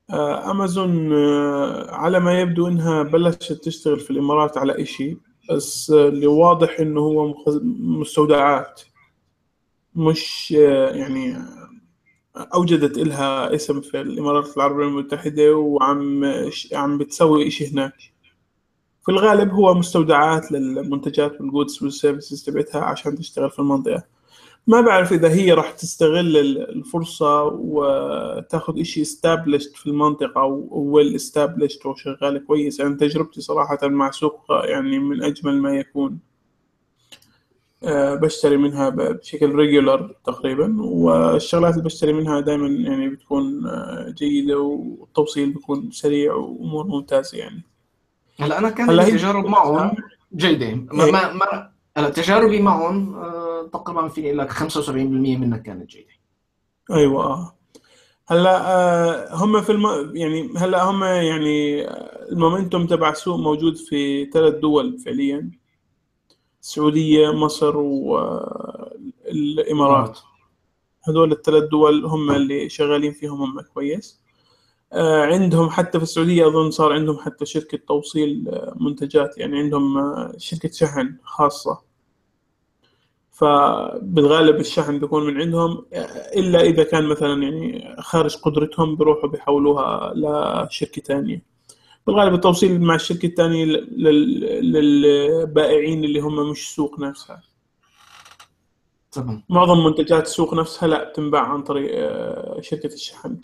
آه، 0.10 0.52
أمازون 0.52 1.14
آه، 1.14 1.92
على 1.92 2.20
ما 2.20 2.40
يبدو 2.42 2.68
إنها 2.68 3.04
بلشت 3.04 3.54
تشتغل 3.54 4.00
في 4.00 4.12
الإمارات 4.12 4.58
على 4.58 4.82
إشي 4.82 5.18
بس 5.52 5.92
اللي 5.92 6.28
واضح 6.28 6.80
إنه 6.80 7.02
هو 7.02 7.36
مستودعات. 7.74 8.82
مش 9.96 10.56
آه، 10.60 10.90
يعني 10.90 11.38
أوجدت 12.36 12.98
لها 12.98 13.56
اسم 13.56 13.82
في 13.82 14.02
الإمارات 14.02 14.58
العربية 14.58 14.86
المتحدة 14.86 15.56
وعم 15.56 16.26
عم 16.74 16.98
بتسوي 16.98 17.48
إشي 17.48 17.68
هناك. 17.74 17.94
في 19.06 19.12
الغالب 19.12 19.52
هو 19.52 19.74
مستودعات 19.74 20.52
للمنتجات 20.52 21.42
وال 21.42 21.54
goods 21.54 21.84
وال 21.84 21.96
services 21.96 22.44
تبعتها 22.44 22.82
عشان 22.82 23.16
تشتغل 23.16 23.52
في 23.52 23.60
المنطقة. 23.60 24.04
ما 24.68 24.82
بعرف 24.82 25.14
إذا 25.14 25.30
هي 25.32 25.52
راح 25.54 25.72
تستغل 25.72 26.38
ال- 26.38 26.70
الفرصة 26.70 27.44
وتاخذ 27.44 28.80
إشي 28.80 29.06
established 29.06 29.76
في 29.78 29.88
المنطقة 29.88 30.44
و 30.46 31.02
well 31.04 31.16
established 31.20 31.86
وشغال 31.86 32.46
كويس. 32.48 32.80
يعني 32.80 32.96
تجربتي 32.96 33.42
صراحة 33.42 33.88
مع 33.88 34.12
سوق 34.12 34.46
يعني 34.66 35.00
من 35.00 35.24
أجمل 35.24 35.62
ما 35.62 35.76
يكون. 35.76 36.20
آه، 37.84 38.16
بشتري 38.16 38.58
منها 38.58 38.90
بشكل 38.90 39.56
ريجولر 39.56 40.16
تقريبا 40.26 40.76
والشغلات 40.82 41.74
اللي 41.74 41.84
بشتري 41.84 42.14
منها 42.14 42.40
دائما 42.40 42.68
يعني 42.68 43.10
بتكون 43.10 43.66
آه، 43.68 44.10
جيدة 44.18 44.60
والتوصيل 44.60 45.50
بيكون 45.54 45.92
سريع 45.92 46.34
وأمور 46.34 46.88
ممتازة 46.88 47.38
يعني. 47.38 47.62
هلا 48.40 48.58
أنا 48.58 48.70
كان 48.70 48.90
هلا 48.90 49.42
معهم 49.50 49.96
جيدة. 50.36 50.76
ما 50.76 51.04
إيه. 51.06 51.12
ما, 51.12 51.34
ما 51.34 51.71
هلا 51.98 52.10
تجاربي 52.10 52.62
معهم 52.62 53.16
آه، 53.16 53.70
تقريبا 53.74 54.08
في 54.08 54.26
أقول 54.26 54.38
لك 54.38 54.52
75% 54.52 54.90
منها 54.90 55.58
كانت 55.58 55.90
جيدة. 55.90 56.10
أيوه 56.92 57.24
آه. 57.24 57.58
هلا 58.28 58.74
آه، 58.74 59.36
هم 59.36 59.62
في 59.62 59.72
الم... 59.72 60.16
يعني 60.16 60.54
هلا 60.58 60.84
هم 60.84 61.04
يعني 61.04 61.88
آه، 61.88 62.28
المومنتوم 62.32 62.88
تبع 62.88 63.10
السوق 63.10 63.40
موجود 63.40 63.76
في 63.76 64.26
ثلاث 64.26 64.54
دول 64.54 65.00
فعليا 65.00 65.52
السعودية 66.62 67.32
مصر 67.32 67.78
والإمارات 69.28 70.20
هذول 71.04 71.32
الثلاث 71.32 71.64
دول 71.64 72.06
هم 72.06 72.32
اللي 72.32 72.70
شغالين 72.70 73.12
فيهم 73.12 73.42
هم 73.42 73.62
كويس. 73.62 74.21
آه، 74.21 74.21
عندهم 74.94 75.70
حتى 75.70 75.98
في 76.00 76.04
السعودية 76.04 76.48
أظن 76.48 76.72
صار 76.72 76.94
عندهم 76.94 77.18
حتى 77.18 77.46
شركة 77.46 77.78
توصيل 77.88 78.50
آه، 78.50 78.76
منتجات 78.80 79.38
يعني 79.38 79.60
عندهم 79.60 79.98
آه، 79.98 80.34
شركة 80.38 80.70
شحن 80.72 81.16
خاصة. 81.24 81.82
فبالغالب 83.32 84.60
الشحن 84.60 85.00
بيكون 85.00 85.28
من 85.28 85.42
عندهم 85.42 85.86
آه، 85.94 85.98
إلا 86.40 86.62
إذا 86.62 86.84
كان 86.84 87.04
مثلا 87.06 87.44
يعني 87.44 87.96
خارج 88.00 88.36
قدرتهم 88.36 88.96
بيروحوا 88.96 89.30
بيحولوها 89.30 90.14
لشركة 90.16 91.02
تانية. 91.02 91.42
بالغالب 92.08 92.34
التوصيل 92.34 92.82
مع 92.82 92.96
الشركة 92.96 93.26
التانية 93.26 93.66
لل- 93.66 94.72
للبائعين 94.72 96.04
اللي 96.04 96.20
هم 96.20 96.50
مش 96.52 96.76
سوق 96.76 97.00
نفسها 97.00 97.44
تمام. 99.12 99.44
معظم 99.50 99.84
منتجات 99.84 100.26
السوق 100.26 100.54
نفسها 100.54 100.88
لا 100.88 101.12
تنباع 101.16 101.42
عن 101.42 101.62
طريق 101.64 101.92
آه، 101.94 102.62
شركة 102.62 102.94
الشحن 102.94 103.42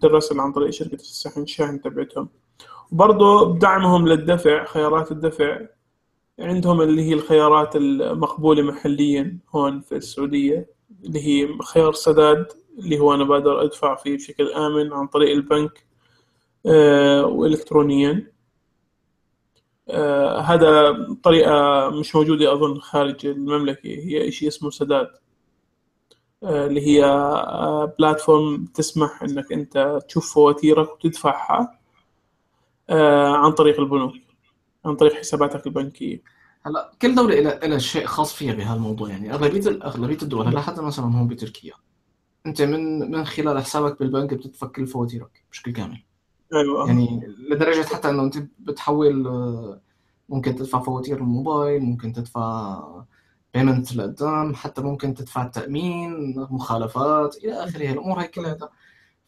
ترسل 0.00 0.40
عن 0.40 0.52
طريق 0.52 0.70
شركة 0.70 0.94
الشحن 0.94 1.42
الشحن 1.42 1.80
تبعتهم. 1.80 2.28
وبرضه 2.92 3.44
بدعمهم 3.44 4.08
للدفع 4.08 4.64
خيارات 4.64 5.12
الدفع. 5.12 5.60
عندهم 6.38 6.80
اللي 6.80 7.02
هي 7.02 7.12
الخيارات 7.12 7.76
المقبولة 7.76 8.62
محليا 8.62 9.38
هون 9.54 9.80
في 9.80 9.96
السعودية 9.96 10.70
اللي 11.04 11.20
هي 11.26 11.58
خيار 11.62 11.92
سداد 11.92 12.46
اللي 12.78 12.98
هو 12.98 13.14
أنا 13.14 13.24
بقدر 13.24 13.62
أدفع 13.62 13.94
فيه 13.94 14.16
بشكل 14.16 14.52
آمن 14.52 14.92
عن 14.92 15.06
طريق 15.06 15.30
البنك 15.30 15.86
آه، 16.66 17.26
وإلكترونيا. 17.26 18.31
هذا 20.40 20.96
طريقة 21.22 21.88
مش 21.90 22.16
موجودة 22.16 22.52
أظن 22.52 22.80
خارج 22.80 23.26
المملكة. 23.26 23.86
هي 23.88 24.28
إشي 24.28 24.48
اسمه 24.48 24.70
سداد 24.70 25.08
آه، 26.42 26.66
اللي 26.66 26.86
هي 26.86 27.04
آه، 27.04 27.94
بلاتفورم 27.98 28.64
تسمح 28.64 29.22
إنك 29.22 29.52
أنت 29.52 29.98
تشوف 30.08 30.34
فواتيرك 30.34 30.90
وتدفعها 30.94 31.78
آه، 32.90 33.36
عن 33.36 33.52
طريق 33.52 33.80
البنوك 33.80 34.14
عن 34.84 34.96
طريق 34.96 35.12
حساباتك 35.14 35.66
البنكية. 35.66 36.22
هلا 36.66 36.92
كل 37.02 37.14
دولة 37.14 37.40
لها 37.40 37.66
لها 37.66 37.78
شيء 37.78 38.06
خاص 38.06 38.34
فيها 38.34 38.54
بهالموضوع 38.54 39.08
يعني. 39.10 39.34
أغلبية 39.34 39.68
ال- 39.70 39.82
أغلبية 39.82 40.18
الدول 40.22 40.46
هلا 40.46 40.60
حتى 40.60 40.82
مثلا 40.82 41.04
هون 41.04 41.28
بتركيا 41.28 41.72
أنت 42.46 42.62
من 42.62 43.10
من 43.10 43.24
خلال 43.24 43.58
حسابك 43.62 43.98
بالبنك 43.98 44.34
بتدفع 44.34 44.66
كل 44.66 44.86
فواتيرك 44.86 45.44
بشكل 45.50 45.72
كامل. 45.72 46.02
أيوة. 46.54 46.86
يعني 46.86 47.34
لدرجة 47.50 47.82
حتى 47.82 48.10
إنه 48.10 48.22
أنت 48.22 48.38
بتحول 48.58 49.26
آه، 49.26 49.80
ممكن 50.28 50.56
تدفع 50.56 50.78
فواتير 50.78 51.16
الموبايل 51.16 51.82
ممكن 51.82 52.12
تدفع 52.12 52.82
payment 53.54 53.96
لقدام 53.96 54.54
حتى 54.54 54.82
ممكن 54.82 55.14
تدفع 55.14 55.46
التأمين 55.46 56.34
مخالفات 56.50 57.36
إلى 57.36 57.52
آخره. 57.64 57.90
الأمور 57.92 58.20
هاي 58.20 58.28
كلها 58.28 58.58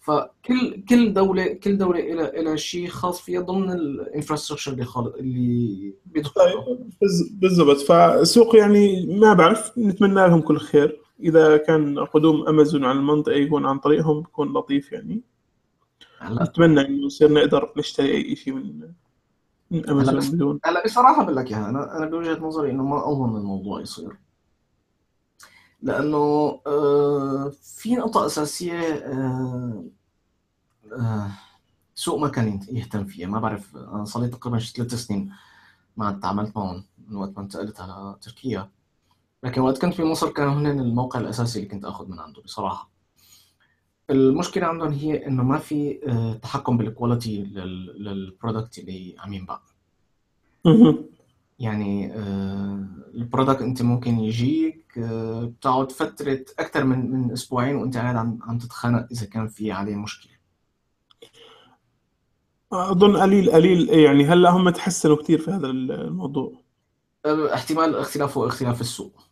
فكل 0.01 0.85
كل 0.89 1.13
دولة 1.13 1.53
كل 1.53 1.79
دولة 1.79 2.01
إلى 2.01 2.41
إلى 2.41 2.59
شيء 2.59 2.89
خاص 2.89 3.21
فيها 3.21 3.41
ضمن 3.41 3.71
ال 3.71 3.77
infrastructure 3.77 4.73
اللي 4.73 4.85
خالق 4.85 5.17
اللي 5.17 5.95
بيدخل. 6.07 6.33
طيب 6.35 6.91
بالضبط. 7.31 7.77
فالسوق 7.77 8.57
يعني 8.57 9.07
ما 9.07 9.35
بعرف 9.35 9.79
نتمنى 9.79 10.15
لهم 10.15 10.41
كل 10.41 10.59
خير. 10.59 11.01
إذا 11.21 11.57
كان 11.57 11.99
قدوم 11.99 12.49
أمازون 12.49 12.85
على 12.85 12.99
المنطقة 12.99 13.35
يكون 13.35 13.67
عن 13.67 13.79
طريقهم 13.79 14.21
بيكون 14.21 14.53
لطيف 14.53 14.93
يعني. 14.93 15.23
هلا. 16.27 16.43
نتمنى 16.45 16.81
إنه 16.81 17.07
يصير 17.07 17.33
نقدر 17.33 17.73
نشتري 17.77 18.15
أي 18.17 18.37
شيء 18.37 18.53
من 18.55 18.91
من 19.71 19.89
أمازون 19.91 20.17
بس- 20.17 20.29
بدون. 20.29 20.61
هلا 20.65 20.85
بصراحة 20.85 21.23
بقول 21.23 21.37
لك 21.37 21.47
إياها 21.51 21.69
أنا 21.69 21.97
أنا 21.97 22.07
بوجهة 22.07 22.39
نظري 22.39 22.71
إنه 22.71 22.83
ما 22.85 23.11
اظن 23.13 23.37
الموضوع 23.37 23.81
يصير. 23.81 24.17
لأنه 25.83 26.17
آه، 26.67 27.53
في 27.63 27.95
نقطة 27.97 28.27
أساسية 28.27 28.81
آه، 28.95 29.85
آه، 30.93 31.31
سوق 31.95 32.19
ما 32.19 32.29
كان 32.29 32.61
يهتم 32.69 33.05
فيها. 33.05 33.27
ما 33.29 33.41
بعرف 33.41 33.77
أنا 33.77 34.05
صار 34.05 34.23
لي 34.23 34.29
تقريبا 34.29 34.59
ثلاث 34.59 34.95
سنين 34.95 35.33
ما 35.97 36.13
تعاملت 36.13 36.57
معهم 36.57 36.85
من 37.09 37.17
وقت 37.17 37.33
ما 37.37 37.43
انتقلت 37.43 37.81
على 37.81 38.17
تركيا. 38.21 38.69
لكن 39.43 39.61
وقت 39.61 39.79
كنت 39.83 39.95
في 39.95 40.05
مصر 40.05 40.31
كانوا 40.31 40.53
هن 40.53 40.67
الموقع 40.81 41.21
الأساسي 41.21 41.59
اللي 41.59 41.71
كنت 41.71 41.85
آخذ 41.85 42.09
من 42.09 42.21
عنده 42.21 42.43
بصراحة. 42.43 42.91
المشكلة 44.11 44.67
عندهم 44.67 44.93
هي 44.93 45.27
إنه 45.27 45.43
ما 45.43 45.59
في 45.59 46.01
آه، 46.09 46.33
تحكم 46.35 46.77
بال 46.77 46.91
quality 46.91 47.43
لل- 47.43 48.05
لل 48.05 48.21
product 48.21 48.79
اللي 48.79 49.17
عم 49.19 49.33
ينباع. 49.33 49.61
يعني 51.59 52.13
آه، 52.15 52.87
ال 53.15 53.21
product 53.21 53.63
أنت 53.63 53.83
ممكن 53.83 54.19
يجيك 54.19 54.99
آه، 54.99 55.45
بتقعد 55.45 55.93
فترة 55.93 56.45
أكثر 56.59 56.85
من 56.85 57.11
من 57.11 57.33
أسبوعين 57.33 57.77
وأنت 57.77 57.97
قاعد 57.97 58.17
عم 58.17 58.39
عم 58.43 58.59
تتخانق 58.59 59.07
إذا 59.13 59.27
كان 59.27 59.49
في 59.49 59.73
عليه 59.73 59.97
مشكلة. 59.97 60.33
أظن 62.73 63.17
قليل 63.17 63.51
قليل. 63.51 63.89
يعني 63.91 64.25
هلأ 64.25 64.51
هم 64.51 64.71
تحسنوا 64.71 65.17
كثير 65.17 65.39
في 65.39 65.51
هذا 65.51 65.67
الموضوع. 65.67 66.53
احتمال 67.27 67.95
اختلافه 67.97 68.47
اختلاف 68.47 68.81
السوق. 68.81 69.23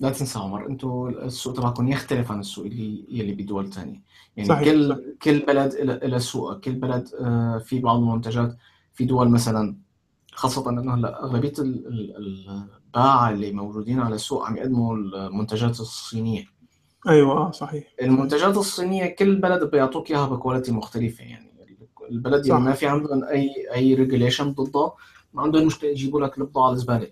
لا 0.00 0.10
تنسى 0.10 0.38
عمر 0.38 0.66
أنتوا 0.66 1.08
السوق 1.10 1.54
تبعكم 1.54 1.88
يختلف 1.88 2.32
عن 2.32 2.40
السوق 2.40 2.64
اللي 2.66 3.04
يلي 3.08 3.32
بدول 3.32 3.70
تانية 3.70 4.02
يعني 4.36 4.48
صحيح، 4.48 4.68
كل 4.68 4.88
صحيح. 4.88 5.04
كل 5.22 5.38
بلد 5.46 5.72
إلى 5.74 6.18
سوق 6.18 6.60
كل 6.60 6.72
بلد 6.72 7.08
آه، 7.20 7.58
في 7.58 7.78
بعض 7.80 7.98
المنتجات 7.98 8.56
في 8.94 9.04
دول 9.04 9.28
مثلا 9.28 9.76
خاصة 10.32 10.70
انه 10.70 10.94
هلا 10.94 11.24
أغلبية 11.24 11.52
ال- 11.58 11.86
ال- 11.86 12.66
الباعة 12.86 13.30
اللي 13.30 13.52
موجودين 13.52 14.00
على 14.00 14.14
السوق 14.14 14.46
عم 14.46 14.56
يقدموا 14.56 14.96
المنتجات 14.96 15.80
الصينية. 15.80 16.44
أيوة 17.08 17.32
آه، 17.32 17.50
صحيح. 17.50 17.84
المنتجات 18.02 18.56
الصينية 18.56 19.06
كل 19.06 19.36
بلد 19.36 19.70
بيعطوك 19.70 20.10
إياها 20.10 20.26
ب 20.26 20.32
quality 20.32 20.72
مختلفة. 20.72 21.24
يعني 21.24 21.48
البلد. 22.10 22.40
اللي 22.40 22.60
ما 22.60 22.72
في 22.72 22.86
عندهم 22.86 23.24
اي 23.24 23.50
أي 23.74 23.94
regulation 23.94 24.52
ضدها 24.52 24.92
ما 25.34 25.42
عندهم 25.42 25.66
مشكلة 25.66 25.90
يجيبوا 25.90 26.20
لك 26.20 26.38
البضاعة 26.38 26.72
الزبالة. 26.72 27.10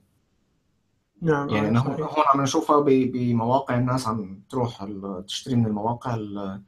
نعم 1.22 1.48
يعني 1.48 1.66
آه، 1.66 1.70
أنا 1.70 1.80
هون 1.80 2.02
هون 2.02 2.24
عم 2.34 2.40
نشوفها 2.42 2.80
بمواقع 2.86 3.78
الناس 3.78 4.08
عم 4.08 4.42
تروح 4.50 4.86
تشتري 5.26 5.56
من 5.56 5.66
المواقع 5.66 6.14
ال- 6.14 6.62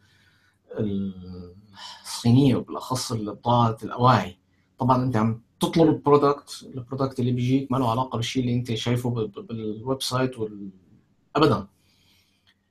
الصينية 2.05 2.57
وبالأخص 2.57 3.13
بضاعة 3.13 3.77
الأواعي. 3.83 4.39
طبعا 4.79 5.03
أنت 5.05 5.17
عم 5.17 5.41
تطلب 5.61 5.89
ال 5.89 5.98
product 5.98 6.66
ال 6.75 6.80
product 6.80 7.21
اللي 7.21 7.33
بيجيك 7.33 7.73
ما 7.73 7.79
له 7.79 7.91
علاقة 7.91 8.17
بالشيء 8.17 8.43
اللي 8.43 8.55
أنت 8.55 8.75
شايفه 8.75 9.11
بال 9.11 10.03
website 10.03 10.39
وال... 10.39 10.71
أبدا. 11.37 11.67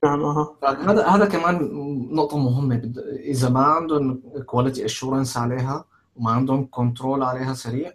نعم 0.03 0.21
أها 0.21 0.55
هذا 0.63 1.07
هذا 1.07 1.25
كمان 1.25 1.69
نقطة 2.15 2.37
مهمة. 2.37 2.93
إذا 3.19 3.49
ما 3.49 3.59
عندهم 3.59 4.21
quality 4.45 4.85
assurance 4.85 5.37
عليها 5.37 5.85
وما 6.15 6.31
عندهم 6.31 6.67
control 6.71 7.23
عليها 7.23 7.53
سريع 7.53 7.93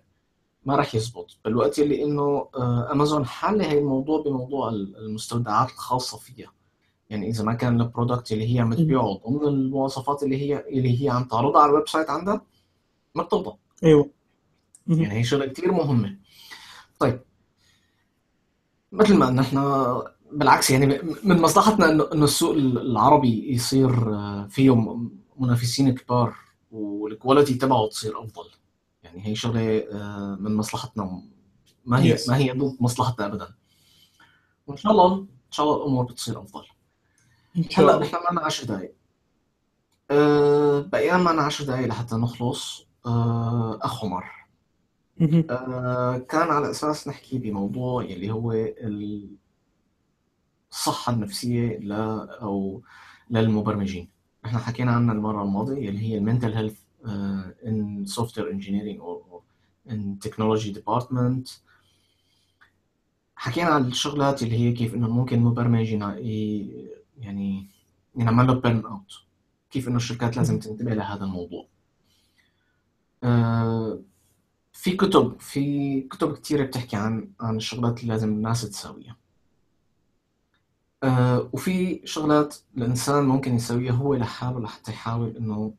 ما 0.64 0.76
راح 0.76 0.94
يزبط. 0.94 1.38
بالوقت 1.44 1.78
اللي 1.78 2.04
إنه 2.04 2.48
آه، 2.56 2.92
امازون 2.92 3.26
حل 3.26 3.62
هي 3.62 3.78
الموضوع 3.78 4.22
بموضوع 4.22 4.68
المستودعات 4.68 5.70
الخاصة 5.70 6.18
فيها. 6.18 6.52
يعني 7.10 7.28
إذا 7.28 7.44
ما 7.44 7.54
كان 7.54 7.80
ال 7.80 7.87
product 7.87 8.32
اللي 8.32 8.54
هي 8.54 8.60
عم 8.60 8.74
تبيعه 8.74 9.20
ضمن 9.26 9.48
المواصفات 9.48 10.22
اللي 10.22 10.36
هي 10.36 10.64
اللي 10.68 11.04
هي 11.04 11.08
عم 11.10 11.24
تعرضها 11.24 11.60
على 11.62 11.70
ال 11.70 11.88
website 11.88 12.10
عندها 12.10 12.42
ما 13.14 13.22
بتضبط. 13.22 13.58
أيوه. 13.84 14.10
يعني 14.86 15.18
هي 15.18 15.24
شغلة 15.24 15.46
كثير 15.46 15.72
مهمة. 15.72 16.16
طيب. 16.98 17.20
مثل 18.92 19.16
ما 19.16 19.30
نحن 19.30 19.58
بالعكس 20.32 20.70
يعني 20.70 20.86
من 21.24 21.40
مصلحتنا 21.40 21.90
انه 21.90 22.08
إنه 22.12 22.24
السوق 22.24 22.54
العربي 22.54 23.52
يصير 23.52 24.14
آه، 24.14 24.46
فيه 24.50 25.00
منافسين 25.36 25.94
كبار 25.94 26.34
والكواليتي 26.70 27.54
تبعه 27.54 27.86
تصير 27.88 28.20
أفضل. 28.20 28.44
يعني 29.14 29.26
هي 29.26 29.34
شغلة 29.34 29.78
آه، 29.92 30.36
من 30.40 30.54
مصلحتنا. 30.56 31.22
ما 31.84 32.00
هي 32.02 32.16
Yes. 32.16 32.28
ما 32.28 32.36
هي 32.36 32.52
ضد 32.52 32.76
مصلحتنا 32.80 33.26
ابدا. 33.26 33.48
وإن 34.66 34.76
شاء 34.76 34.92
الله 34.92 35.14
إن 35.18 35.26
شاء 35.50 35.66
الله 35.66 35.76
الأمور 35.82 36.04
بتصير 36.04 36.40
أفضل. 36.40 36.64
إن 37.56 37.62
شاء 37.70 37.84
هلا 37.84 37.94
الله. 37.94 38.06
نحن 38.06 38.16
معنا 38.24 38.40
10 38.46 38.64
دقائق 38.66 38.94
أه 40.10 40.80
بقينا 40.80 41.16
معنا 41.18 41.42
10 41.42 41.64
دقائق 41.64 41.86
لحتى 41.86 42.14
نخلص. 42.16 42.86
أه 43.06 43.78
أخ 43.82 44.04
عمر. 44.04 44.24
أه 45.50 46.18
كان 46.18 46.48
على 46.48 46.70
أساس 46.70 47.08
نحكي 47.08 47.38
بموضوع 47.38 48.04
يلي 48.04 48.30
هو 48.30 48.52
ال- 48.52 49.36
الصحة 50.72 51.12
النفسية 51.12 51.78
ل 51.78 51.92
أو 52.42 52.82
للمبرمجين. 53.30 54.08
إحنا 54.44 54.58
حكينا 54.58 54.92
عنها 54.92 55.14
المرة 55.14 55.42
الماضية 55.42 55.88
اللي 55.88 56.00
هي 56.12 56.18
ال 56.18 56.54
mental 56.54 56.78
health 57.66 58.04
in 58.06 58.38
software 58.38 58.50
engineering 58.50 59.00
أو 59.00 59.42
in 59.90 60.18
technology 60.18 60.72
department 60.72 61.48
حكينا 63.36 63.68
عن 63.68 63.86
الشغلات 63.86 64.42
اللي 64.42 64.56
هي 64.58 64.72
كيف 64.72 64.94
إنه 64.94 65.08
ممكن 65.08 65.42
ي- 66.18 66.88
يعني 67.18 67.66
ينعمل 68.16 68.46
له 68.46 68.54
burn 68.54 68.84
out 68.86 69.12
كيف 69.70 69.88
إنه 69.88 69.96
الشركات 69.96 70.36
لازم 70.36 70.58
تنتبه 70.58 70.94
لهذا 70.94 71.24
الموضوع. 71.24 71.66
آه، 73.24 73.98
في 74.72 74.96
كتب 74.96 75.40
في 75.40 76.00
كتب 76.00 76.32
كثيرة 76.36 76.64
بتحكي 76.66 76.96
عن 76.96 77.30
عن 77.40 77.56
الشغلات 77.56 78.00
اللي 78.00 78.12
لازم 78.12 78.28
الناس 78.28 78.62
تساويها. 78.70 79.16
آه، 81.02 81.50
وفي 81.52 82.00
شغلات 82.04 82.56
الإنسان 82.76 83.24
ممكن 83.24 83.54
يسويها 83.54 83.92
هو 83.92 84.14
لحاله 84.14 84.60
لحتى 84.60 84.92
يحاول 84.92 85.36
إنه 85.36 85.74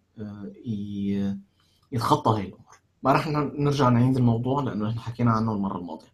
يتخطى 1.92 2.32
هاي 2.32 2.42
الأمور. 2.48 2.78
ما 3.04 3.12
ن- 3.28 3.64
نرجع 3.64 3.90
نعيد 3.90 4.18
الموضوع 4.18 4.64
لأنه 4.64 4.90
إحنا 4.90 5.02
حكينا 5.02 5.32
عنه 5.32 5.52
المرة 5.54 5.78
الماضية 5.78 6.14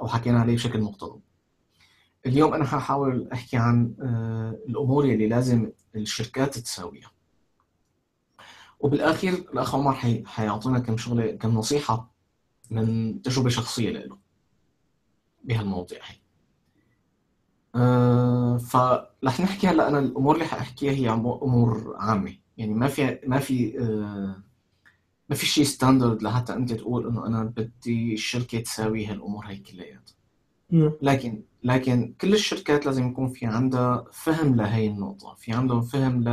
أو 0.00 0.08
حكينا 0.08 0.40
عليه 0.40 0.54
بشكل 0.54 0.80
مقتضب 0.80 1.20
اليوم 2.26 2.54
أنا 2.54 2.64
ححاول 2.64 3.28
أحكي 3.32 3.56
عن 3.56 3.94
آه، 4.02 4.58
الأمور 4.68 5.04
اللي 5.04 5.28
لازم 5.28 5.72
الشركات 5.96 6.58
تساويها. 6.58 7.10
وبالأخير 8.80 9.32
الأخ 9.32 9.74
عمر 9.74 9.92
حي... 9.92 10.24
حيعطينا 10.26 10.78
كم 10.78 10.96
شغلة 10.96 11.32
كم 11.32 11.54
نصيحة 11.54 12.10
من 12.70 13.22
تجربة 13.22 13.48
شخصية 13.48 13.90
له 13.90 14.18
بهالمواضيع 15.44 15.98
هي. 16.04 16.16
أه 17.74 18.56
فرح 18.56 19.40
نحكي 19.40 19.66
هلأ 19.66 19.88
أنا 19.88 19.98
الأمور 19.98 20.34
اللي 20.34 20.46
حأحكيها 20.46 20.92
هي 20.92 21.08
أمور 21.10 21.94
عامة. 21.98 22.36
يعني 22.60 22.74
ما 22.74 22.88
في 22.88 23.18
ما 23.26 23.38
في 23.38 23.78
أه 23.80 24.42
ما 25.28 25.36
في 25.36 25.46
شيء 25.46 25.64
ستاندرد 25.64 26.22
لحتى 26.22 26.52
أنت 26.52 26.72
تقول 26.72 27.08
إنه 27.08 27.26
أنا 27.26 27.44
بدي 27.44 28.14
الشركة 28.14 28.60
تساوي 28.60 29.06
هالأمور 29.06 29.46
هي 29.46 29.56
كلياتها. 29.58 30.14
لكن 31.02 31.42
لكن 31.64 32.14
كل 32.20 32.32
الشركات 32.34 32.86
لازم 32.86 33.08
يكون 33.08 33.28
في 33.28 33.46
عندها 33.46 34.04
فهم 34.12 34.54
لهي 34.56 34.86
النقطة 34.86 35.34
في 35.34 35.52
عندهم 35.52 35.82
فهم 35.82 36.24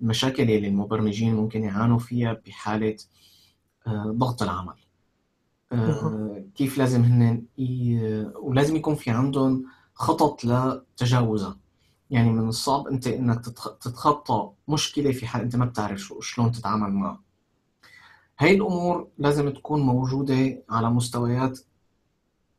للمشاكل 0.00 0.42
اللي 0.42 0.68
المبرمجين 0.68 1.34
ممكن 1.34 1.64
يعانوا 1.64 1.98
فيها 1.98 2.40
بحالة 2.46 2.96
آه، 3.86 4.14
ضغط 4.16 4.42
العمل 4.42 4.74
آه، 5.72 6.44
كيف 6.54 6.78
لازم 6.78 7.02
هن. 7.02 7.44
ولازم 8.42 8.76
يكون 8.76 8.94
في 8.94 9.10
عندهم 9.10 9.64
خطط 9.94 10.44
لتجاوزها 10.44 11.58
يعني 12.10 12.30
من 12.30 12.48
الصعب 12.48 12.86
أنت 12.88 13.06
إنك 13.06 13.44
تتخ- 13.46 13.78
تتخطى 13.78 14.50
مشكلة 14.68 15.12
في 15.12 15.26
حال 15.26 15.42
أنت 15.42 15.56
ما 15.56 15.64
بتعرف 15.64 16.12
شلون 16.20 16.52
تتعامل 16.52 16.92
معها. 16.92 17.20
هاي 18.38 18.54
الأمور 18.54 19.08
لازم 19.18 19.48
تكون 19.50 19.80
موجودة 19.82 20.62
على 20.70 20.90
مستويات 20.90 21.58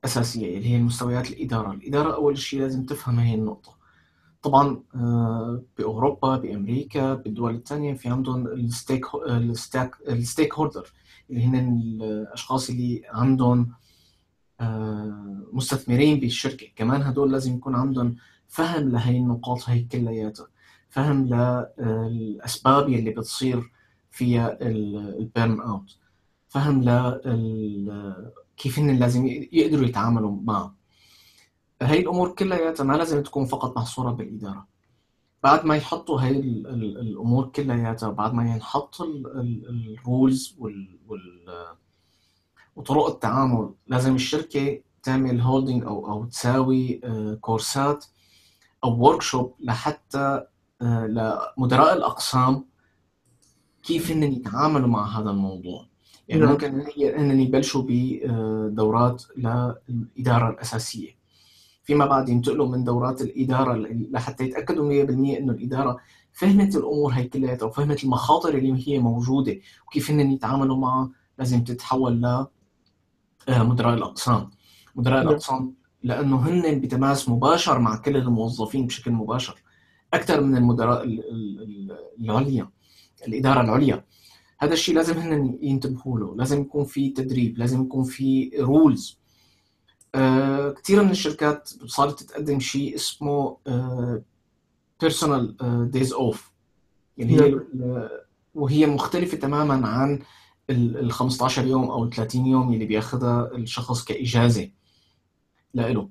أساسية 0.06 0.58
اللي 0.58 0.70
هي 0.70 0.78
مستويات 0.82 1.30
الإدارة. 1.30 1.72
الإدارة 1.72 2.14
أول 2.16 2.38
شيء 2.38 2.60
لازم 2.60 2.86
تفهم 2.86 3.20
هاي 3.20 3.34
النقطة. 3.36 3.80
طبعا 4.42 4.84
آه، 4.96 5.62
بأوروبا 5.78 6.38
بأمريكا 6.38 7.14
بالدول 7.14 7.56
الثانية 7.56 7.94
في 7.94 8.10
عندهم 8.10 8.48
ال 8.48 8.57
stake 8.57 9.06
ال 9.28 9.38
stake 9.38 9.86
ال 9.86 9.96
stakeholder 10.10 10.94
اللي 11.30 11.46
هن 11.46 11.56
الأشخاص 11.56 12.70
اللي 12.70 13.02
عندهم 13.10 13.72
آه، 14.60 15.44
مستثمرين 15.54 16.20
بالشركة. 16.20 16.68
كمان 16.76 17.02
هدول 17.02 17.32
لازم 17.32 17.56
يكون 17.56 17.76
عندهم 17.76 18.16
فهم 18.50 18.90
لهي 18.90 19.18
النقاط 19.18 19.70
هي 19.70 19.84
كلياتها 19.84 20.48
فهم 20.90 21.26
للأسباب 21.80 22.90
يلي 22.90 23.12
بتصير 23.12 23.72
فيها 24.12 24.58
ال 24.62 24.82
burn 24.82 25.62
out. 25.62 25.98
فهم 26.48 26.84
ل 26.84 28.20
كيف 28.58 28.80
هن 28.80 28.96
لازم 28.96 29.26
يقدروا 29.52 29.86
يتعاملوا 29.86 30.38
معه 30.44 30.76
هاي 31.82 32.00
الأمور 32.00 32.30
كلياتها 32.36 32.84
ما 32.84 32.94
لازم 32.94 33.24
تكون 33.24 33.46
فقط 33.46 33.78
محصورة 33.78 34.12
بالإدارة. 34.12 34.68
بعد 35.44 35.66
ما 35.66 35.76
يحطوا 35.76 36.22
هاي 36.22 36.40
ال- 36.40 36.68
ال- 36.68 36.98
الأمور 37.00 37.46
كلياتها 37.48 38.10
بعد 38.10 38.34
ما 38.34 38.52
ينحط 38.54 39.02
ال 39.02 39.28
rules 39.28 40.56
وال, 40.60 41.00
وطرق 42.76 43.08
التعامل 43.08 43.70
لازم 43.88 44.16
الشركة 44.16 44.80
تعمل 45.04 45.42
holding 45.42 45.84
أو 45.84 46.12
أو 46.12 46.26
تساوي 46.26 47.02
آه، 47.04 47.34
كورسات 47.42 48.06
أو 48.84 49.06
workshop 49.06 49.56
لحتى 49.60 50.42
آه، 50.82 51.06
لمدراء 51.58 51.94
الأقسام 51.98 52.66
كيف 53.84 54.12
هن 54.12 54.24
يتعاملوا 54.24 54.88
مع 54.88 55.20
هذا 55.20 55.30
الموضوع 55.30 55.86
يعني 56.28 56.42
نعم. 56.42 56.52
ممكن 56.52 56.86
هي 56.96 57.16
هن 57.16 57.40
يبلشوا 57.42 57.84
بدورات 57.88 59.24
للإدارة 59.38 60.50
الأساسية 60.50 61.20
فيما 61.84 62.06
بعد 62.06 62.30
ينتقلوا 62.30 62.68
من 62.68 62.84
دورات 62.84 63.22
الإدارة 63.22 63.74
ل- 63.74 64.08
لحتى 64.12 64.44
يتأكدوا 64.44 65.06
100% 65.06 65.10
إنه 65.10 65.54
الإدارة 65.54 65.98
فهمت 66.34 66.76
الأمور 66.76 67.12
هي 67.14 67.24
كلها 67.24 67.64
وفهمت 67.64 68.04
المخاطر 68.04 68.50
اللي 68.50 68.88
هي 68.88 69.00
موجودة 69.00 69.58
وكيف 69.88 70.12
هن 70.12 70.32
يتعاملوا 70.32 70.78
معها 70.78 71.10
لازم 71.38 71.64
تتحول 71.64 72.22
ل 72.22 72.26
آه، 73.50 73.64
مدراء 73.64 73.94
الأقسام 73.94 74.50
مدراء 74.96 75.24
نعم. 75.24 75.74
لأنه 76.04 76.50
هن 76.50 76.80
بتماس 76.80 77.30
مباشر 77.30 77.80
مع 77.80 77.96
كل 77.98 78.18
الموظفين 78.18 78.88
بشكل 78.88 79.12
مباشر 79.12 79.56
أكثر 80.14 80.42
من 80.42 80.58
المدراء 80.58 81.04
ال- 81.04 81.20
ال- 81.32 81.62
ال- 81.62 81.98
العليا 82.26 82.70
الإدارة 83.28 83.62
العليا. 83.62 84.06
هذا 84.60 84.74
الشيء 84.74 84.96
لازم 84.96 85.18
هن 85.18 85.58
ينتبهوا 85.62 86.20
له 86.20 86.36
لازم 86.36 86.62
يكون 86.62 86.86
في 86.86 87.10
تدريب 87.10 87.58
لازم 87.58 87.82
يكون 87.82 88.04
في 88.04 88.52
رولز 88.60 89.20
آه 90.16 90.70
كثير 90.72 91.04
من 91.04 91.10
الشركات 91.12 91.70
صارت 91.86 92.24
تقدم 92.24 92.60
شيء 92.60 92.96
اسمه 92.96 93.58
آه 93.68 94.22
days 95.96 96.10
off. 96.14 96.38
اللي 97.20 97.34
هي 97.42 97.48
ال- 97.48 98.10
وهي 98.56 98.86
مختلفة 98.86 99.38
تماما 99.38 99.88
عن 99.88 100.20
ال 100.70 100.98
ال 100.98 101.12
15 101.12 101.68
يوم 101.68 102.04
ال 102.04 102.10
30 102.10 102.46
يوم 102.46 102.74
اللي 102.74 102.86
بياخذها 102.86 103.52
الشخص 103.56 104.04
كإجازة. 104.04 104.70
لإله 105.74 106.10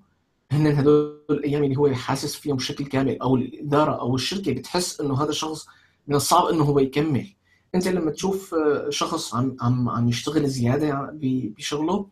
هن 0.53 0.67
هدول 0.67 1.23
الأيام 1.31 1.65
اللي 1.65 1.77
هو 1.77 1.95
حاسس 1.95 2.35
فيهم 2.37 2.57
بشكل 2.57 2.87
كامل 2.87 3.19
أو 3.21 3.37
الإدارة 3.37 4.01
أو 4.01 4.15
الشركة 4.15 4.53
بتحس 4.53 5.01
إنه 5.01 5.23
هذا 5.23 5.31
الشخص 5.31 5.67
من 6.07 6.15
الصعب 6.15 6.47
إنه 6.47 6.65
هو 6.65 6.79
يكمل. 6.79 7.27
أنت 7.75 7.89
لما 7.89 8.11
تشوف 8.11 8.55
آه، 8.55 8.91
شخص 8.91 9.35
عم 9.35 9.57
عم 9.61 9.89
عم 9.89 10.09
يشتغل 10.09 10.47
زيادة 10.49 11.11
ب- 11.13 11.55
بشغله 11.55 12.07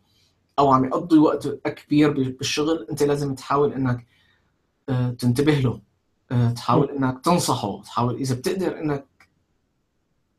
أو 0.59 0.71
عم 0.71 0.85
يقضي 0.85 1.17
وقت 1.17 1.47
كبير 1.47 2.11
بالشغل 2.29 2.87
أنت 2.89 3.03
لازم 3.03 3.35
تحاول 3.35 3.73
إنك 3.73 4.05
آه، 4.89 5.09
تنتبه 5.11 5.53
له. 5.53 5.81
آه، 6.31 6.49
تحاول 6.51 6.89
إنك 6.89 7.25
تنصحه. 7.25 7.81
تحاول 7.81 8.15
إذا 8.15 8.35
بتقدر 8.35 8.79
إنك 8.79 9.05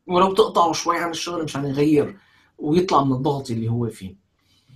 ولو 0.07 0.33
تقطعه 0.33 0.73
شوي 0.73 0.97
عن 0.97 1.09
الشغل 1.09 1.43
مشان 1.43 1.65
يغير 1.65 2.17
ويطلع 2.57 3.03
من 3.03 3.11
الضغط 3.15 3.51
اللي 3.51 3.69
هو 3.69 3.89
فيه. 3.89 4.15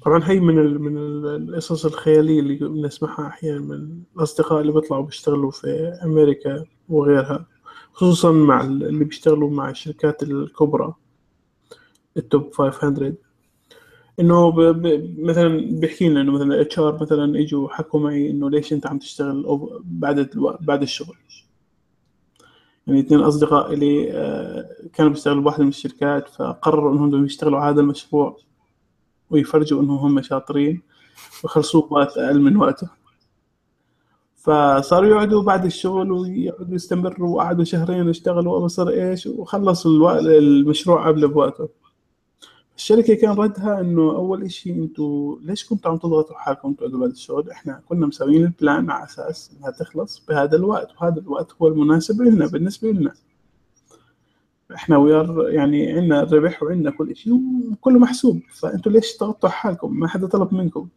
طبعا 0.06 0.22
هي 0.24 0.40
من 0.40 0.60
ال 0.60 0.82
من 0.82 0.98
ال- 0.98 1.50
القصص 1.50 1.86
الخيالية 1.86 2.40
اللي 2.40 2.56
بنسمعها 2.56 3.28
أحيانا 3.28 3.60
من 3.60 3.90
الأصدقاء 4.18 4.62
اللي 4.62 4.72
بيطلعوا 4.72 5.04
بيشتغلوا 5.06 5.52
في 5.52 5.68
أمريكا 6.04 6.66
وغيرها 6.90 7.46
خصوصا 7.94 8.32
مع 8.32 8.62
ال- 8.62 8.84
اللي 8.84 9.06
بيشتغلوا 9.06 9.50
مع 9.50 9.70
الشركات 9.70 10.24
الكبرى 10.24 10.94
التوب 12.18 12.52
500 12.54 13.14
إنه. 14.20 14.54
مثلا 15.20 15.80
بيحكي 15.80 16.10
لنا 16.10 16.22
إنه 16.22 16.32
مثلا 16.32 16.62
HR 16.62 17.02
مثلا 17.02 17.40
إجوا 17.40 17.70
حكوا 17.70 18.00
معي 18.00 18.30
إنه 18.30 18.50
ليش 18.50 18.74
أنت 18.74 18.88
عم 18.88 19.00
تشتغل 19.00 19.60
بعد. 19.84 20.30
بعد 20.62 20.82
الشغل 20.82 21.16
يعني 22.88 23.00
اثنين 23.00 23.20
أصدقاء 23.20 23.74
لي 23.76 24.12
آه، 24.12 24.66
كانوا 24.94 25.12
بيشتغلوا 25.12 25.42
بواحدة 25.44 25.64
من 25.64 25.70
الشركات 25.70 26.28
فقرروا 26.30 26.94
إنهم 26.94 27.10
بدهم 27.10 27.26
يشتغلوا 27.26 27.60
على 27.60 27.74
هذا 27.74 27.82
المشروع 27.82 28.38
ويفرجوا 29.34 29.82
إنهم 29.82 29.98
هم 29.98 30.22
شاطرين 30.22 30.82
ويخلصوه 31.44 31.88
بوقت 31.88 32.18
أقل 32.18 32.42
من 32.42 32.58
وقته. 32.58 32.90
فصاروا 34.36 35.10
يقعدوا 35.10 35.44
بعد 35.44 35.66
الشغل 35.66 36.12
ويقعدوا 36.12 36.76
يستمروا 36.76 37.36
وقعدوا 37.36 37.64
شهرين 37.64 38.08
واشتغلوا 38.08 38.54
وابصر 38.58 38.90
إيش 38.90 39.28
وخلصوا 39.28 40.20
المشروع 40.20 41.08
قبل 41.08 41.28
بوقته. 41.28 41.70
الشركة 42.78 43.14
كان 43.14 43.32
ردها 43.32 43.80
إنه 43.80 44.02
أول 44.02 44.44
إشي 44.44 44.72
أنتوا 44.72 45.38
ليش 45.42 45.66
كنتوا 45.66 45.92
عم 45.92 45.98
تضغطوا 45.98 46.36
حالكم 46.36 46.74
تقعدوا 46.74 47.00
بعد 47.00 47.10
الشغل؟ 47.10 47.50
إحنا 47.50 47.82
كنا 47.90 48.08
مسويين 48.08 48.44
البلان 48.44 48.92
على 48.92 49.04
أساس 49.04 49.52
إنها 49.58 49.72
تخلص 49.72 50.26
بهذا 50.30 50.56
الوقت 50.56 50.88
وهذا 51.02 51.20
الوقت 51.20 51.52
هو 51.62 51.68
المناسب 51.68 52.22
لنا 52.22 52.48
بالنسبة 52.48 52.92
لنا. 52.92 53.14
إحنا 54.76 54.98
ويار 54.98 55.50
يعني 55.50 55.92
عندنا 55.92 56.24
الربح 56.24 56.64
وعندنا 56.64 56.92
كل 56.92 57.16
شيء 57.16 57.34
وكله 57.72 58.00
محسوب. 58.00 58.42
فأنتوا 58.62 58.92
ليش 58.92 59.14
تغطوا 59.18 59.50
حالكم؟ 59.50 60.00
ما 60.00 60.08
حدا 60.08 60.28
طلب 60.28 60.54
منكم. 60.54 60.88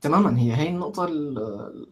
تماما. 0.00 0.38
هي 0.38 0.52
هي 0.54 0.68
النقطة 0.68 1.04
ال- 1.04 1.38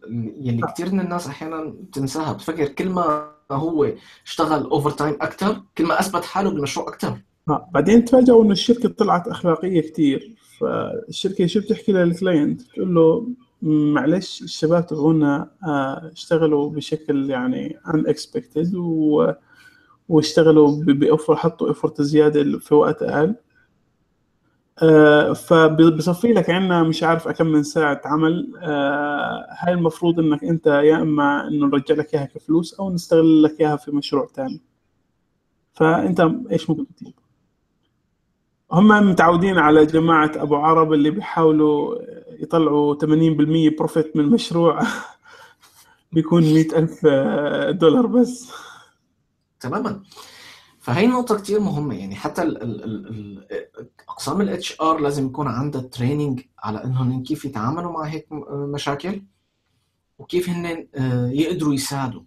ال- 0.07 0.33
يلي 0.47 0.61
كتير 0.67 0.91
من 0.93 0.99
الناس 0.99 1.27
أحيانا 1.27 1.63
بتنساها. 1.63 2.33
بتفكر 2.33 2.65
كل 2.67 2.89
ما 2.89 3.27
هو 3.51 3.91
اشتغل 4.25 4.63
overtime 4.63 5.17
أكتر 5.21 5.61
كل 5.77 5.85
ما 5.85 5.99
أثبت 5.99 6.23
حاله 6.25 6.49
بالمشروع 6.49 6.87
أكتر. 6.87 7.13
آه. 7.49 7.69
بعدين 7.73 8.05
تفاجئوا 8.05 8.43
إنه 8.43 8.51
الشركة 8.51 8.89
طلعت 8.89 9.27
أخلاقية 9.27 9.81
كتير. 9.81 10.35
فالشركة 10.59 11.45
شو 11.45 11.59
بتحكي 11.59 11.91
لل 11.91 12.09
client 12.09 12.61
بتقول 12.61 12.95
له 12.95 13.27
معلش 13.61 14.41
الشباب 14.41 14.87
تبعونا 14.87 15.51
آه، 15.67 16.11
اشتغلوا 16.13 16.69
بشكل 16.69 17.29
يعني 17.29 17.77
unexpected 17.87 18.75
و 18.75 19.31
واشتغلوا 20.11 20.83
ب 20.83 20.93
over 20.93 21.35
حطوا 21.35 21.71
effort 21.71 22.01
زيادة 22.01 22.59
في 22.59 22.75
وقت 22.75 23.03
أقل. 23.03 23.35
آه، 24.83 25.33
فبصفي 25.33 26.27
لك 26.33 26.49
عندنا 26.49 26.83
مش 26.83 27.03
عارف 27.03 27.27
كم 27.27 27.47
من 27.47 27.63
ساعة 27.63 28.01
عمل. 28.05 28.53
آه، 28.63 29.47
هاي 29.59 29.73
المفروض 29.73 30.19
إنك 30.19 30.43
أنت 30.43 30.67
يا 30.67 31.01
إما 31.01 31.47
إنه 31.47 31.65
نرجع 31.67 31.95
لك 31.95 32.13
إياها 32.13 32.25
كفلوس 32.25 32.73
أو 32.73 32.93
نستغل 32.93 33.43
لك 33.43 33.61
إياها 33.61 33.75
في 33.75 33.91
مشروع 33.91 34.27
تاني. 34.33 34.61
فأنت 35.73 36.31
إيش 36.51 36.69
ممكن 36.69 36.85
تطلب؟ 36.95 37.13
هم 38.71 38.87
متعودين 39.09 39.57
على 39.57 39.85
جماعة 39.85 40.31
أبو 40.35 40.55
عرب 40.55 40.93
اللي 40.93 41.09
بيحاولوا 41.11 41.95
يطلعوا 42.39 42.95
80% 42.95 43.75
profit 43.77 44.15
من 44.17 44.25
مشروع. 44.25 44.79
بيكون 46.13 46.43
100 46.43 46.79
ألف 46.79 47.05
دولار 47.77 48.05
بس. 48.05 48.51
تماما. 49.61 50.03
فهي 50.79 51.07
نقطة 51.07 51.37
كتير 51.37 51.59
مهمة. 51.59 51.95
يعني 51.95 52.15
حتى 52.15 52.41
ال 52.41 52.63
ال 52.63 52.83
ال 52.83 53.47
أقسام 54.09 54.41
ال 54.41 54.81
HR 54.81 54.99
لازم 54.99 55.25
يكون 55.25 55.47
عندها 55.47 55.81
training 55.81 56.41
على 56.59 56.83
إنهم 56.83 57.23
كيف 57.23 57.45
يتعاملوا 57.45 57.91
مع 57.91 58.03
هيك 58.03 58.27
مشاكل 58.51 59.21
وكيف 60.19 60.49
هن 60.49 60.87
آه، 60.95 61.27
يقدروا 61.27 61.73
يساعدوا. 61.73 62.21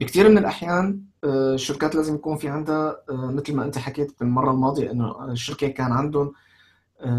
بكثير 0.00 0.28
من 0.28 0.38
الأحيان 0.38 1.02
آه، 1.24 1.54
الشركات 1.54 1.94
لازم 1.94 2.14
يكون 2.14 2.36
في 2.36 2.48
عندها 2.48 3.02
آه، 3.10 3.26
مثل 3.26 3.54
ما 3.54 3.64
أنت 3.64 3.78
حكيت 3.78 4.20
بالمرة 4.20 4.50
الماضية 4.50 4.90
إنه 4.90 5.32
الشركة 5.32 5.68
كان 5.68 5.92
عندهم 5.92 6.32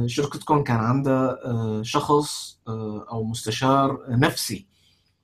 شركتكم 0.06 0.64
كان 0.64 0.78
عندها 0.78 1.38
شخص 1.84 2.60
أو 3.12 3.24
مستشار 3.24 4.06
نفسي. 4.10 4.68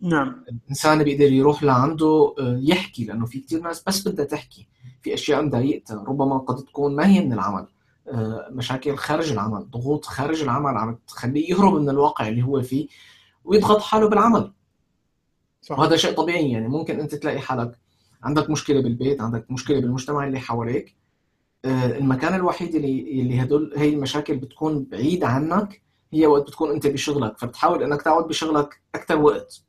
نعم. 0.01 0.45
الإنسان 0.49 1.03
بيقدر 1.03 1.31
يروح 1.31 1.63
لعنده 1.63 2.35
آه، 2.39 2.59
يحكي 2.61 3.05
لأنه 3.05 3.25
في 3.25 3.39
كتير 3.39 3.61
ناس 3.61 3.83
بس 3.83 4.07
بدها 4.07 4.25
تحكي. 4.25 4.67
في 5.01 5.13
أشياء 5.13 5.41
مضايقتها. 5.41 6.03
ربما 6.07 6.37
قد 6.37 6.63
تكون 6.63 6.95
ما 6.95 7.07
هي 7.07 7.25
من 7.25 7.33
العمل. 7.33 7.67
آه، 8.07 8.47
مشاكل 8.51 8.95
خارج 8.95 9.31
العمل 9.31 9.69
ضغوط 9.71 10.05
خارج 10.05 10.41
العمل 10.41 10.77
عم 10.77 10.97
تخليه 11.07 11.49
يهرب 11.51 11.73
من 11.73 11.89
الواقع 11.89 12.27
اللي 12.27 12.43
هو 12.43 12.61
فيه 12.61 12.87
ويضغط 13.45 13.81
حاله 13.81 14.09
بالعمل. 14.09 14.53
صح. 15.61 15.79
وهذا 15.79 15.95
شيء 15.95 16.13
طبيعي 16.13 16.51
يعني. 16.51 16.67
ممكن 16.67 16.99
أنت 16.99 17.15
تلاقي 17.15 17.39
حالك 17.39 17.79
عندك 18.23 18.49
مشكلة 18.49 18.81
بالبيت 18.81 19.21
عندك 19.21 19.51
مشكلة 19.51 19.79
بالمجتمع 19.81 20.27
اللي 20.27 20.39
حواليك. 20.39 20.95
آه، 21.65 21.97
المكان 21.97 22.35
الوحيد 22.35 22.75
اللي 22.75 23.21
اللي 23.21 23.41
هدول 23.41 23.73
هي 23.77 23.89
المشاكل 23.93 24.37
بتكون 24.37 24.83
بعيد 24.83 25.23
عنك 25.23 25.81
هي 26.13 26.27
وقت 26.27 26.47
بتكون 26.47 26.71
أنت 26.71 26.87
بشغلك. 26.87 27.37
فبتحاول 27.37 27.83
إنك 27.83 28.01
تقعد 28.01 28.27
بشغلك 28.27 28.81
أكثر 28.95 29.19
وقت. 29.19 29.68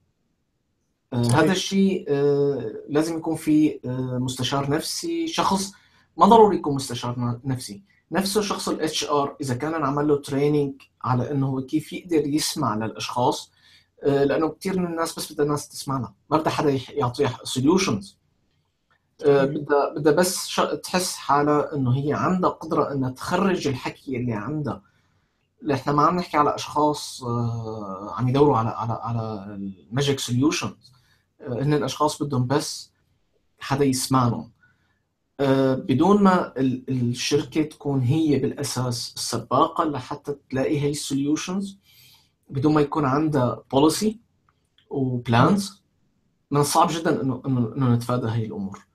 هذا 1.14 1.52
الشيء 1.52 2.04
آه، 2.08 2.72
لازم 2.88 3.16
يكون 3.18 3.36
في 3.36 3.80
آه، 3.84 4.18
مستشار 4.18 4.70
نفسي 4.70 5.26
شخص 5.28 5.72
ما 6.16 6.26
ضروري 6.26 6.56
يكون 6.56 6.74
مستشار 6.74 7.40
نفسي. 7.44 7.82
نفسه 8.12 8.40
شخص 8.40 8.68
ال 8.68 9.04
HR 9.04 9.36
إذا 9.40 9.54
كان 9.54 9.74
انعمل 9.74 10.08
له 10.08 10.16
training 10.16 10.74
على 11.02 11.30
إنه 11.30 11.46
هو 11.46 11.62
كيف 11.62 11.92
يقدر 11.92 12.26
يسمع 12.26 12.74
للأشخاص 12.74 13.52
آه، 14.02 14.24
لأنه 14.24 14.48
كثير 14.48 14.78
من 14.78 14.86
الناس 14.86 15.18
بس 15.18 15.32
بدها 15.32 15.44
الناس 15.44 15.68
تسمعها 15.68 16.14
ما 16.30 16.38
بدها 16.38 16.52
حدا 16.52 16.78
يعطيها 16.92 17.38
solutions 17.44 18.20
بدها 19.26 19.94
بدها 19.96 20.12
بس 20.12 20.60
تحس 20.82 21.16
حالها 21.16 21.74
إنه 21.74 21.96
هي 21.96 22.12
عندها 22.12 22.50
قدرة 22.50 22.92
إنها 22.92 23.10
تخرج 23.10 23.68
الحكي 23.68 24.16
اللي 24.16 24.32
عندها. 24.32 24.82
إحنا 25.72 25.92
ما 25.92 26.02
عم 26.02 26.16
نحكي 26.16 26.36
على 26.36 26.54
أشخاص 26.54 27.22
آه، 27.22 28.14
عم 28.18 28.28
يدوروا 28.28 28.56
على 28.56 28.68
على 28.68 28.92
على 28.92 29.44
ال 29.90 29.95
magic 29.95 30.18
solutions 30.18 30.92
هن 31.48 31.74
الأشخاص 31.74 32.22
بدهم 32.22 32.46
بس 32.46 32.92
حدا 33.60 33.84
يسمعهم. 33.84 34.50
آه، 35.40 35.74
بدون 35.74 36.22
ما 36.22 36.52
ال- 36.56 36.84
الشركة 36.88 37.62
تكون 37.62 38.00
هي 38.00 38.38
بالأساس 38.38 39.12
السباقة 39.16 39.84
لحتى 39.84 40.36
تلاقي 40.50 40.80
هي 40.80 40.90
ال 40.90 40.99
solutions 40.99 41.78
بدون 42.50 42.74
ما 42.74 42.80
يكون 42.80 43.04
عندها 43.04 43.62
policy 43.72 44.20
و 44.90 45.06
plans 45.06 45.82
من 46.50 46.60
الصعب 46.60 46.88
جدا 46.90 47.22
انه 47.22 47.42
انه 47.46 47.94
نتفادى 47.94 48.26
هي 48.28 48.44
الأمور. 48.46 48.86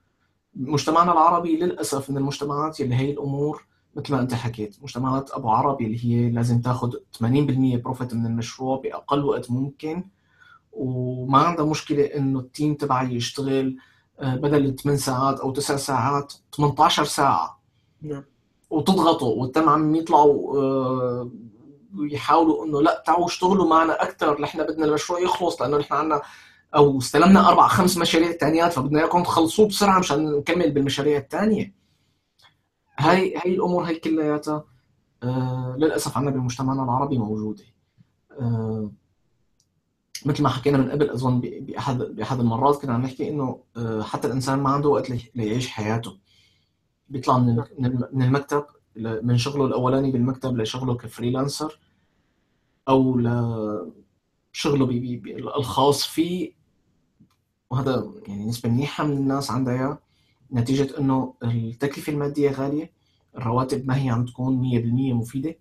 مجتمعنا 0.55 1.11
العربي 1.11 1.55
للأسف 1.57 2.09
من 2.09 2.17
المجتمعات 2.17 2.81
اللي 2.81 2.95
هي 2.95 3.11
الأمور 3.11 3.65
مثل 3.95 4.13
ما 4.13 4.21
أنت 4.21 4.33
حكيت 4.33 4.77
مجتمعات 4.83 5.31
أبو 5.31 5.49
عربي 5.49 5.85
اللي 5.85 6.05
هي 6.05 6.29
لازم 6.29 6.61
تاخذ 6.61 6.93
80% 7.17 7.77
profit 7.77 8.13
من 8.13 8.25
المشروع 8.25 8.77
بأقل 8.81 9.23
وقت 9.25 9.51
ممكن 9.51 10.03
وما 10.75 11.37
عندها 11.37 11.65
مشكلة 11.65 12.03
إنه 12.03 12.39
ال 12.39 12.46
team 12.46 12.73
تبعي 12.73 13.15
يشتغل 13.15 13.77
آه، 14.19 14.35
بدل 14.35 14.75
8 14.75 14.99
ساعات 14.99 15.39
أو 15.39 15.51
9 15.51 15.77
ساعات 15.77 16.33
18 16.57 17.05
ساعة. 17.05 17.61
نعم. 18.01 18.23
وتضغطوا 18.69 19.41
والتم 19.41 19.69
عم 19.69 19.95
يطلعوا 19.95 20.57
آه، 20.57 21.31
ويحاولوا 21.97 22.65
إنه 22.65 22.81
لا 22.81 23.03
تعالوا 23.05 23.25
اشتغلوا 23.25 23.69
معنا 23.69 24.03
أكثر 24.03 24.41
نحن 24.41 24.63
بدنا 24.63 24.85
المشروع 24.85 25.19
يخلص 25.19 25.61
لأنه 25.61 25.77
نحن 25.77 25.93
عندنا 25.93 26.21
أو 26.75 26.97
استلمنا 26.97 27.49
أربع 27.49 27.67
خمس 27.67 27.97
مشاريع 27.97 28.31
ثانيات 28.31 28.73
فبدنا 28.73 28.99
إياكم 28.99 29.23
تخلصوه 29.23 29.67
بسرعة 29.67 29.99
مشان 29.99 30.31
نكمل 30.31 30.71
بالمشاريع 30.71 31.17
الثانية 31.17 31.73
هاي 32.99 33.35
هاي 33.37 33.55
الأمور 33.55 33.83
هي 33.83 33.95
كلياتها 33.95 34.63
آه 35.23 35.75
للأسف 35.77 36.17
عندنا 36.17 36.35
بمجتمعنا 36.35 36.83
العربي 36.83 37.17
موجودة. 37.17 37.63
آه 38.39 38.91
مثل 40.25 40.43
ما 40.43 40.49
حكينا 40.49 40.77
من 40.77 40.91
قبل 40.91 41.09
أظن 41.09 41.39
باحد 41.41 41.97
بأحد 41.97 42.39
المرات 42.39 42.81
كنا 42.81 42.93
عم 42.93 43.01
نحكي 43.01 43.29
إنه 43.29 43.63
آه 43.77 44.01
حتى 44.01 44.27
الإنسان 44.27 44.59
ما 44.59 44.69
عنده 44.69 44.89
وقت 44.89 45.09
لي- 45.09 45.31
ليعيش 45.35 45.67
حياته. 45.67 46.17
بيطلع 47.09 47.37
من 47.37 47.55
من 47.79 47.85
الم- 47.85 48.09
من 48.13 48.21
المكتب 48.23 48.65
من 48.97 49.37
شغله 49.37 49.65
الأولاني 49.65 50.11
بالمكتب 50.11 50.57
لشغله 50.57 50.95
ك 50.97 51.05
freelancer 51.05 51.79
أو 52.89 53.17
لشغله 53.19 54.85
بي 54.85 55.15
بي 55.17 55.35
الخاص 55.37 56.03
فيه. 56.07 56.51
وهذا 57.69 58.11
يعني 58.27 58.45
نسبة 58.45 58.69
منيحة 58.69 59.03
من 59.07 59.17
الناس 59.17 59.51
عندها 59.51 59.73
إياه. 59.73 59.99
نتيجة 60.53 60.97
إنه 60.99 61.33
التكلفة 61.43 62.13
المادية 62.13 62.51
غالية 62.51 62.91
الرواتب 63.37 63.87
ما 63.87 63.97
هي 64.03 64.09
عم 64.09 64.25
تكون 64.25 64.57
100% 64.61 65.13
مفيدة. 65.13 65.55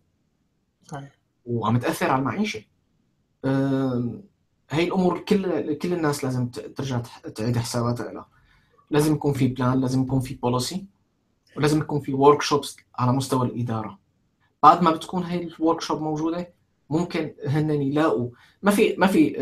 صحيح. 0.85 1.19
وعم 1.47 1.79
تأثر 1.79 2.11
على 2.11 2.19
المعيشة. 2.21 2.65
آم، 4.73 4.79
هي 4.79 4.85
الأمور 4.85 5.19
كل 5.19 5.75
كل 5.79 5.93
الناس 5.93 6.25
لازم 6.25 6.49
ترجع 6.49 6.99
تعيد 7.35 7.59
حساباتها 7.59 8.13
لها. 8.13 8.29
لازم 8.91 9.15
يكون 9.15 9.33
في 9.33 9.49
plan 9.49 9.81
لازم 9.81 10.03
يكون 10.03 10.21
في 10.21 10.35
policy 10.35 10.87
ولازم 11.57 11.79
يكون 11.81 12.01
في 12.01 12.13
workshops 12.15 12.77
على 12.99 13.13
مستوى 13.13 13.47
الإدارة. 13.47 13.99
بعد 14.63 14.83
ما 14.83 14.91
بتكون 14.91 15.23
هي 15.23 15.43
ال 15.43 15.81
workshop 15.81 16.03
موجودة 16.03 16.55
ممكن 16.91 17.35
هن 17.47 17.71
يلاقوا 17.71 18.29
ما 18.63 18.71
في 18.71 18.95
ما 18.99 19.07
في 19.07 19.37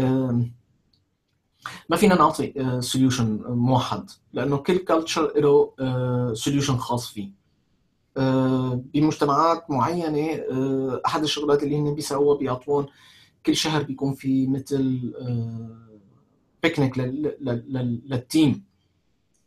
ما 1.88 1.96
فينا 1.96 2.14
نعطي 2.14 2.76
solution 2.80 3.42
موحد 3.48 4.10
لأنه 4.32 4.56
كل 4.56 4.78
culture 4.78 5.32
له 5.36 5.72
solution 6.34 6.76
خاص 6.76 7.08
فيه. 7.08 7.30
بمجتمعات 8.76 9.70
معينة 9.70 10.40
أحد 11.06 11.22
الشغلات 11.22 11.62
اللي 11.62 11.78
هن 11.78 11.94
بيسووها 11.94 12.38
بيعطون 12.38 12.86
كل 13.46 13.56
شهر 13.56 13.82
بيكون 13.82 14.14
في 14.14 14.46
مثل 14.46 15.12
picnic 16.62 16.98
لل 16.98 17.54
team 17.54 18.64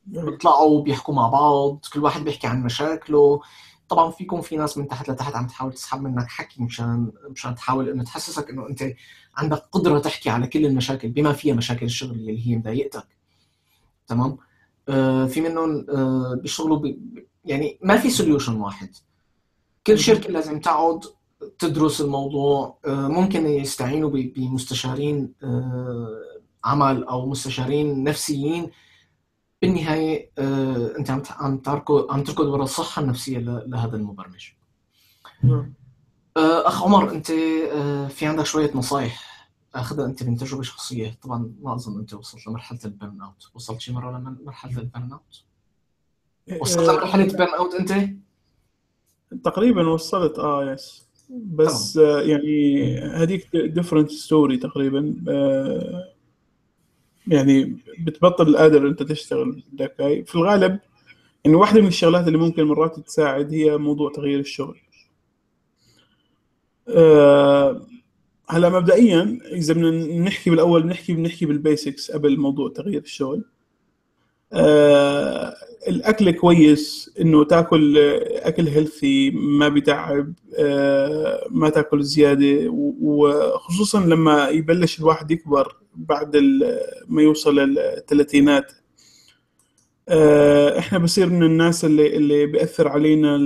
بيطلعوا 0.06 0.82
بيحكوا 0.82 1.14
مع 1.14 1.28
بعض 1.28 1.86
كل 1.94 2.04
واحد 2.04 2.24
بيحكي 2.24 2.48
عن 2.48 2.64
مشاكله. 2.64 3.42
طبعا 3.90 4.12
فيكم 4.12 4.42
في 4.42 4.58
ناس 4.58 4.78
من 4.78 4.88
تحت 4.88 5.10
لتحت 5.10 5.36
عم 5.36 5.48
تحاول 5.48 5.74
تسحب 5.74 6.02
منك 6.02 6.28
حكي 6.28 6.64
مشان 6.64 7.12
مشان 7.30 7.56
تحاول 7.56 7.90
إنه 7.90 8.04
تحسسك 8.04 8.50
إنه 8.50 8.70
أنت 8.70 8.84
عندك 9.36 9.58
قدرة 9.58 10.00
تحكي 10.00 10.30
على 10.30 10.48
كل 10.48 10.66
المشاكل 10.66 11.10
بما 11.10 11.34
فيها 11.34 11.56
مشاكل 11.56 11.86
الشغل 11.86 12.12
اللي 12.12 12.48
هي 12.48 12.56
مضايقتك. 12.58 13.08
تمام؟ 14.08 14.38
آه 14.90 15.26
في 15.26 15.42
منهم 15.42 15.86
آه 15.90 16.40
بيشتغلوا 16.42 16.78
ب... 16.78 16.98
يعني 17.46 17.80
ما 17.82 17.98
في 17.98 18.10
solution 18.10 18.56
واحد. 18.56 18.90
كل 19.88 20.00
شركة 20.00 20.30
لازم 20.30 20.60
تقعد 20.60 21.04
تدرس 21.60 22.02
الموضوع 22.02 22.78
آه 22.86 23.08
ممكن 23.08 23.46
يستعينوا 23.48 24.10
بمستشارين 24.10 25.34
آه 25.44 26.22
عمل 26.66 27.04
أو 27.04 27.30
مستشارين 27.30 28.04
نفسيين. 28.04 28.72
بالنهاية 29.62 30.32
آه، 30.38 30.94
أنت 30.98 31.12
عم 31.12 31.22
عم 31.30 31.58
تركض 31.58 32.12
عم 32.12 32.24
تركض 32.24 32.46
ورا 32.46 32.64
الصحة 32.64 33.02
النفسية 33.02 33.40
لهذا 33.40 33.96
المبرمج. 33.96 34.50
نعم. 35.44 35.74
أخ 36.38 36.84
عمر 36.84 37.12
أنت 37.12 37.32
في 38.12 38.26
عندك 38.26 38.46
شوية 38.46 38.72
نصائح 38.76 39.48
أخذها 39.76 40.06
أنت 40.06 40.24
من 40.24 40.38
تجربة 40.38 40.64
شخصية. 40.64 41.18
طبعا 41.22 41.54
ما 41.62 41.76
أظن 41.76 42.00
أنت 42.00 42.14
وصلت 42.14 42.48
لمرحلة 42.48 42.80
البرن 42.86 43.22
أوت. 43.22 43.50
وصلت 43.54 43.82
شي 43.82 43.94
مرة 43.94 44.18
لمرحله 44.20 44.78
البرن 44.80 45.12
أوت؟ 45.12 45.44
وصلت 46.62 46.90
لمرحلة 46.90 47.24
ال 47.24 47.30
burn 47.30 47.54
out 47.54 47.74
أنت؟ 47.74 48.10
تقريبا 49.44 49.90
وصلت 49.90 50.40
آه 50.40 50.72
yes 50.72 51.05
بس 51.30 51.98
آه 51.98 52.22
يعني 52.22 52.84
هذيك 52.98 53.56
different 53.56 54.12
story 54.12 54.58
تقريبا. 54.58 55.16
آه 55.30 56.12
يعني 57.28 57.78
بتبطل 58.00 58.58
قادر 58.58 58.88
أنت 58.88 59.04
تشتغل 59.04 59.64
دكاي 59.74 60.24
في 60.26 60.36
الغالب 60.36 60.80
يعني 61.46 61.58
واحدة 61.58 61.82
من 61.82 61.88
الشغلات 61.88 62.28
اللي 62.28 62.38
ممكن 62.38 62.64
مرات 62.64 63.00
تساعد 63.00 63.54
هي 63.54 63.78
موضوع 63.78 64.12
تغيير 64.12 64.40
الشغل. 64.40 64.78
أه 66.88 67.88
هلا 68.50 68.70
مبدئيا 68.70 69.40
إذا 69.52 69.74
بدنا 69.74 69.92
نحكي 70.20 70.50
بالأول 70.50 70.84
بنحكي 70.84 71.14
بنحكي 71.14 71.46
بال 71.46 71.62
basics 71.62 72.12
قبل 72.12 72.38
موضوع 72.40 72.70
تغيير 72.70 73.02
الشغل. 73.02 73.46
أه 74.54 75.56
الأكل 75.88 76.32
كويس 76.32 77.12
إنه 77.22 77.44
تاكل 77.44 77.98
أكل 78.44 78.68
هيلثي 78.68 79.32
ما 79.32 79.68
بيتعب 79.70 80.34
أه 80.60 81.48
ما 81.52 81.70
تاكل 81.70 82.04
زيادة 82.04 82.70
وخصوصا 83.02 84.00
لما 84.06 84.50
يبلش 84.50 85.00
الواحد 85.00 85.32
يكبر 85.32 85.76
بعد 85.96 86.38
ما 87.08 87.22
يوصل 87.22 87.60
الثلاثينات. 87.80 88.72
آه، 90.10 90.80
إحنا 90.80 90.98
بصير 91.00 91.30
من 91.30 91.44
الناس 91.44 91.86
اللي 91.86 92.18
اللي 92.18 92.46
بيأثر 92.46 92.88
علينا 92.88 93.38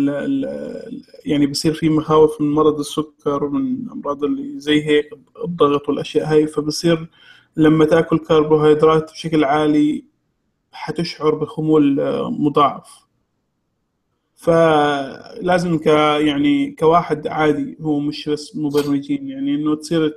يعني 1.25 1.47
بصير 1.47 1.73
في 1.73 1.89
مخاوف 1.89 2.41
من 2.41 2.51
مرض 2.51 2.79
السكر 2.79 3.43
ومن 3.43 3.89
أمراض 3.91 4.23
اللي 4.23 4.59
زي 4.59 4.83
هيك 4.85 5.09
الضغط 5.45 5.89
والأشياء 5.89 6.25
هاي. 6.33 6.47
فبصير 6.47 7.07
لما 7.57 7.85
تاكل 7.85 8.17
كربوهيدرات 8.19 9.11
بشكل 9.11 9.43
عالي 9.43 10.05
حتشعر 10.71 11.35
بخمول 11.35 11.95
مضاعف. 12.31 13.09
فلازم 14.39 15.77
ك 15.77 15.85
يعني 15.85 16.71
كواحد 16.71 17.27
عادي 17.27 17.77
هو 17.81 17.99
مش 17.99 18.29
بس 18.29 18.55
مبرمجين 18.55 19.29
يعني 19.29 19.55
إنه 19.55 19.75
تصير 19.75 20.09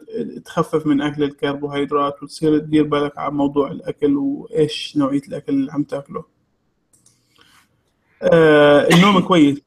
تخفف 0.45 0.87
من 0.87 1.01
أكل 1.01 1.23
الكربوهيدرات 1.23 2.23
وتصير 2.23 2.59
تدير 2.59 2.85
بالك 2.85 3.19
على 3.19 3.33
موضوع 3.33 3.71
الأكل 3.71 4.17
وإيش 4.17 4.97
نوعية 4.97 5.21
الأكل 5.29 5.53
اللي 5.53 5.73
عم 5.73 5.83
تأكله. 5.83 6.25
آه 8.23 8.89
النوم 8.95 9.21
كويس. 9.29 9.63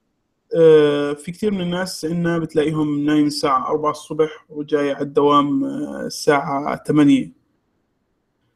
آه 0.56 1.14
في 1.14 1.32
كثير 1.32 1.52
من 1.52 1.62
الناس 1.62 2.06
عندنا 2.06 2.38
بتلاقيهم 2.40 3.06
نايم 3.06 3.26
الساعة 3.26 3.68
4 3.70 3.92
الصبح 3.92 4.46
وجاي 4.50 4.92
على 4.92 5.04
الدوام 5.04 5.64
آه، 5.64 6.06
الساعة 6.06 6.84
8 6.88 7.32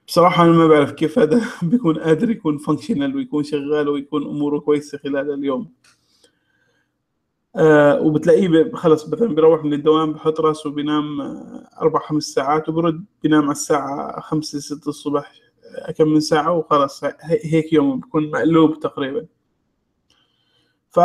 بصراحة 0.09 0.43
أنا 0.43 0.51
ما 0.51 0.67
بعرف 0.67 0.91
كيف 0.91 1.19
هذا 1.19 1.41
بيكون 1.63 1.99
قادر 1.99 2.29
يكون 2.31 2.57
فانكشنال 2.57 3.15
ويكون 3.15 3.43
شغال 3.43 3.89
ويكون 3.89 4.23
أموره 4.23 4.59
كويسة 4.59 4.97
خلال 4.97 5.33
اليوم. 5.33 5.71
آه 7.55 8.01
وبتلاقيه 8.01 8.71
خلص 8.73 9.09
مثلا 9.09 9.35
بيروح 9.35 9.63
من 9.63 9.73
الدوام 9.73 10.13
بحط 10.13 10.39
راسه 10.39 10.69
بينام 10.69 11.21
آه، 11.21 11.69
أربع 11.81 11.99
خمس 11.99 12.23
ساعات 12.23 12.69
وبرد 12.69 13.05
بينام 13.23 13.43
على 13.43 13.51
الساعة 13.51 14.21
خمسة 14.21 14.59
ستة 14.59 14.89
الصبح 14.89 15.33
آه، 15.87 15.91
كم 15.91 16.07
من 16.07 16.19
ساعة 16.19 16.51
وخلص 16.51 17.03
هيك 17.23 17.73
يومه 17.73 17.95
بيكون 17.95 18.31
مقلوب 18.31 18.79
تقريبا. 18.79 19.25
ف 20.89 20.99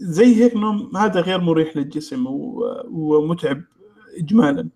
زي 0.00 0.36
هيك 0.36 0.56
نوم 0.56 0.96
هذا 0.96 1.20
غير 1.20 1.40
مريح 1.40 1.76
للجسم 1.76 2.26
ومتعب 2.90 3.62
إجمالا. 4.18 4.68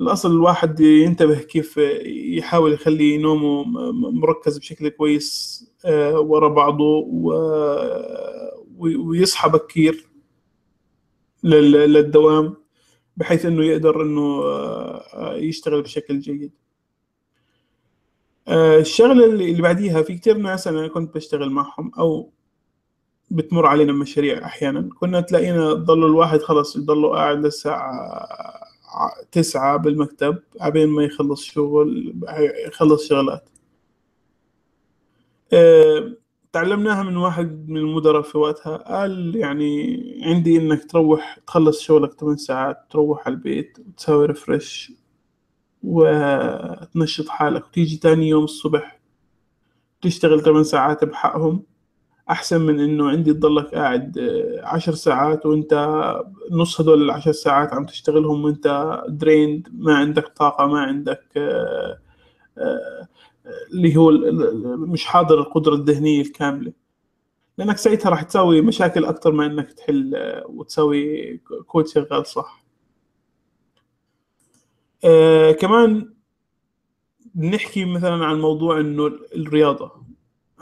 الأصل 0.00 0.30
الواحد 0.30 0.80
ينتبه 0.80 1.38
كيف 1.38 1.76
يحاول 2.36 2.72
يخلي 2.72 3.18
نومه 3.18 3.64
مركز 4.10 4.58
بشكل 4.58 4.88
كويس 4.88 5.60
آه، 5.84 6.20
ورا 6.20 6.48
بعضه 6.48 7.06
ويصحى 8.78 9.48
بكير 9.48 10.08
للدوام 11.44 12.56
بحيث 13.16 13.46
إنه 13.46 13.64
يقدر 13.64 14.02
إنه 14.02 14.42
آه، 14.44 15.34
يشتغل 15.36 15.82
بشكل 15.82 16.20
جيد. 16.20 16.52
آه، 18.48 18.78
الشغلة 18.78 19.24
اللي 19.24 19.62
بعديها 19.62 20.02
في 20.02 20.14
كتير 20.14 20.36
ناس 20.36 20.68
أنا 20.68 20.88
كنت 20.88 21.14
بشتغل 21.14 21.50
معهم 21.50 21.92
أو 21.98 22.32
بتمر 23.30 23.66
علينا 23.66 23.92
مشاريع 23.92 24.44
أحيانا. 24.44 24.88
كنا 25.00 25.20
تلاقينا 25.20 25.72
ضل 25.72 26.04
الواحد 26.04 26.40
خلص 26.40 26.76
يضلوا 26.76 27.16
قاعد 27.16 27.38
للساعه 27.38 28.69
تسعة 29.32 29.76
بالمكتب 29.76 30.38
عبين 30.60 30.88
ما 30.88 31.04
يخلص 31.04 31.44
شغل 31.44 32.14
يخلص 32.66 33.08
شغلات. 33.08 33.48
أه 35.52 36.16
تعلمناها 36.52 37.02
من 37.02 37.16
واحد 37.16 37.68
من 37.68 37.76
المدراء 37.76 38.22
في 38.22 38.38
وقتها. 38.38 38.76
قال 38.76 39.36
يعني 39.36 40.00
عندي 40.22 40.56
إنك 40.56 40.90
تروح 40.90 41.38
تخلص 41.46 41.80
شغلك 41.80 42.12
8 42.20 42.36
ساعات 42.36 42.76
تروح 42.90 43.26
على 43.26 43.34
البيت 43.34 43.78
وتساوي 43.88 44.26
ريفرش 44.26 44.92
وتنشط 45.82 47.28
حالك 47.28 47.66
وتيجي 47.66 47.96
تاني 47.96 48.28
يوم 48.28 48.44
الصبح 48.44 49.00
تشتغل 50.02 50.42
8 50.42 50.62
ساعات 50.62 51.04
بحقهم. 51.04 51.62
أحسن 52.30 52.60
من 52.60 52.80
إنه 52.80 53.08
عندي 53.08 53.32
تضلك 53.32 53.74
قاعد 53.74 54.18
آه، 54.18 54.60
عشر 54.66 54.94
ساعات 54.94 55.46
وإنت 55.46 55.74
نص 56.50 56.80
هدول 56.80 57.02
العشر 57.02 57.32
ساعات 57.32 57.72
عم 57.74 57.86
تشتغلهم 57.86 58.44
وإنت 58.44 58.98
drained 59.08 59.68
ما 59.72 59.94
عندك 59.96 60.28
طاقة 60.28 60.66
ما 60.66 60.80
عندك 60.80 61.24
آه، 61.36 61.98
آه، 62.58 63.06
اللي 63.72 63.96
هو 63.96 64.10
مش 64.76 65.04
حاضر 65.06 65.38
القدرة 65.40 65.74
الذهنية 65.74 66.20
الكاملة. 66.22 66.72
لأنك 67.58 67.78
ساعتها 67.78 68.10
راح 68.10 68.22
تسوي 68.22 68.60
مشاكل 68.60 69.04
أكثر 69.04 69.32
ما 69.32 69.46
إنك 69.46 69.72
تحل 69.72 70.14
وتسوي 70.48 71.36
كود 71.66 71.86
شغال 71.88 72.26
صح. 72.26 72.64
آه 75.04 75.52
كمان 75.52 76.14
بنحكي 77.34 77.84
مثلا 77.84 78.24
عن 78.26 78.40
موضوع 78.40 78.80
إنه 78.80 79.06
الرياضة. 79.36 80.09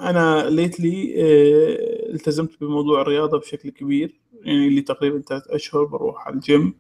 أنا 0.01 0.51
lately 0.51 1.15
آه، 1.17 2.13
التزمت 2.15 2.61
بموضوع 2.61 3.03
الرياضة 3.03 3.39
بشكل 3.39 3.71
كبير 3.71 4.21
يعني 4.43 4.69
اللي 4.69 4.81
تقريبا 4.81 5.21
ثلاث 5.21 5.49
أشهر 5.49 5.85
بروح 5.85 6.27
على 6.27 6.35
الجيم 6.37 6.75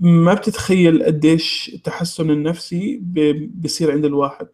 ما 0.00 0.34
بتتخيل 0.34 1.02
قديش 1.02 1.70
التحسن 1.74 2.30
النفسي 2.30 3.00
بيصير 3.54 3.92
عند 3.92 4.04
الواحد. 4.04 4.48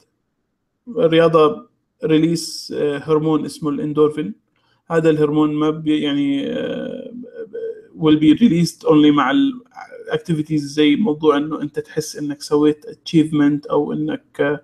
الرياضة 0.89 1.69
release 2.05 2.75
آه، 2.77 2.99
هرمون 2.99 3.45
اسمه 3.45 3.71
الإندورفين. 3.71 4.35
هذا 4.91 5.11
الهرمون 5.11 5.55
ما 5.55 5.71
بي 5.71 6.03
يعني 6.03 6.47
آه، 6.47 7.13
will 7.99 8.19
be 8.21 8.39
released 8.39 8.87
only 8.89 9.13
مع 9.15 9.31
ال 9.31 9.43
activities 9.43 10.65
زي 10.65 10.97
موضوع 10.97 11.37
إنه 11.37 11.63
أنت 11.63 11.79
تحس 11.79 12.17
إنك 12.17 12.43
سويت 12.43 12.87
achievement 12.87 13.71
أو 13.71 13.93
إنك 13.93 14.63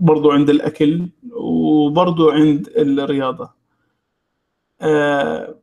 برضو 0.00 0.30
عند 0.30 0.50
الأكل 0.50 1.08
وبرضو 1.32 2.30
عند 2.30 2.68
الرياضة. 2.76 3.50
آه، 4.80 5.54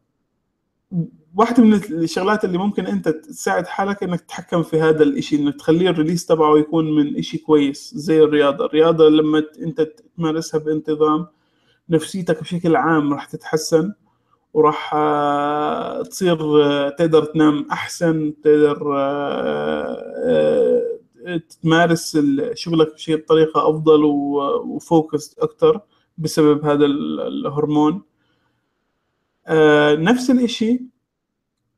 واحدة 1.36 1.64
من 1.64 1.74
الشغلات 1.74 2.46
اللي 2.46 2.58
ممكن 2.58 2.86
أنت 2.86 3.10
تساعد 3.10 3.68
حالك 3.68 4.04
إنك 4.04 4.22
تتحكم 4.22 4.64
في 4.64 4.82
هذا 4.82 5.04
الإشي 5.04 5.36
إنك 5.36 5.56
تخليه 5.56 5.90
ال 5.90 5.94
release 5.94 6.26
تبعه 6.26 6.58
يكون 6.58 6.96
من 6.96 7.18
إشي 7.18 7.38
كويس 7.38 7.94
زي 7.96 8.24
الرياضة. 8.24 8.66
الرياضة 8.66 9.10
لما 9.10 9.44
أنت 9.62 9.82
تمارسها 10.18 10.60
بانتظام 10.60 11.28
نفسيتك 11.90 12.42
بشكل 12.42 12.76
عام 12.76 13.14
راح 13.14 13.26
تتحسن 13.26 13.94
وراح 14.54 14.92
آه، 14.96 16.02
تصير 16.04 16.64
آه، 16.64 16.90
تقدر 16.90 17.24
تنام 17.26 17.68
أحسن 17.72 18.34
تقدر 18.44 18.94
تمارس 21.64 22.18
شغلك 22.54 22.96
بطريقة 23.08 23.70
أفضل 23.70 24.04
وفوكس 24.04 25.36
أكثر 25.40 25.82
بسبب 26.18 26.66
هذا 26.66 26.86
الهرمون. 26.86 28.02
نفس 30.00 30.32
الإشي 30.32 30.82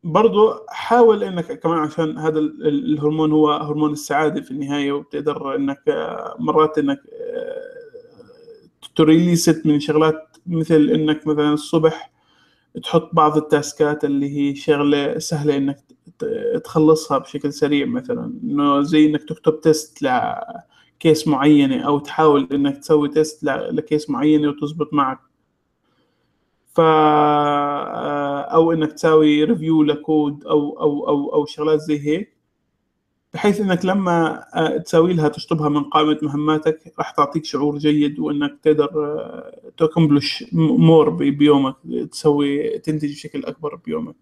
برضو 0.03 0.53
حاول 0.69 1.23
إنك 1.23 1.59
كمان 1.59 1.77
عشان 1.77 2.17
هذا 2.17 2.39
الهرمون 2.39 3.31
هو 3.31 3.51
هرمون 3.51 3.91
السعادة 3.91 4.41
في 4.41 4.51
النهاية 4.51 4.91
وبتقدر 4.91 5.55
إنك 5.55 5.83
مرات 6.39 6.77
إنك 6.77 7.01
تريليست 8.95 9.65
من 9.65 9.79
شغلات 9.79 10.37
مثل 10.47 10.89
إنك 10.89 11.27
مثلا 11.27 11.53
الصبح 11.53 12.11
تحط 12.83 13.09
بعض 13.15 13.37
ال 13.37 13.48
taskات 13.48 14.03
اللي 14.05 14.29
هي 14.37 14.55
شغلة 14.55 15.19
سهلة 15.19 15.57
إنك 15.57 15.77
تخلصها 16.63 17.17
بشكل 17.17 17.53
سريع 17.53 17.85
مثلا. 17.85 18.39
إنه 18.43 18.81
زي 18.81 19.05
إنك 19.05 19.23
تكتب 19.23 19.61
test 19.61 20.01
ل 20.01 20.26
case 20.26 21.27
معينة 21.27 21.81
أو 21.87 21.99
تحاول 21.99 22.47
إنك 22.51 22.77
تسوي 22.77 23.09
test 23.09 23.43
ل 23.43 23.57
case 23.57 24.09
معينة 24.09 24.49
وتزبط 24.49 24.93
معك. 24.93 25.19
ف 26.73 26.79
آه، 26.81 28.41
أو 28.41 28.71
إنك 28.71 28.93
تساوي 28.93 29.43
review 29.43 29.83
ل 29.83 29.96
code 29.96 30.45
أو 30.45 30.79
أو 30.79 31.07
أو 31.07 31.33
أو 31.33 31.45
شغلات 31.45 31.79
زي 31.79 31.99
هيك. 31.99 32.32
بحيث 33.33 33.61
إنك 33.61 33.85
لما 33.85 34.45
آه، 34.55 34.77
تساوي 34.77 35.13
لها 35.13 35.27
تشطبها 35.29 35.69
من 35.69 35.83
قائمة 35.83 36.19
مهماتك 36.21 36.93
راح 36.99 37.11
تعطيك 37.11 37.45
شعور 37.45 37.77
جيد 37.77 38.19
وإنك 38.19 38.59
تقدر 38.63 38.89
accomplish 39.77 40.45
more 40.53 41.09
بيومك 41.09 41.75
تسوي 42.11 42.79
تنتج 42.79 43.11
بشكل 43.13 43.45
أكبر 43.45 43.75
بيومك. 43.75 44.15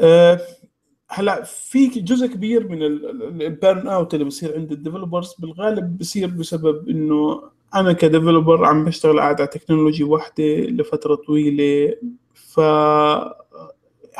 آه، 0.00 0.40
هلأ 1.08 1.42
في 1.42 1.86
جزء 1.86 2.26
كبير 2.26 2.68
من 2.68 2.82
ال 2.82 3.03
burn 3.03 3.88
out 3.88 4.14
اللي 4.14 4.24
بصير 4.24 4.54
عند 4.56 4.72
ال 4.72 4.78
developers 4.78 5.34
بالغالب 5.38 5.98
بصير 5.98 6.28
بسبب 6.30 6.88
إنه 6.88 7.42
أنا 7.74 7.92
ك 7.92 7.99
developer 7.99 8.64
عم 8.64 8.84
بشتغل 8.84 9.20
قاعد 9.20 9.40
على 9.40 9.50
technology 9.50 10.04
واحدة 10.04 10.44
لفترة 10.44 11.14
طويلة 11.14 11.94
ف 12.34 12.60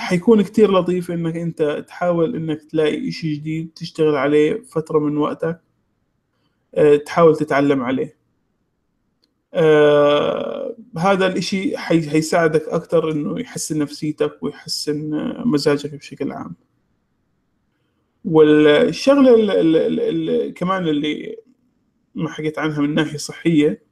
حيكون 0.00 0.42
كتير 0.42 0.72
لطيف 0.72 1.10
إنك 1.10 1.36
أنت 1.36 1.84
تحاول 1.88 2.36
إنك 2.36 2.62
تلاقي 2.62 3.08
إشي 3.08 3.34
جديد 3.34 3.70
تشتغل 3.76 4.16
عليه 4.16 4.62
فترة 4.62 4.98
من 4.98 5.16
وقتك 5.16 5.60
آه، 6.74 6.96
تحاول 6.96 7.36
تتعلم 7.36 7.82
عليه. 7.82 8.16
آه 9.54 10.76
هذا 10.98 11.26
الإشي 11.26 11.78
حي 11.78 12.10
حيساعدك 12.10 12.68
أكتر 12.68 13.10
إنه 13.12 13.40
يحسن 13.40 13.78
نفسيتك 13.78 14.42
ويحسن 14.42 15.10
مزاجك 15.46 15.94
بشكل 15.94 16.32
عام. 16.32 16.54
والشغلة 18.24 19.34
اللي 19.34 20.52
كمان 20.52 20.88
اللي 20.88 21.36
ما 22.14 22.28
حكيت 22.30 22.58
عنها 22.58 22.80
من 22.80 22.94
ناحية 22.94 23.18
صحية 23.18 23.68
آه، 23.70 23.89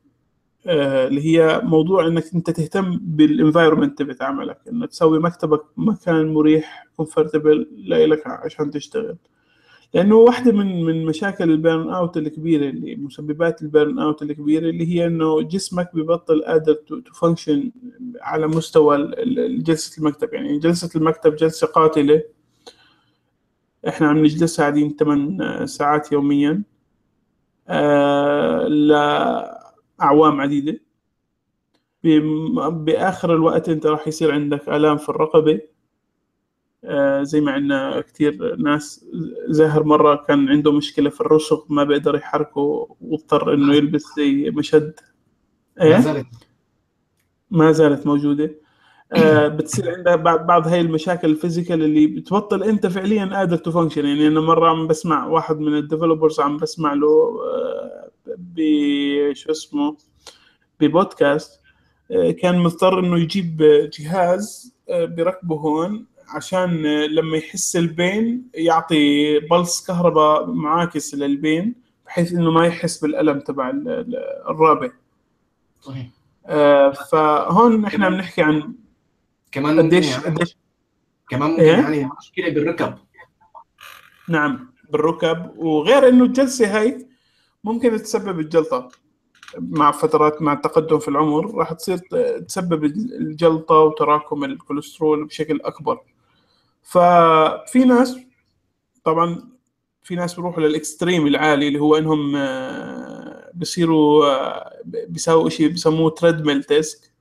اللي 0.66 1.20
هي 1.26 1.61
موضوع 1.64 2.06
إنك 2.06 2.24
أنت 2.34 2.50
تهتم 2.50 2.98
بال 3.02 3.17
environment 3.17 3.98
تبع 4.02 4.26
عملك 4.26 4.59
انه 4.68 4.86
تسوي 4.86 5.18
مكتبك 5.18 5.62
مكان 5.76 6.34
مريح 6.34 6.86
comfortable 6.96 7.68
لك 7.88 8.26
عشان 8.26 8.70
تشتغل. 8.70 9.16
لأنه 9.94 10.14
واحدة 10.16 10.52
من 10.52 10.84
من 10.84 11.04
مشاكل 11.06 11.50
ال 11.50 11.59
burn 11.59 11.90
out 11.90 12.16
الكبيرة 12.16 12.68
اللي 12.70 12.96
مسببات 12.96 13.62
ال 13.62 13.70
burn 13.70 13.98
out 13.98 14.22
الكبيرة 14.22 14.70
اللي 14.70 14.86
هي 14.94 15.06
إنه 15.06 15.42
جسمك 15.42 15.90
ببطل 15.94 16.42
قادر 16.44 16.74
ت 17.06 17.14
function 17.14 17.70
على 18.20 18.46
مستوى 18.46 19.11
جلسة 19.59 20.00
المكتب. 20.00 20.34
يعني 20.34 20.59
جلسة 20.59 20.90
المكتب 20.96 21.36
جلسة 21.36 21.66
قاتلة. 21.66 22.22
إحنا 23.88 24.09
عم 24.09 24.18
نجلسها 24.18 24.62
قاعدين 24.62 24.96
8 24.96 25.64
ساعات 25.64 26.12
يوميا. 26.12 26.62
آه، 27.68 28.66
لأعوام 29.99 30.40
عديدة. 30.40 30.80
بآخر 32.70 33.34
الوقت 33.34 33.68
أنت 33.68 33.86
راح 33.86 34.09
يصير 34.09 34.32
عندك 34.32 34.68
آلام 34.68 34.96
في 34.96 35.09
الرقبة. 35.09 35.61
آه، 36.84 37.22
زي 37.22 37.40
ما 37.40 37.53
عندنا 37.53 38.01
كتير 38.01 38.57
ناس 38.57 39.07
زاهر 39.49 39.84
مرة 39.84 40.24
كان 40.28 40.49
عنده 40.49 40.72
مشكلة 40.72 41.11
في 41.11 41.20
الرسغ 41.20 41.61
ما 41.68 41.84
بيقدر 41.84 42.14
يحركه 42.14 42.96
واضطر 43.01 43.55
إنه 43.55 43.74
يلبس 43.74 44.05
زي 44.16 44.51
مشد. 44.51 44.94
إيه؟ 45.80 45.94
ما 45.94 46.01
زالت. 46.01 46.26
ما 47.51 47.72
زالت 47.72 48.07
موجودة. 48.07 48.55
آه، 49.12 49.49
بتصير 49.49 49.96
عندها 49.96 50.16
بعض 50.36 50.68
هاي 50.68 50.80
المشاكل 50.80 51.30
ال 51.30 51.36
physical 51.36 51.82
اللي 51.82 52.07
بتبطل 52.07 52.62
أنت 52.62 52.86
فعليا 52.86 53.24
قادر 53.24 53.57
ت 53.56 53.61
function. 53.61 54.06
يعني 54.07 54.28
أنا 54.28 54.40
مرة 54.40 54.68
عم 54.68 54.86
بسمع 54.86 55.26
واحد 55.26 55.59
من 55.59 55.76
ال 55.76 55.82
developers 55.82 56.40
عم 56.40 56.57
بسمع 56.57 56.92
له 56.92 57.38
آه، 57.44 57.97
ب 58.38 58.60
شو 59.32 59.50
اسمه 59.50 59.96
ببودكاست 60.80 61.60
آه، 62.10 62.30
كان 62.30 62.58
مضطر 62.58 62.98
إنه 62.98 63.18
يجيب 63.18 63.62
جهاز 63.92 64.74
بركبه 64.90 65.56
هون 65.56 66.06
عشان 66.28 66.82
لما 67.06 67.36
يحس 67.36 67.76
البين 67.76 68.48
يعطي 68.54 69.38
بلس 69.40 69.86
كهرباء 69.86 70.46
معاكس 70.46 71.14
للبين 71.14 71.74
بحيث 72.06 72.32
إنه 72.32 72.50
ما 72.50 72.66
يحس 72.66 72.98
بالألم 72.98 73.40
تبع 73.40 73.70
الرابع. 74.50 74.90
صحيح. 75.80 76.06
فهون 77.10 77.84
إحنا 77.84 78.08
بنحكي 78.08 78.42
عن 78.42 78.74
كمان 79.52 79.80
قديش 79.80 80.10
يعني 80.10 80.24
قديش 80.24 80.56
كمان 81.30 81.50
ممكن 81.50 81.62
إيه؟ 81.62 81.72
يعني 81.72 82.10
مشكلة 82.18 82.48
بالركب. 82.48 82.94
نعم 84.28 84.72
بالركب 84.90 85.52
وغير 85.56 86.08
إنه 86.08 86.24
الجلسة 86.24 86.78
هاي 86.78 87.07
ممكن 87.64 88.02
تسبب 88.02 88.40
الجلطة. 88.40 88.88
مع 89.59 89.92
فترات 89.92 90.42
مع 90.42 90.52
التقدم 90.52 90.98
في 90.98 91.09
العمر 91.09 91.54
راح 91.54 91.72
تصير 91.72 91.98
تسبب 92.48 92.84
الجلطة 92.84 93.74
وتراكم 93.74 94.44
الكوليسترول 94.44 95.24
بشكل 95.24 95.61
أكبر. 95.64 96.00
ففي 96.82 97.84
ناس 97.86 98.16
طبعا 99.04 99.48
في 100.02 100.14
ناس 100.14 100.34
بيروحوا 100.34 100.62
لل 100.62 100.77
extreme 100.77 101.26
العالي 101.26 101.68
اللي 101.68 101.78
هو 101.80 101.96
إنهم 101.96 102.36
آه، 102.36 103.50
بصيروا 103.54 104.26
آه، 104.26 104.72
بيساووا 104.84 105.48
شيء 105.48 105.68
بسموه 105.72 106.11
treadmill 106.11 106.64
desk 106.64 107.12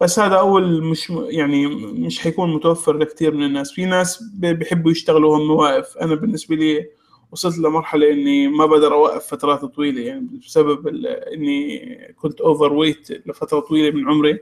بس 0.00 0.18
هذا 0.18 0.36
أول 0.36 0.84
مش 0.84 1.10
يعني 1.10 1.66
مش 2.06 2.18
حيكون 2.20 2.54
متوفر 2.54 2.96
لكثير 2.98 3.34
من 3.34 3.42
الناس. 3.42 3.72
في 3.72 3.84
ناس 3.84 4.22
بيحبوا 4.34 4.90
يشتغلوا 4.90 5.36
هم 5.36 5.50
واقف. 5.50 5.98
أنا 5.98 6.14
بالنسبة 6.14 6.56
لي 6.56 6.90
وصلت 7.32 7.58
لمرحلة 7.58 8.10
إني 8.12 8.48
ما 8.48 8.66
بقدر 8.66 8.94
أوقف 8.94 9.26
فترات 9.26 9.64
طويلة 9.64 10.00
يعني 10.00 10.40
بسبب 10.46 10.88
إني 11.34 12.14
كنت 12.16 12.40
overweight 12.40 13.28
لفترة 13.28 13.60
طويلة 13.60 13.96
من 13.96 14.08
عمري. 14.08 14.38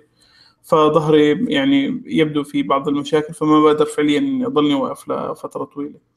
فظهري 0.63 1.53
يعني 1.53 2.03
يبدو 2.07 2.43
في 2.43 2.63
بعض 2.63 2.89
المشاكل 2.89 3.35
فما 3.35 3.61
بقدر 3.61 3.85
فعليا 3.87 4.47
أضلني 4.47 4.75
واقف 4.75 5.09
لفترة 5.09 5.65
طويلة. 5.65 6.10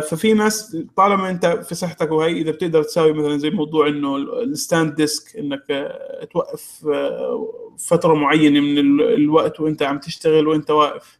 ففي 0.00 0.34
ناس 0.34 0.76
طالما 0.96 1.30
انت 1.30 1.46
في 1.46 1.74
صحتك 1.74 2.10
وهي 2.10 2.32
إذا 2.32 2.50
بتقدر 2.50 2.82
تساوي 2.82 3.12
مثلا 3.12 3.38
زي 3.38 3.50
موضوع 3.50 3.88
إنه 3.88 4.16
ال 4.16 4.29
stand 4.29 4.94
desk 4.94 5.36
إنك 5.36 5.64
آه، 5.70 6.24
توقف 6.24 6.86
آه، 6.86 7.52
فترة 7.78 8.14
معينة 8.14 8.60
من 8.60 8.78
الوقت 9.00 9.60
وإنت 9.60 9.82
عم 9.82 9.98
تشتغل 9.98 10.48
وإنت 10.48 10.70
واقف 10.70 11.18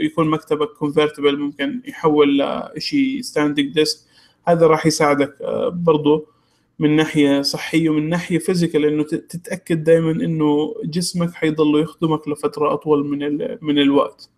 يكون 0.00 0.28
مكتبك 0.28 0.68
convertible 0.68 1.38
ممكن 1.38 1.82
يحول 1.84 2.42
لشيء 2.76 3.20
standing 3.20 3.74
desk 3.74 3.98
هذا 4.48 4.66
راح 4.66 4.86
يساعدك 4.86 5.36
برضه 5.72 6.26
من 6.78 6.96
ناحية 6.96 7.42
صحية 7.42 7.90
ومن 7.90 8.08
ناحية 8.08 8.38
physical 8.38 8.84
إنه 8.84 9.02
تتأكد 9.02 9.84
دائما 9.84 10.10
إنه 10.10 10.74
جسمك 10.84 11.34
حيضل 11.34 11.82
يخدمك 11.82 12.28
لفترة 12.28 12.72
أطول 12.72 13.06
من 13.08 13.18
من 13.62 13.78
الوقت. 13.78 14.30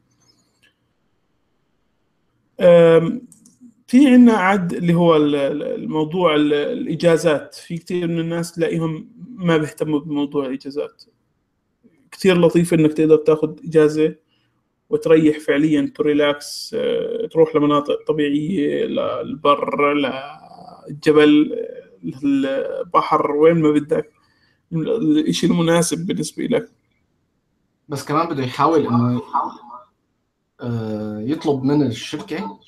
في 3.86 4.06
عندنا 4.06 4.32
بعد 4.32 4.72
اللي 4.72 4.94
هو 4.94 5.16
الموضوع 5.16 6.34
الإجازات. 6.36 7.54
في 7.54 7.78
كثير 7.78 8.08
من 8.08 8.18
الناس 8.20 8.52
تلاقيهم 8.52 9.10
ما 9.28 9.56
بيهتموا 9.56 10.00
بموضوع 10.00 10.46
الإجازات. 10.46 11.02
كثير 12.12 12.40
لطيف 12.40 12.74
إنك 12.74 12.92
تقدر 12.92 13.16
تاخذ 13.16 13.56
إجازة 13.64 14.14
وتريح 14.90 15.38
فعليا 15.38 15.92
تريلاكس 15.96 16.76
آه، 16.78 17.26
تروح 17.26 17.56
لمناطق 17.56 18.04
طبيعية 18.08 18.84
للبر 18.84 19.94
للجبل 19.94 21.58
البحر 22.24 23.32
وين 23.32 23.56
ما 23.56 23.70
بدك. 23.70 24.12
الشيء 24.72 25.50
المناسب 25.50 26.06
بالنسبة 26.06 26.44
لك. 26.44 26.70
بس 27.88 28.04
كمان 28.04 28.28
بده 28.28 28.42
يحاول 28.42 28.86
إنه 28.86 29.22
آه، 30.60 31.20
يطلب 31.20 31.62
من 31.62 31.82
الشركة 31.82 32.58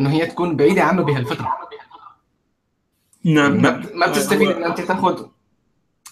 إنه 0.00 0.10
هي 0.10 0.26
تكون 0.26 0.56
بعيدة 0.56 0.82
عنه 0.82 1.02
بهالفترة. 1.02 1.52
نعم. 3.24 3.62
ما 3.62 3.82
ما 3.94 4.06
بتستفيد 4.06 4.48
ان 4.48 4.64
أنت 4.64 4.80
تاخذ 4.80 5.26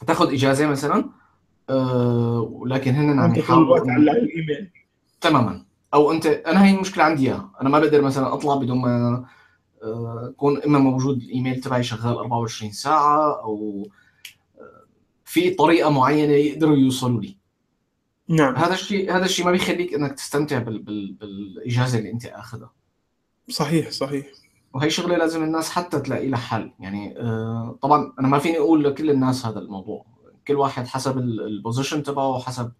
تاخذ 0.06 0.32
إجازة 0.32 0.66
مثلا 0.66 1.10
آه، 1.70 2.48
ولكن 2.52 2.94
هن 2.94 3.18
عم 3.18 3.34
يحاولوا 3.34 3.78
على 3.90 4.10
الايميل 4.10 4.70
تماما. 5.20 5.64
أو 5.94 6.12
انت 6.12 6.26
أنا 6.26 6.66
هي 6.66 6.74
المشكلة 6.74 7.04
عندي 7.04 7.26
إياها. 7.26 7.50
أنا 7.60 7.68
ما 7.68 7.78
بقدر 7.78 8.02
مثلا 8.02 8.34
أطلع 8.34 8.54
بدون 8.54 8.78
ما 8.78 9.24
آه، 9.82 10.28
يكون 10.30 10.62
إما 10.62 10.78
موجود 10.78 11.22
الإيميل 11.22 11.60
تبعي 11.60 11.82
شغال 11.82 12.16
24 12.16 12.72
ساعة 12.72 13.42
أو 13.42 13.88
آه، 14.60 14.84
في 15.24 15.50
طريقة 15.50 15.90
معينة 15.90 16.32
يقدروا 16.32 16.76
يوصلوا 16.76 17.20
لي. 17.20 17.38
نعم. 18.28 18.56
هذا 18.56 18.74
الشيء 18.74 19.16
هذا 19.16 19.24
الشيء 19.24 19.44
ما 19.44 19.52
بيخليك 19.52 19.94
إنك 19.94 20.12
تستمتع 20.12 20.58
بال... 20.58 20.78
بال... 20.78 21.12
بالإجازة 21.12 21.98
اللي 21.98 22.10
أنت 22.10 22.26
أخذها. 22.26 22.77
صحيح 23.50 23.90
صحيح. 23.90 24.26
وهي 24.74 24.90
شغلة 24.90 25.16
لازم 25.16 25.42
الناس 25.42 25.70
حتى 25.70 26.00
تلاقي 26.00 26.28
لها 26.28 26.38
حل. 26.38 26.72
يعني 26.80 27.18
آه، 27.20 27.78
طبعا 27.82 28.12
أنا 28.20 28.28
ما 28.28 28.38
فيني 28.38 28.58
أقول 28.58 28.84
لكل 28.84 29.10
الناس 29.10 29.46
هذا 29.46 29.58
الموضوع. 29.58 30.04
كل 30.48 30.54
واحد 30.54 30.86
حسب 30.86 31.18
ال- 31.18 31.40
البوزيشن 31.40 32.02
تبعه 32.02 32.28
وحسب 32.28 32.72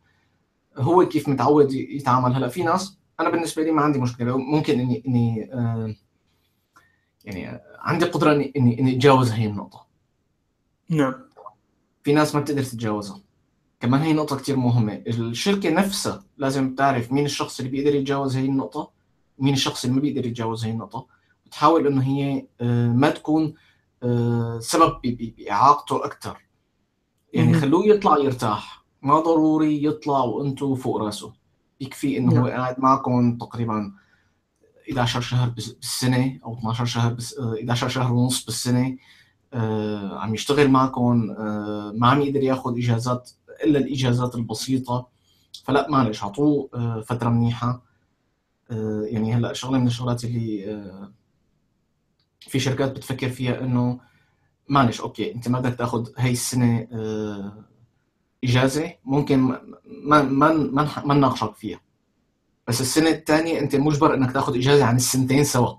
هو 0.78 1.08
كيف 1.08 1.28
متعود 1.28 1.72
يتعامل. 1.72 2.34
هلأ 2.34 2.48
في 2.48 2.62
ناس 2.62 2.98
أنا 3.20 3.30
بالنسبة 3.30 3.62
لي 3.62 3.70
ما 3.70 3.82
عندي 3.82 3.98
مشكلة. 3.98 4.36
ممكن 4.36 4.80
إني 4.80 5.02
إني 5.08 5.52
آه، 5.54 5.94
يعني 7.24 7.48
آه، 7.48 7.62
عندي 7.78 8.04
قدرة 8.04 8.32
إني 8.32 8.52
إني 8.56 8.80
إني 8.80 8.92
أتجاوز 8.92 9.30
هي 9.30 9.46
النقطة. 9.46 9.86
نعم. 10.90 11.14
في 12.04 12.12
ناس 12.12 12.34
ما 12.34 12.40
بتقدر 12.40 12.62
تتجاوزها. 12.62 13.20
كمان 13.80 14.00
هي 14.00 14.12
نقطة 14.12 14.36
كتير 14.36 14.56
مهمة. 14.56 15.02
الشركة 15.06 15.70
نفسها 15.70 16.24
لازم 16.38 16.74
تعرف 16.74 17.12
مين 17.12 17.24
الشخص 17.24 17.58
اللي 17.60 17.70
بيقدر 17.70 17.94
يتجاوز 17.94 18.36
هي 18.36 18.44
النقطة. 18.44 18.97
مين 19.39 19.55
الشخص 19.55 19.84
اللي 19.84 19.97
ما 19.97 20.03
بيقدر 20.03 20.26
يتجاوز 20.26 20.64
هي 20.64 20.70
النقطة 20.70 21.07
وتحاول 21.47 21.86
إنه 21.86 22.03
هي 22.03 22.47
آه، 22.61 22.89
ما 22.89 23.11
تكون 23.11 23.55
آه، 24.03 24.59
سبب 24.59 24.93
ب- 25.05 25.07
ب- 25.07 25.34
بإعاقته 25.36 26.05
أكثر 26.05 26.36
يعني. 27.32 27.55
خلوه 27.55 27.86
يطلع 27.86 28.18
يرتاح. 28.18 28.84
ما 29.03 29.20
ضروري 29.20 29.84
يطلع 29.84 30.18
وأنتو 30.20 30.74
فوق 30.74 30.97
راسه. 30.97 31.32
يكفي 31.80 32.18
إنه 32.18 32.30
هو 32.32 32.34
نعم. 32.34 32.47
قاعد 32.47 32.80
معكم 32.80 33.39
تقريبا 33.39 33.93
11 34.91 35.20
شهر 35.20 35.49
بالسنة 35.49 36.39
أو 36.45 36.55
12 36.59 36.84
شهر 36.84 37.12
بس 37.12 37.39
آه، 37.39 37.55
11 37.61 37.89
شهر 37.89 38.12
ونص 38.12 38.45
بالسنة 38.45 38.97
آه، 39.55 40.18
عم 40.18 40.34
يشتغل 40.34 40.70
معكم 40.70 41.30
آه، 41.30 41.93
ما 41.97 42.09
عم 42.09 42.20
يقدر 42.20 42.43
ياخذ 42.43 42.76
إجازات 42.78 43.30
إلا 43.64 43.78
الإجازات 43.78 44.34
البسيطة. 44.34 45.09
فلا 45.64 45.86
معلش 45.91 46.22
أعطوه 46.22 46.68
آه، 46.74 47.01
فترة 47.01 47.28
منيحة. 47.28 47.68
آه، 47.68 47.82
يعني 49.04 49.34
هلا 49.34 49.52
شغلة 49.52 49.78
من 49.78 49.86
الشغلات 49.86 50.24
اللي 50.24 50.72
آه، 50.74 51.12
في 52.40 52.58
شركات 52.60 52.90
بتفكر 52.92 53.28
فيها 53.28 53.60
إنه 53.60 54.00
معلش 54.68 55.00
أوكي 55.00 55.34
أنت 55.34 55.48
ما 55.48 55.60
بدك 55.60 55.74
تأخذ 55.78 56.08
هاي 56.18 56.32
السنة 56.32 56.88
آه، 56.92 57.64
إجازة 58.44 58.92
ممكن 59.04 59.38
ما 59.38 59.60
ما 60.22 60.22
ما 60.22 61.02
ما 61.04 61.14
نناقشك 61.14 61.54
فيها. 61.54 61.80
بس 62.68 62.80
السنة 62.80 63.10
الثانية 63.10 63.60
أنت 63.60 63.76
مجبر 63.76 64.14
إنك 64.14 64.32
تأخذ 64.32 64.56
إجازة 64.56 64.84
عن 64.84 64.96
السنتين 64.96 65.44
سوا. 65.44 65.74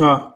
آه. 0.00 0.34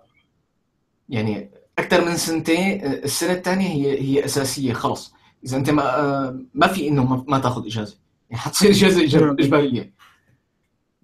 يعني 1.08 1.50
أكثر 1.78 2.04
من 2.04 2.16
سنتين 2.16 2.84
السنة 2.84 3.32
الثانية 3.32 3.68
هي 3.68 4.00
هي 4.00 4.24
أساسية 4.24 4.72
خلص. 4.72 5.14
إذا 5.44 5.56
أنت 5.56 5.70
ما 5.70 6.46
ما 6.54 6.66
في 6.66 6.88
إنه 6.88 7.24
ما- 7.28 7.38
تأخذ 7.38 7.66
إجازة. 7.66 7.96
يعني 8.30 8.42
حتصير 8.42 8.70
إجازة 8.70 9.06
إجب- 9.06 9.36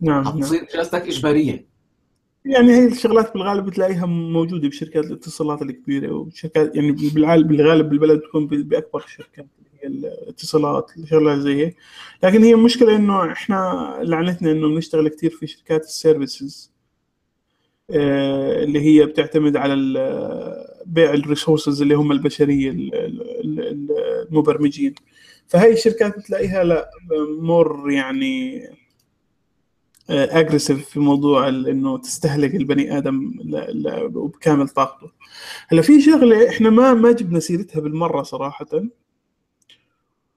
نعم. 0.00 0.18
اجباريه 0.18 0.32
نعم. 0.32 0.42
حتصير 0.42 0.66
اجازتك 0.74 1.02
اجباريه 1.02 1.66
يعني 2.44 2.72
هي 2.72 2.86
الشغلات 2.86 3.32
بالغالب 3.34 3.64
بتلاقيها 3.66 4.06
موجودة 4.06 4.68
بشركات 4.68 5.04
الاتصالات 5.04 5.62
الكبيرة 5.62 6.12
وشركات 6.12 6.76
يعني 6.76 6.92
بالغالب 6.92 7.48
بالغالب 7.48 7.88
بالبلد 7.88 8.18
بتكون 8.18 8.46
ب- 8.46 8.68
بأكبر 8.68 9.04
الشركات 9.04 9.46
اللي 9.58 9.70
هي 9.82 10.08
الاتصالات 10.26 10.90
الشغلات 10.98 11.38
زي 11.38 11.54
هيك. 11.66 11.76
لكن 12.22 12.44
هي 12.44 12.54
المشكلة 12.54 12.96
إنه 12.96 13.32
إحنا 13.32 13.94
لعنتنا 14.02 14.50
إنه 14.52 14.68
بنشتغل 14.68 15.08
كتير 15.08 15.30
في 15.30 15.46
شركات 15.46 15.84
ال 15.84 15.94
services 15.94 16.72
آه، 17.90 18.62
اللي 18.64 18.80
هي 18.80 19.06
بتعتمد 19.06 19.56
على 19.56 19.74
بيع 20.86 21.14
ال 21.14 21.21
resources 21.21 21.82
اللي 21.82 21.94
هم 21.94 22.12
البشرية 22.12 22.70
ال- 22.70 22.94
ال- 22.94 23.60
ال- 23.60 24.26
المبرمجين. 24.28 24.94
فهي 25.46 25.72
الشركات 25.72 26.18
بتلاقيها 26.18 26.64
لا 26.64 26.90
more 27.40 27.90
يعني 27.90 28.62
aggressive 30.10 30.88
في 30.88 31.00
موضوع 31.00 31.48
إنه 31.48 31.98
تستهلك 31.98 32.54
البني 32.54 32.98
آدم 32.98 33.34
ل- 33.44 33.82
ل- 33.82 34.16
وبكامل 34.16 34.68
طاقته. 34.68 35.10
هلأ 35.68 35.82
في 35.82 36.00
شغلة 36.00 36.48
إحنا 36.48 36.70
ما 36.70 36.94
ما 36.94 37.12
جبنا 37.12 37.40
سيرتها 37.40 37.80
بالمرة 37.80 38.22
صراحة 38.22 38.66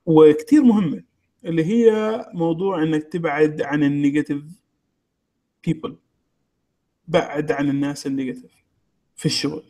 وكتير 0.05 0.63
مهمة 0.63 1.03
اللي 1.45 1.65
هي 1.65 1.91
موضوع 2.33 2.83
إنك 2.83 3.03
تبعد 3.03 3.61
عن 3.61 3.83
ال 3.83 3.90
negative 3.90 4.43
people 5.65 5.95
بعد 7.07 7.51
عن 7.51 7.69
الناس 7.69 8.07
ال 8.07 8.12
negative 8.12 8.51
في 9.15 9.25
الشغل. 9.25 9.63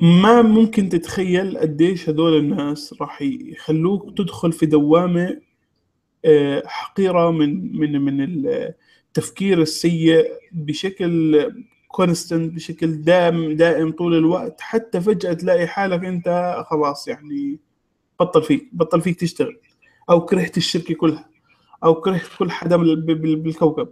ما 0.00 0.42
ممكن 0.42 0.88
تتخيل 0.88 1.58
قديش 1.58 2.08
هذول 2.08 2.36
الناس 2.38 2.94
راح 3.00 3.22
يخلوك 3.22 4.18
تدخل 4.18 4.52
في 4.52 4.66
دوامة 4.66 5.40
آه، 6.24 6.62
حقيرة 6.66 7.30
من 7.30 7.76
من 7.80 8.00
من 8.00 8.44
التفكير 9.22 9.62
السيء 9.62 10.32
بشكل 10.52 11.52
كونستنت 11.88 12.54
بشكل 12.54 13.02
دائم 13.02 13.52
دائم 13.56 13.92
طول 13.92 14.14
الوقت. 14.14 14.60
حتى 14.60 15.00
فجأة 15.00 15.32
تلاقي 15.32 15.66
حالك 15.66 16.04
أنت 16.04 16.56
خلاص 16.70 17.08
يعني 17.08 17.58
بطل 18.20 18.42
فيك 18.42 18.68
بطل 18.72 19.00
فيك 19.00 19.20
تشتغل 19.20 19.60
أو 20.10 20.24
كرهت 20.24 20.56
الشركة 20.56 20.94
كلها 20.94 21.28
أو 21.84 21.94
كرهت 21.94 22.22
كل 22.38 22.50
حدا 22.50 22.76
بال- 22.76 23.00
بال- 23.14 23.36
بالكوكب. 23.36 23.88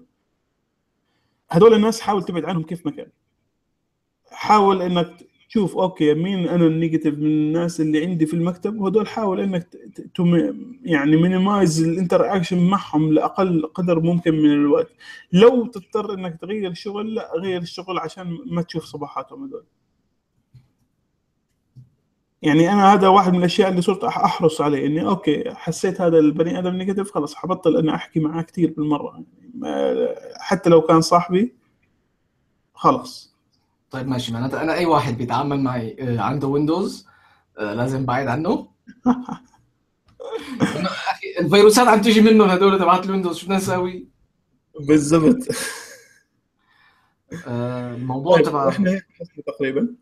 هذول 1.50 1.74
الناس 1.74 2.00
حاول 2.00 2.22
تبعد 2.24 2.44
عنهم 2.44 2.62
كيف 2.62 2.86
ما 2.86 2.92
كان. 2.92 3.08
حاول 4.30 4.82
إنك 4.82 5.26
تشوف 5.48 5.76
okay 5.76 6.14
مين 6.14 6.48
أنا 6.48 6.66
ال 6.66 6.71
negative 6.71 7.14
من 7.14 7.26
الناس 7.26 7.80
اللي 7.80 8.06
عندي 8.06 8.26
في 8.26 8.34
المكتب 8.34 8.80
وهدول 8.80 9.08
حاول 9.08 9.40
إنك 9.40 9.68
يعني 10.84 11.16
minimize 11.16 11.82
ال 11.82 12.36
interaction 12.36 12.58
معهم 12.58 13.12
لأقل 13.12 13.66
قدر 13.74 14.00
ممكن 14.00 14.34
من 14.34 14.52
الوقت. 14.52 14.88
لو 15.32 15.66
تضطر 15.66 16.14
إنك 16.14 16.40
تغير 16.40 16.70
الشغل 16.70 17.14
لا 17.14 17.32
غير 17.36 17.62
الشغل 17.62 17.98
عشان 17.98 18.38
ما 18.46 18.62
تشوف 18.62 18.84
صباحاتهم 18.84 19.44
هدول. 19.44 19.64
يعني 22.42 22.72
أنا 22.72 22.92
هذا 22.94 23.08
واحد 23.08 23.32
من 23.32 23.38
الأشياء 23.38 23.68
اللي 23.70 23.82
صرت 23.82 24.04
أحرص 24.04 24.60
عليه 24.60 24.86
إني 24.86 25.06
okay 25.06 25.54
حسيت 25.54 26.00
هذا 26.00 26.18
البني 26.18 26.58
آدم 26.58 26.74
negative 26.76 27.10
خلاص 27.10 27.34
حبطل 27.34 27.76
أنا 27.76 27.94
أحكي 27.94 28.20
معاه 28.20 28.42
كثير 28.42 28.74
بالمرة. 28.76 29.22
يعني 29.62 30.08
حتى 30.40 30.70
لو 30.70 30.80
كان 30.82 31.00
صاحبي 31.00 31.54
خلاص. 32.74 33.35
طيب 33.96 34.08
ماشي. 34.08 34.32
معناتها 34.32 34.62
أنا 34.62 34.74
أي 34.74 34.86
واحد 34.86 35.18
بيتعامل 35.18 35.60
معي 35.60 35.96
آه، 36.00 36.20
عنده 36.20 36.48
Windows 36.48 37.06
آه، 37.58 37.74
لازم 37.74 38.06
بعيد 38.06 38.28
عنه. 38.28 38.68
الفيروسات 41.40 41.88
عم 41.88 42.00
تيجي 42.00 42.20
منهم 42.20 42.48
هدول 42.48 42.78
تبعت 42.78 43.06
ال 43.06 43.10
Windows 43.10 43.36
شو 43.36 43.46
بدنا 43.46 43.56
نساوي؟ 43.58 44.08
بالضبط. 44.80 45.36
آه، 47.46 47.94
الموضوع 47.94 48.36
طيب 48.36 48.44
تبع 48.44 48.68
إحنا 48.68 49.00
تقريبا. 49.46 49.94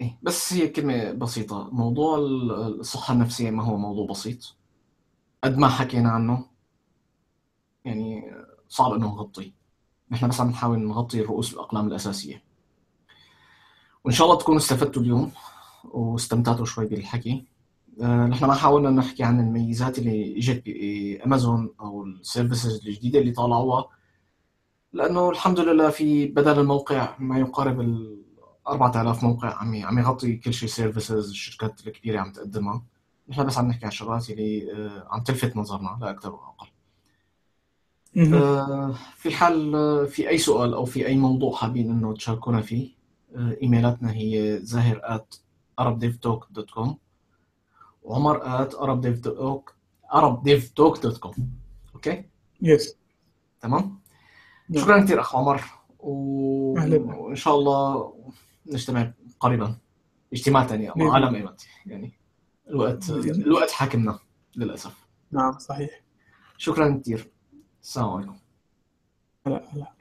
إيه، 0.00 0.18
بس 0.22 0.52
هي 0.52 0.68
كلمة 0.68 1.12
بسيطة. 1.12 1.68
موضوع 1.72 2.18
ال- 2.18 2.80
الصحة 2.80 3.14
النفسية 3.14 3.50
ما 3.50 3.64
هو 3.64 3.76
موضوع 3.76 4.06
بسيط. 4.06 4.56
قد 5.44 5.58
ما 5.58 5.68
حكينا 5.68 6.10
عنه 6.10 6.46
يعني 7.84 8.34
صعب 8.68 8.92
إنه 8.92 9.06
نغطيه 9.06 9.52
نحن 10.10 10.28
بس 10.28 10.40
عم 10.40 10.48
نحاول 10.50 10.78
نغطي 10.78 11.20
الرؤوس 11.20 11.52
الأقلام 11.54 11.86
الأساسية. 11.88 12.51
وإن 14.04 14.14
شاء 14.14 14.26
الله 14.26 14.38
تكونوا 14.38 14.60
استفدتوا 14.60 15.02
اليوم 15.02 15.32
واستمتعتوا 15.84 16.64
شوي 16.64 16.86
بالحكي. 16.86 17.44
آه، 18.02 18.26
نحن 18.26 18.44
ما 18.44 18.54
حاولنا 18.54 18.90
نحكي 18.90 19.22
عن 19.22 19.40
الميزات 19.40 19.98
اللي 19.98 20.38
إجت 20.38 20.62
بامازون 20.66 21.74
أو 21.80 22.04
ال 22.04 22.13
services 22.13 22.86
الجديدة 22.86 23.18
اللي 23.18 23.32
طالعوها 23.32 23.88
لأنه 24.92 25.30
الحمد 25.30 25.60
لله 25.60 25.90
في 25.90 26.26
بدل 26.26 26.58
الموقع 26.58 27.14
ما 27.18 27.38
يقارب 27.38 27.80
ال 27.80 28.22
4000 28.68 29.24
موقع 29.24 29.54
عم 29.54 29.84
عم 29.84 29.98
يغطي 29.98 30.36
كل 30.36 30.54
شيء 30.54 30.68
services 30.68 31.30
الشركات 31.30 31.86
الكبيرة 31.86 32.20
عم 32.20 32.32
تقدمها. 32.32 32.82
نحن 33.28 33.44
بس 33.46 33.58
عم 33.58 33.68
نحكي 33.68 33.84
عن 33.84 33.90
الشغلات 33.90 34.30
اللي 34.30 34.72
آه، 34.72 35.08
عم 35.10 35.22
تلفت 35.22 35.56
نظرنا 35.56 35.98
لا 36.00 36.10
أكثر 36.10 36.34
ولا 36.34 36.42
أقل. 36.44 36.68
آه، 38.34 38.94
في 39.16 39.30
حال 39.30 39.72
في 40.08 40.28
أي 40.28 40.38
سؤال 40.38 40.74
أو 40.74 40.84
في 40.84 41.06
أي 41.06 41.16
موضوع 41.16 41.56
حابين 41.56 41.90
إنه 41.90 42.14
تشاركونا 42.14 42.60
فيه 42.60 43.01
إيميلاتنا 43.62 44.12
هي 44.12 44.58
زاهر 44.62 45.00
at 45.00 45.36
arabdevtalk.com 45.80 46.88
وعمر 48.02 48.40
at 48.40 48.72
arabdevtalk 48.72 49.72
arabdevtalk.com 50.14 51.40
okay؟ 51.94 52.24
yes 52.62 52.96
تمام؟ 53.60 54.00
نعم. 54.68 54.82
شكرا 54.82 55.04
كثير 55.04 55.20
أخ 55.20 55.36
عمر 55.36 55.62
و... 55.98 56.12
وإن 56.72 57.34
شاء 57.34 57.54
الله 57.54 58.14
نجتمع 58.66 59.12
قريبا 59.40 59.76
اجتماع 60.32 60.66
ثاني 60.66 60.88
عالم 60.88 61.34
ايمت 61.34 61.66
يعني 61.86 62.12
الوقت 62.68 63.10
الوقت 63.10 63.70
حاكمنا 63.70 64.18
للأسف. 64.56 65.06
نعم 65.30 65.58
صحيح. 65.58 66.02
شكرا 66.56 67.00
كثير 67.02 67.30
السلام 67.82 68.08
عليكم. 68.08 68.36
هلا 69.46 69.64
هلا. 69.72 69.92